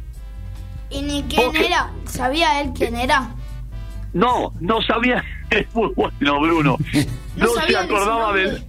¿Y 0.89 1.01
ni 1.01 1.23
quién 1.23 1.55
era? 1.55 1.91
¿Sabía 2.05 2.61
él 2.61 2.71
quién 2.73 2.95
era? 2.95 3.35
No, 4.13 4.53
no 4.59 4.81
sabía. 4.81 5.23
Es 5.49 5.71
muy 5.75 5.91
bueno, 5.95 6.39
Bruno. 6.39 6.77
No 7.35 7.47
No, 7.47 7.61
se 7.67 7.75
acordaba 7.75 8.33
del. 8.33 8.63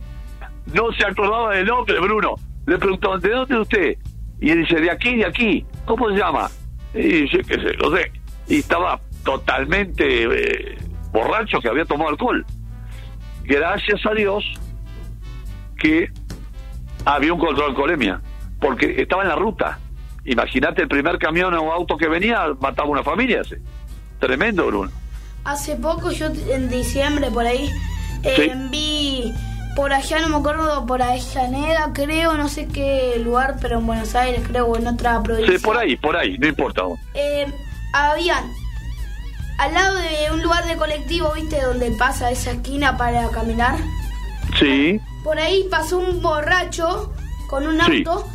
No 0.72 0.92
se 0.92 1.04
acordaba 1.06 1.54
del 1.54 1.66
nombre, 1.66 1.98
Bruno. 2.00 2.34
Le 2.66 2.78
preguntó, 2.78 3.18
¿de 3.18 3.30
dónde 3.30 3.54
es 3.54 3.60
usted? 3.60 3.98
Y 4.40 4.50
él 4.50 4.62
dice, 4.62 4.80
de 4.80 4.90
aquí, 4.90 5.16
de 5.16 5.26
aquí. 5.26 5.64
¿Cómo 5.84 6.08
se 6.10 6.16
llama? 6.16 6.48
Y 6.94 7.02
dice, 7.22 7.38
qué 7.46 7.54
sé, 7.56 7.76
no 7.82 7.94
sé. 7.94 8.10
Y 8.48 8.58
estaba 8.58 9.00
totalmente 9.24 10.24
eh, 10.24 10.78
borracho 11.12 11.60
que 11.60 11.68
había 11.68 11.84
tomado 11.84 12.10
alcohol. 12.10 12.44
Gracias 13.44 14.04
a 14.06 14.14
Dios 14.14 14.44
que 15.78 16.10
había 17.04 17.32
un 17.32 17.38
control 17.38 17.66
de 17.66 17.70
alcoholemia, 17.70 18.20
porque 18.60 19.00
estaba 19.02 19.22
en 19.22 19.28
la 19.28 19.36
ruta. 19.36 19.78
Imagínate 20.24 20.82
el 20.82 20.88
primer 20.88 21.18
camión 21.18 21.52
o 21.54 21.70
auto 21.72 21.96
que 21.98 22.08
venía, 22.08 22.46
mataba 22.60 22.88
una 22.88 23.02
familia. 23.02 23.42
ese. 23.42 23.60
Tremendo, 24.18 24.66
Bruno. 24.66 24.90
Hace 25.44 25.76
poco, 25.76 26.10
yo 26.10 26.26
en 26.50 26.70
diciembre 26.70 27.30
por 27.30 27.44
ahí, 27.44 27.68
eh, 28.22 28.34
Sí. 28.34 28.50
vi 28.70 29.34
por 29.76 29.92
allá, 29.92 30.20
no 30.20 30.28
me 30.28 30.36
acuerdo, 30.36 30.86
por 30.86 31.02
Avellaneda, 31.02 31.90
creo, 31.92 32.34
no 32.34 32.48
sé 32.48 32.66
qué 32.68 33.20
lugar, 33.22 33.56
pero 33.60 33.78
en 33.78 33.86
Buenos 33.86 34.14
Aires, 34.14 34.42
creo, 34.46 34.66
o 34.66 34.76
en 34.76 34.86
otra 34.86 35.22
provincia. 35.22 35.56
Sí, 35.58 35.64
por 35.64 35.76
ahí, 35.76 35.96
por 35.96 36.16
ahí, 36.16 36.38
no 36.38 36.46
importa. 36.48 36.82
Eh, 37.14 37.46
habían 37.92 38.44
al 39.58 39.72
lado 39.74 39.96
de 39.98 40.30
un 40.32 40.42
lugar 40.42 40.66
de 40.66 40.76
colectivo, 40.76 41.32
¿viste? 41.34 41.60
Donde 41.62 41.90
pasa 41.92 42.30
esa 42.30 42.52
esquina 42.52 42.96
para 42.96 43.28
caminar. 43.28 43.76
Sí, 44.58 45.00
Por 45.24 45.38
ahí 45.38 45.64
pasó 45.70 45.98
un 45.98 46.20
borracho 46.20 47.12
con 47.48 47.66
un 47.66 47.80
Sí. 47.80 48.04
auto, 48.06 48.26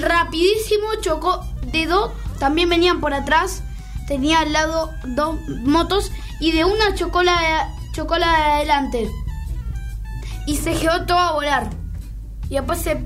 rapidísimo, 0.00 0.86
chocó 1.00 1.44
de 1.72 1.86
dos, 1.86 2.10
también 2.38 2.68
venían 2.68 3.00
por 3.00 3.14
atrás, 3.14 3.62
tenía 4.06 4.40
al 4.40 4.52
lado 4.52 4.90
dos 5.06 5.36
motos 5.64 6.12
y 6.40 6.52
de 6.52 6.64
una 6.64 6.94
chocó 6.94 7.22
la, 7.22 7.68
chocó 7.94 8.18
la 8.18 8.26
de 8.30 8.42
adelante 8.52 9.08
y 10.48 10.56
se 10.56 10.72
quedó 10.72 11.04
todo 11.04 11.18
a 11.18 11.32
volar. 11.32 11.68
Y 12.48 12.54
después 12.54 12.78
se, 12.80 13.04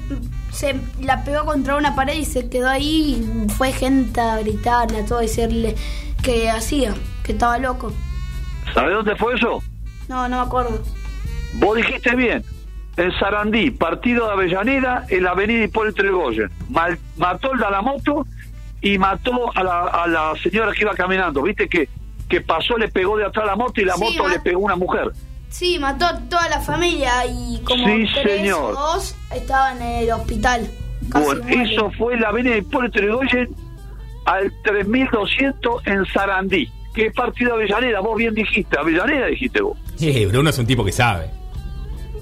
se 0.52 0.80
la 1.00 1.24
pegó 1.24 1.44
contra 1.44 1.74
una 1.74 1.96
pared 1.96 2.14
y 2.14 2.24
se 2.24 2.48
quedó 2.48 2.68
ahí 2.68 3.20
y 3.20 3.48
fue 3.50 3.72
gente 3.72 4.20
a 4.20 4.38
gritarle, 4.38 5.00
a 5.00 5.04
todo, 5.04 5.18
a 5.18 5.22
decirle 5.22 5.74
que 6.22 6.48
hacía, 6.48 6.94
que 7.24 7.32
estaba 7.32 7.58
loco. 7.58 7.92
¿sabes 8.72 8.94
dónde 8.94 9.16
fue 9.16 9.34
eso? 9.34 9.60
No, 10.08 10.28
no 10.28 10.36
me 10.36 10.46
acuerdo. 10.46 10.82
Vos 11.54 11.76
dijiste 11.76 12.14
bien. 12.14 12.44
En 12.96 13.10
Sarandí, 13.18 13.72
partido 13.72 14.26
de 14.26 14.32
Avellaneda, 14.34 15.04
en 15.08 15.24
la 15.24 15.30
avenida 15.30 15.64
Hipólito 15.64 16.02
Yrigoyen. 16.04 16.48
Mató 17.16 17.54
el 17.54 17.58
de 17.58 17.70
la 17.70 17.82
moto 17.82 18.24
y 18.80 18.98
mató 18.98 19.50
a 19.56 19.64
la, 19.64 19.80
a 19.86 20.06
la 20.06 20.32
señora 20.40 20.70
que 20.72 20.82
iba 20.82 20.94
caminando. 20.94 21.42
¿Viste 21.42 21.68
que, 21.68 21.88
que 22.28 22.40
pasó, 22.40 22.78
le 22.78 22.86
pegó 22.86 23.16
de 23.16 23.24
atrás 23.24 23.46
la 23.46 23.56
moto 23.56 23.80
y 23.80 23.84
la 23.84 23.94
Sí, 23.94 24.04
moto 24.04 24.28
le 24.28 24.38
pegó 24.38 24.60
a 24.60 24.64
una 24.66 24.76
mujer? 24.76 25.10
Sí, 25.52 25.78
mató 25.78 26.06
a 26.06 26.18
toda 26.18 26.48
la 26.48 26.60
familia 26.60 27.26
y 27.26 27.60
como 27.62 27.84
Sí, 27.86 28.06
tres 28.22 28.38
señor. 28.40 28.72
o 28.74 28.80
dos 28.80 29.14
estaban 29.34 29.80
en 29.82 30.02
el 30.04 30.10
hospital. 30.10 30.68
Casi 31.10 31.24
Bueno, 31.24 31.44
eso 31.48 31.90
fue 31.98 32.18
la 32.18 32.28
avenida 32.30 32.56
Hipólito 32.56 32.98
Yrigoyen 33.00 33.48
al 34.24 34.52
3200 34.64 35.86
en 35.86 36.04
Sarandí. 36.06 36.68
¿Qué 36.94 37.10
partido 37.10 37.54
Avellaneda? 37.54 38.00
Vos 38.00 38.16
bien 38.16 38.34
dijiste, 38.34 38.78
Avellaneda 38.78 39.26
dijiste 39.26 39.60
vos. 39.60 39.76
Sí, 39.96 40.24
Bruno 40.26 40.50
es 40.50 40.58
un 40.58 40.66
tipo 40.66 40.84
que 40.84 40.92
sabe. 40.92 41.30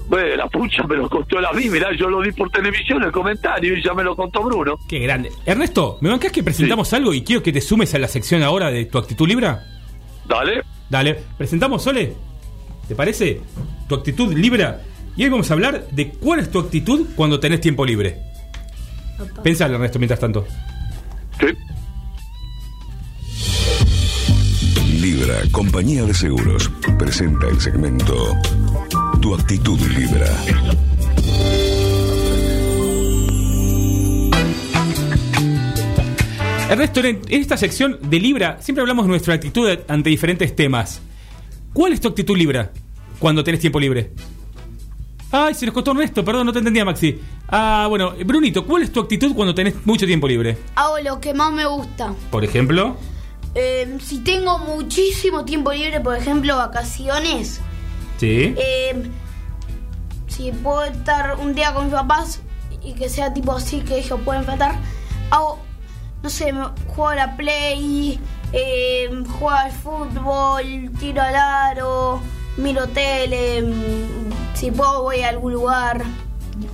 Bueno, 0.07 0.35
la 0.35 0.47
pucha 0.47 0.83
me 0.83 0.97
lo 0.97 1.09
contó 1.09 1.39
la 1.39 1.53
mí, 1.53 1.69
mirá, 1.69 1.89
yo 1.97 2.09
lo 2.09 2.19
vi 2.19 2.31
por 2.33 2.49
televisión 2.49 3.01
el 3.03 3.11
comentario 3.13 3.77
y 3.77 3.81
ya 3.81 3.93
me 3.93 4.03
lo 4.03 4.13
contó 4.15 4.43
Bruno. 4.43 4.77
Qué 4.89 4.99
grande. 4.99 5.31
Ernesto, 5.45 5.97
¿me 6.01 6.09
bancás 6.09 6.33
que 6.33 6.43
presentamos 6.43 6.91
algo 6.93 7.13
y 7.13 7.23
quiero 7.23 7.41
que 7.41 7.53
te 7.53 7.61
sumes 7.61 7.93
a 7.95 7.99
la 7.99 8.09
sección 8.09 8.43
ahora 8.43 8.69
de 8.71 8.85
tu 8.85 8.97
actitud 8.97 9.25
libra? 9.27 9.63
Dale. 10.27 10.63
Dale. 10.89 11.17
¿Presentamos, 11.37 11.81
Sole? 11.83 12.13
¿Te 12.87 12.95
parece? 12.95 13.41
Tu 13.87 13.95
actitud 13.95 14.33
libra. 14.33 14.81
Y 15.15 15.23
hoy 15.23 15.29
vamos 15.29 15.49
a 15.51 15.53
hablar 15.53 15.87
de 15.91 16.09
cuál 16.09 16.39
es 16.39 16.49
tu 16.49 16.59
actitud 16.59 17.07
cuando 17.15 17.39
tenés 17.39 17.61
tiempo 17.61 17.85
libre. 17.85 18.17
Pensalo, 19.43 19.75
Ernesto, 19.75 19.99
mientras 19.99 20.19
tanto. 20.19 20.45
Libra, 24.99 25.35
compañía 25.51 26.03
de 26.03 26.13
seguros, 26.13 26.69
presenta 26.99 27.47
el 27.47 27.59
segmento 27.59 28.35
Tu 29.19 29.33
actitud 29.33 29.79
Libra. 29.79 30.27
Ernesto, 36.69 36.99
en 37.01 37.19
en 37.27 37.41
esta 37.41 37.57
sección 37.57 37.97
de 38.01 38.19
Libra 38.19 38.57
siempre 38.61 38.81
hablamos 38.81 39.05
de 39.05 39.09
nuestra 39.09 39.33
actitud 39.33 39.69
ante 39.87 40.09
diferentes 40.09 40.55
temas. 40.55 41.01
¿Cuál 41.73 41.93
es 41.93 42.01
tu 42.01 42.07
actitud 42.09 42.35
Libra 42.37 42.71
cuando 43.19 43.43
tenés 43.43 43.59
tiempo 43.61 43.79
libre? 43.79 44.11
Ay, 45.31 45.53
se 45.53 45.65
nos 45.65 45.73
costó 45.73 45.91
Ernesto, 45.91 46.25
perdón, 46.25 46.45
no 46.47 46.51
te 46.53 46.59
entendía, 46.59 46.83
Maxi. 46.83 47.17
Ah, 47.47 47.85
bueno, 47.89 48.13
Brunito, 48.25 48.65
¿cuál 48.65 48.83
es 48.83 48.91
tu 48.91 48.99
actitud 48.99 49.33
cuando 49.33 49.55
tenés 49.55 49.75
mucho 49.85 50.05
tiempo 50.05 50.27
libre? 50.27 50.57
Hago 50.75 50.99
lo 50.99 51.21
que 51.21 51.33
más 51.33 51.53
me 51.53 51.65
gusta. 51.65 52.13
Por 52.29 52.43
ejemplo, 52.43 52.97
Eh, 53.53 53.97
si 54.01 54.19
tengo 54.19 54.59
muchísimo 54.59 55.43
tiempo 55.43 55.73
libre, 55.73 55.99
por 55.99 56.15
ejemplo, 56.15 56.55
vacaciones, 56.55 57.59
sí. 58.17 58.55
eh, 58.57 59.09
si 60.27 60.51
puedo 60.53 60.85
estar 60.85 61.35
un 61.37 61.53
día 61.53 61.73
con 61.73 61.85
mis 61.85 61.93
papás 61.93 62.39
y 62.81 62.93
que 62.93 63.09
sea 63.09 63.33
tipo 63.33 63.51
así 63.53 63.81
que 63.81 63.97
ellos 63.99 64.19
pueden 64.23 64.45
faltar, 64.45 64.75
hago, 65.31 65.59
no 66.23 66.29
sé, 66.29 66.53
juego 66.87 67.09
a 67.09 67.15
la 67.15 67.35
play, 67.35 68.17
eh, 68.53 69.09
juego 69.27 69.49
al 69.49 69.71
fútbol, 69.71 70.89
tiro 70.99 71.21
al 71.21 71.35
aro, 71.35 72.21
miro 72.57 72.87
tele, 72.87 73.61
mm, 73.61 74.55
si 74.55 74.71
puedo 74.71 75.03
voy 75.03 75.21
a 75.21 75.29
algún 75.29 75.53
lugar. 75.53 76.03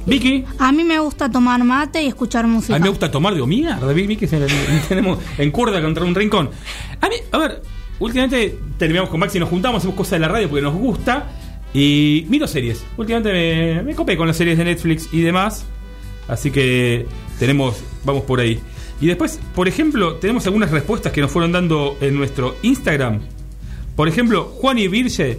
Vicky. 0.05 0.43
A 0.59 0.71
mí 0.71 0.84
me 0.84 0.99
gusta 0.99 1.30
tomar 1.30 1.63
mate 1.63 2.01
y 2.03 2.07
escuchar 2.07 2.45
A 2.45 2.47
música. 2.47 2.73
mí 2.78 2.84
me 2.84 2.89
gusta 2.89 3.09
tomar, 3.11 3.34
digo, 3.34 3.47
mierda, 3.47 3.91
Vicky, 3.93 4.28
se- 4.28 4.45
tenemos 4.89 5.19
en 5.38 5.51
cuerda 5.51 5.82
contra 5.82 6.03
un 6.03 6.15
rincón. 6.15 6.49
A 6.99 7.07
mí, 7.07 7.15
a 7.32 7.38
ver, 7.38 7.61
últimamente 7.99 8.57
terminamos 8.78 9.09
con 9.09 9.19
Maxi, 9.19 9.39
nos 9.39 9.49
juntamos, 9.49 9.78
hacemos 9.80 9.95
cosas 9.95 10.11
de 10.13 10.19
la 10.19 10.28
radio 10.30 10.49
porque 10.49 10.61
nos 10.63 10.73
gusta. 10.75 11.32
Y 11.73 12.25
miro 12.30 12.47
series. 12.47 12.84
Últimamente 12.97 13.32
me, 13.32 13.84
me 13.84 13.93
copé 13.93 14.17
con 14.17 14.25
las 14.28 14.38
series 14.38 14.57
de 14.57 14.65
Netflix 14.65 15.09
y 15.11 15.21
demás. 15.21 15.65
Así 16.28 16.49
que 16.49 17.05
tenemos, 17.39 17.84
vamos 18.03 18.23
por 18.23 18.39
ahí. 18.39 18.59
Y 19.00 19.08
después, 19.08 19.39
por 19.54 19.68
ejemplo, 19.68 20.16
tenemos 20.16 20.45
algunas 20.48 20.72
respuestas 20.72 21.12
que 21.12 21.22
nos 21.22 21.32
fueron 21.32 21.52
dando 21.52 21.98
en 22.02 22.16
nuestro 22.16 22.56
Instagram. 22.64 23.22
Por 23.95 24.08
ejemplo, 24.08 24.45
Juani 24.45 24.88
Virge 24.88 25.38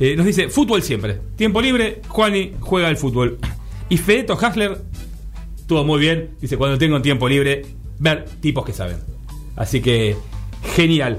eh, 0.00 0.16
nos 0.16 0.26
dice, 0.26 0.48
fútbol 0.48 0.82
siempre. 0.82 1.18
Tiempo 1.36 1.60
libre, 1.60 2.00
Juani 2.08 2.52
juega 2.60 2.88
al 2.88 2.96
fútbol. 2.96 3.38
Y 3.88 3.96
Fedeto 3.96 4.38
Hasler 4.40 4.78
estuvo 5.56 5.84
muy 5.84 6.00
bien. 6.00 6.30
Dice, 6.40 6.56
cuando 6.56 6.78
tengo 6.78 7.00
tiempo 7.02 7.28
libre, 7.28 7.64
ver 7.98 8.24
tipos 8.40 8.64
que 8.64 8.72
saben. 8.72 8.96
Así 9.56 9.80
que, 9.80 10.16
genial. 10.74 11.18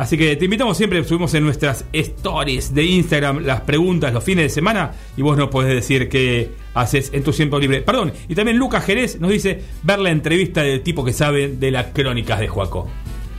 Así 0.00 0.16
que 0.16 0.34
te 0.34 0.46
invitamos 0.46 0.78
siempre, 0.78 1.04
subimos 1.04 1.34
en 1.34 1.44
nuestras 1.44 1.84
stories 1.92 2.72
de 2.72 2.84
Instagram 2.84 3.44
las 3.44 3.60
preguntas 3.60 4.14
los 4.14 4.24
fines 4.24 4.44
de 4.44 4.48
semana 4.48 4.92
y 5.14 5.20
vos 5.20 5.36
nos 5.36 5.50
podés 5.50 5.74
decir 5.74 6.08
qué 6.08 6.52
haces 6.72 7.10
en 7.12 7.22
tu 7.22 7.32
tiempo 7.32 7.58
libre. 7.58 7.82
Perdón, 7.82 8.14
y 8.26 8.34
también 8.34 8.56
Lucas 8.56 8.82
Jerez 8.86 9.20
nos 9.20 9.30
dice 9.30 9.62
ver 9.82 9.98
la 9.98 10.08
entrevista 10.08 10.62
del 10.62 10.80
tipo 10.80 11.04
que 11.04 11.12
sabe 11.12 11.48
de 11.48 11.70
las 11.70 11.88
crónicas 11.88 12.40
de 12.40 12.48
Juaco. 12.48 12.88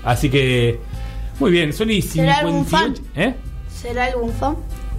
Así 0.03 0.30
que, 0.30 0.80
muy 1.39 1.49
bien, 1.49 1.74
son 1.74 1.89
y 1.89 2.03
¿Será 2.03 2.38
algún 2.38 2.64
58. 2.64 3.03
¿Eh? 3.16 3.34
¿Será 3.68 4.05
algún 4.05 4.32
fan? 4.32 4.55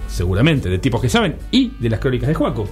Seguramente, 0.09 0.67
de 0.67 0.79
tipos 0.79 0.99
que 0.99 1.07
saben 1.07 1.37
y 1.49 1.71
de 1.79 1.89
las 1.89 2.01
crónicas 2.01 2.27
de 2.27 2.33
Juaco. 2.33 2.67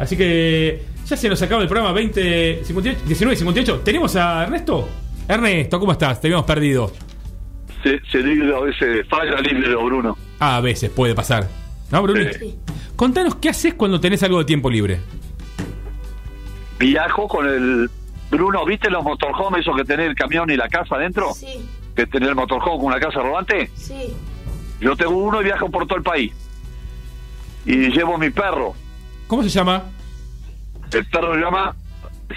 Así 0.00 0.16
que 0.16 0.82
ya 1.06 1.16
se 1.16 1.28
nos 1.28 1.40
acaba 1.40 1.62
el 1.62 1.68
programa 1.68 1.92
20, 1.92 2.64
58, 2.64 3.02
19, 3.06 3.36
58. 3.36 3.80
¿Tenemos 3.84 4.16
a 4.16 4.42
Ernesto? 4.42 4.88
Ernesto, 5.28 5.78
¿cómo 5.78 5.92
estás? 5.92 6.20
Te 6.20 6.26
habíamos 6.26 6.46
perdido. 6.46 7.05
Se, 7.86 8.00
se 8.10 8.18
libre 8.18 8.52
a 8.52 8.58
veces, 8.58 9.06
falla 9.08 9.40
libre 9.40 9.76
Bruno. 9.76 10.18
Ah, 10.40 10.56
a 10.56 10.60
veces 10.60 10.90
puede 10.90 11.14
pasar. 11.14 11.46
¿No, 11.92 12.02
Bruni? 12.02 12.24
Contanos 12.96 13.36
qué 13.36 13.50
haces 13.50 13.74
cuando 13.74 14.00
tenés 14.00 14.24
algo 14.24 14.40
de 14.40 14.44
tiempo 14.44 14.68
libre. 14.68 14.98
Viajo 16.80 17.28
con 17.28 17.46
el 17.46 17.88
Bruno, 18.28 18.64
¿viste 18.64 18.90
los 18.90 19.04
motorhomes 19.04 19.60
esos 19.60 19.76
que 19.76 19.84
tenés 19.84 20.08
el 20.08 20.16
camión 20.16 20.50
y 20.50 20.56
la 20.56 20.68
casa 20.68 20.96
adentro? 20.96 21.32
Sí, 21.32 21.64
¿Que 21.94 22.08
tenés 22.08 22.30
el 22.30 22.34
motorhome 22.34 22.76
con 22.76 22.86
una 22.86 22.98
casa 22.98 23.20
rodante? 23.20 23.70
sí. 23.76 24.12
Yo 24.80 24.96
tengo 24.96 25.12
uno 25.16 25.40
y 25.40 25.44
viajo 25.44 25.70
por 25.70 25.86
todo 25.86 25.96
el 25.98 26.02
país. 26.04 26.32
Y 27.64 27.88
llevo 27.92 28.18
mi 28.18 28.30
perro. 28.30 28.74
¿Cómo 29.28 29.44
se 29.44 29.48
llama? 29.48 29.84
El 30.92 31.06
perro 31.06 31.34
se 31.34 31.40
llama, 31.40 31.76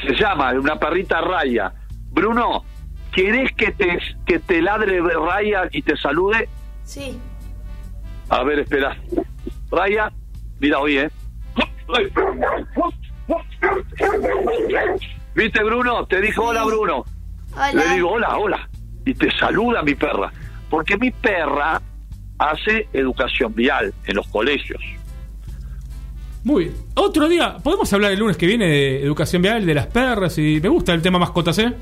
se 0.06 0.14
llama, 0.14 0.52
una 0.52 0.76
perrita 0.80 1.20
Raya. 1.22 1.74
Bruno, 2.12 2.64
¿querés 3.14 3.52
que 3.54 3.72
te, 3.72 4.00
que 4.26 4.40
te 4.40 4.62
ladre 4.62 5.02
Raya 5.02 5.68
y 5.72 5.82
te 5.82 5.98
salude? 5.98 6.48
Sí. 6.84 7.20
A 8.30 8.44
ver, 8.44 8.60
espera. 8.60 8.98
Raya, 9.72 10.12
mira, 10.60 10.80
oye, 10.80 11.06
¿eh? 11.06 11.10
¿Viste, 15.36 15.64
Bruno? 15.64 16.06
Te 16.06 16.22
dijo 16.22 16.44
hola, 16.44 16.64
Bruno. 16.64 17.06
Hola. 17.54 17.72
Le 17.74 17.94
digo 17.96 18.12
hola, 18.12 18.38
hola. 18.38 18.70
Y 19.06 19.14
te 19.14 19.32
saluda 19.38 19.82
mi 19.84 19.96
perra. 19.96 20.32
Porque 20.70 20.98
mi 20.98 21.12
perra 21.12 21.82
hace 22.38 22.88
educación 22.94 23.54
vial 23.54 23.94
en 24.06 24.16
los 24.16 24.28
colegios. 24.28 24.82
Muy 26.44 26.66
bien. 26.66 26.76
Otro 26.96 27.28
día, 27.28 27.58
¿podemos 27.58 27.92
hablar 27.92 28.12
el 28.14 28.20
lunes 28.20 28.38
que 28.38 28.46
viene 28.48 28.66
de 28.66 29.04
educación 29.04 29.42
vial, 29.42 29.66
de 29.66 29.74
las 29.74 29.88
perras? 29.88 30.38
Y 30.38 30.60
me 30.62 30.70
gusta 30.70 30.94
el 30.94 31.02
tema 31.02 31.20
mascotas, 31.20 31.58
¿eh? 31.60 31.74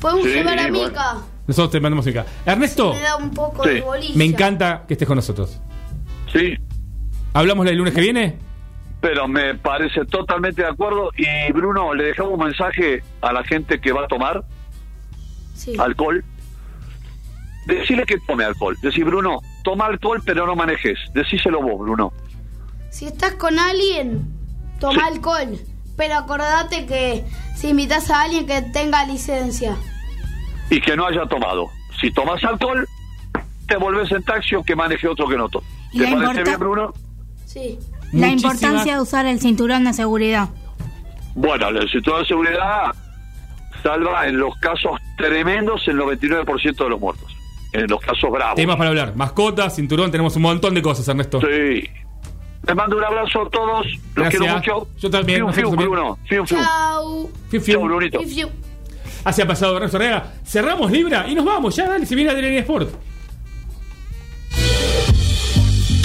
Podemos 0.00 0.24
Sí, 0.24 0.30
llevar 0.34 0.58
a 0.58 0.68
bueno. 0.68 0.88
Mica. 0.88 1.16
Nosotros 1.46 1.70
te 1.72 1.80
mandamos 1.80 2.06
acá. 2.06 2.26
Ernesto, 2.44 2.92
Me 2.92 3.00
da 3.00 3.16
un 3.16 3.30
poco 3.30 3.64
de 3.66 3.80
bolilla. 3.80 4.14
me 4.16 4.24
encanta 4.24 4.84
que 4.86 4.94
estés 4.94 5.08
con 5.08 5.16
nosotros. 5.16 5.58
Sí. 6.32 6.56
¿Hablamos 7.32 7.66
el 7.66 7.76
lunes 7.76 7.94
que 7.94 8.00
viene? 8.02 8.36
Pero 9.00 9.26
me 9.26 9.54
parece 9.56 10.04
totalmente 10.04 10.62
de 10.62 10.68
acuerdo. 10.68 11.10
Y 11.16 11.50
Bruno, 11.52 11.94
le 11.94 12.04
dejamos 12.04 12.34
un 12.34 12.44
mensaje 12.44 13.02
a 13.22 13.32
la 13.32 13.42
gente 13.44 13.80
que 13.80 13.92
va 13.92 14.04
a 14.04 14.08
tomar 14.08 14.44
Sí. 15.54 15.74
alcohol. 15.78 16.22
Decirle 17.66 18.04
que 18.04 18.16
tome 18.26 18.44
alcohol. 18.44 18.76
Decir, 18.82 19.04
Bruno, 19.04 19.40
toma 19.64 19.86
alcohol, 19.86 20.20
pero 20.24 20.46
no 20.46 20.54
manejes. 20.54 20.98
Decíselo 21.14 21.62
vos, 21.62 21.80
Bruno. 21.80 22.12
Si 22.92 23.06
estás 23.06 23.32
con 23.34 23.58
alguien, 23.58 24.22
toma 24.78 25.06
alcohol. 25.06 25.58
Pero 25.96 26.14
acordate 26.14 26.86
que 26.86 27.24
si 27.56 27.70
invitas 27.70 28.10
a 28.10 28.22
alguien 28.22 28.46
que 28.46 28.62
tenga 28.62 29.04
licencia. 29.06 29.76
Y 30.70 30.80
que 30.80 30.96
no 30.96 31.06
haya 31.06 31.26
tomado. 31.26 31.68
Si 32.00 32.10
tomas 32.12 32.42
alcohol, 32.44 32.86
te 33.66 33.76
volvés 33.76 34.10
en 34.12 34.22
taxi 34.22 34.54
o 34.54 34.62
que 34.62 34.76
maneje 34.76 35.08
otro 35.08 35.26
que 35.28 35.36
no 35.36 35.48
tome. 35.48 35.66
¿Te 35.92 35.98
la 35.98 36.04
parece 36.04 36.20
importa- 36.20 36.42
bien, 36.42 36.58
Bruno? 36.60 36.94
Sí. 37.46 37.78
La 38.12 38.28
importancia 38.28 38.94
de 38.96 39.00
usar 39.00 39.26
el 39.26 39.40
cinturón 39.40 39.84
de 39.84 39.92
seguridad. 39.94 40.48
Bueno, 41.34 41.68
el 41.68 41.90
cinturón 41.90 42.20
de 42.22 42.28
seguridad 42.28 42.92
salva 43.82 44.26
en 44.28 44.38
los 44.38 44.54
casos 44.56 44.92
tremendos 45.16 45.86
el 45.88 45.96
99% 45.98 46.84
de 46.84 46.90
los 46.90 47.00
muertos. 47.00 47.34
En 47.72 47.86
los 47.88 48.00
casos 48.00 48.30
bravos. 48.30 48.56
Temas 48.56 48.76
para 48.76 48.90
hablar. 48.90 49.16
Mascotas, 49.16 49.74
cinturón, 49.76 50.10
tenemos 50.10 50.36
un 50.36 50.42
montón 50.42 50.74
de 50.74 50.82
cosas, 50.82 51.08
Ernesto. 51.08 51.40
Sí. 51.40 51.88
Les 52.66 52.76
mando 52.76 52.96
un 52.96 53.04
abrazo 53.04 53.42
a 53.42 53.50
todos. 53.50 53.86
Los 53.86 53.98
Gracias. 54.14 54.40
quiero 54.40 54.54
mucho. 54.56 54.88
Yo 54.98 55.10
también, 55.10 55.38
Fiu, 55.40 55.52
fiu, 55.52 55.68
también. 55.70 55.90
Bruno. 55.90 56.18
Fiu, 56.28 56.46
fiu. 56.46 56.58
Chau. 56.58 57.30
Fiu, 57.50 57.60
fiu. 57.60 57.74
Chau, 57.74 57.84
Brunito. 57.84 58.18
Fiu, 58.20 58.28
fiu. 58.28 58.48
Así 59.24 59.42
ha 59.42 59.46
pasado 59.46 59.76
Ernesto 59.76 59.96
Arreaga. 59.96 60.32
Cerramos 60.44 60.90
Libra 60.90 61.26
y 61.28 61.34
nos 61.34 61.44
vamos. 61.44 61.76
Ya, 61.76 61.88
dale, 61.88 62.06
se 62.06 62.14
viene 62.14 62.30
Adrenalina 62.30 62.60
Sport. 62.62 62.90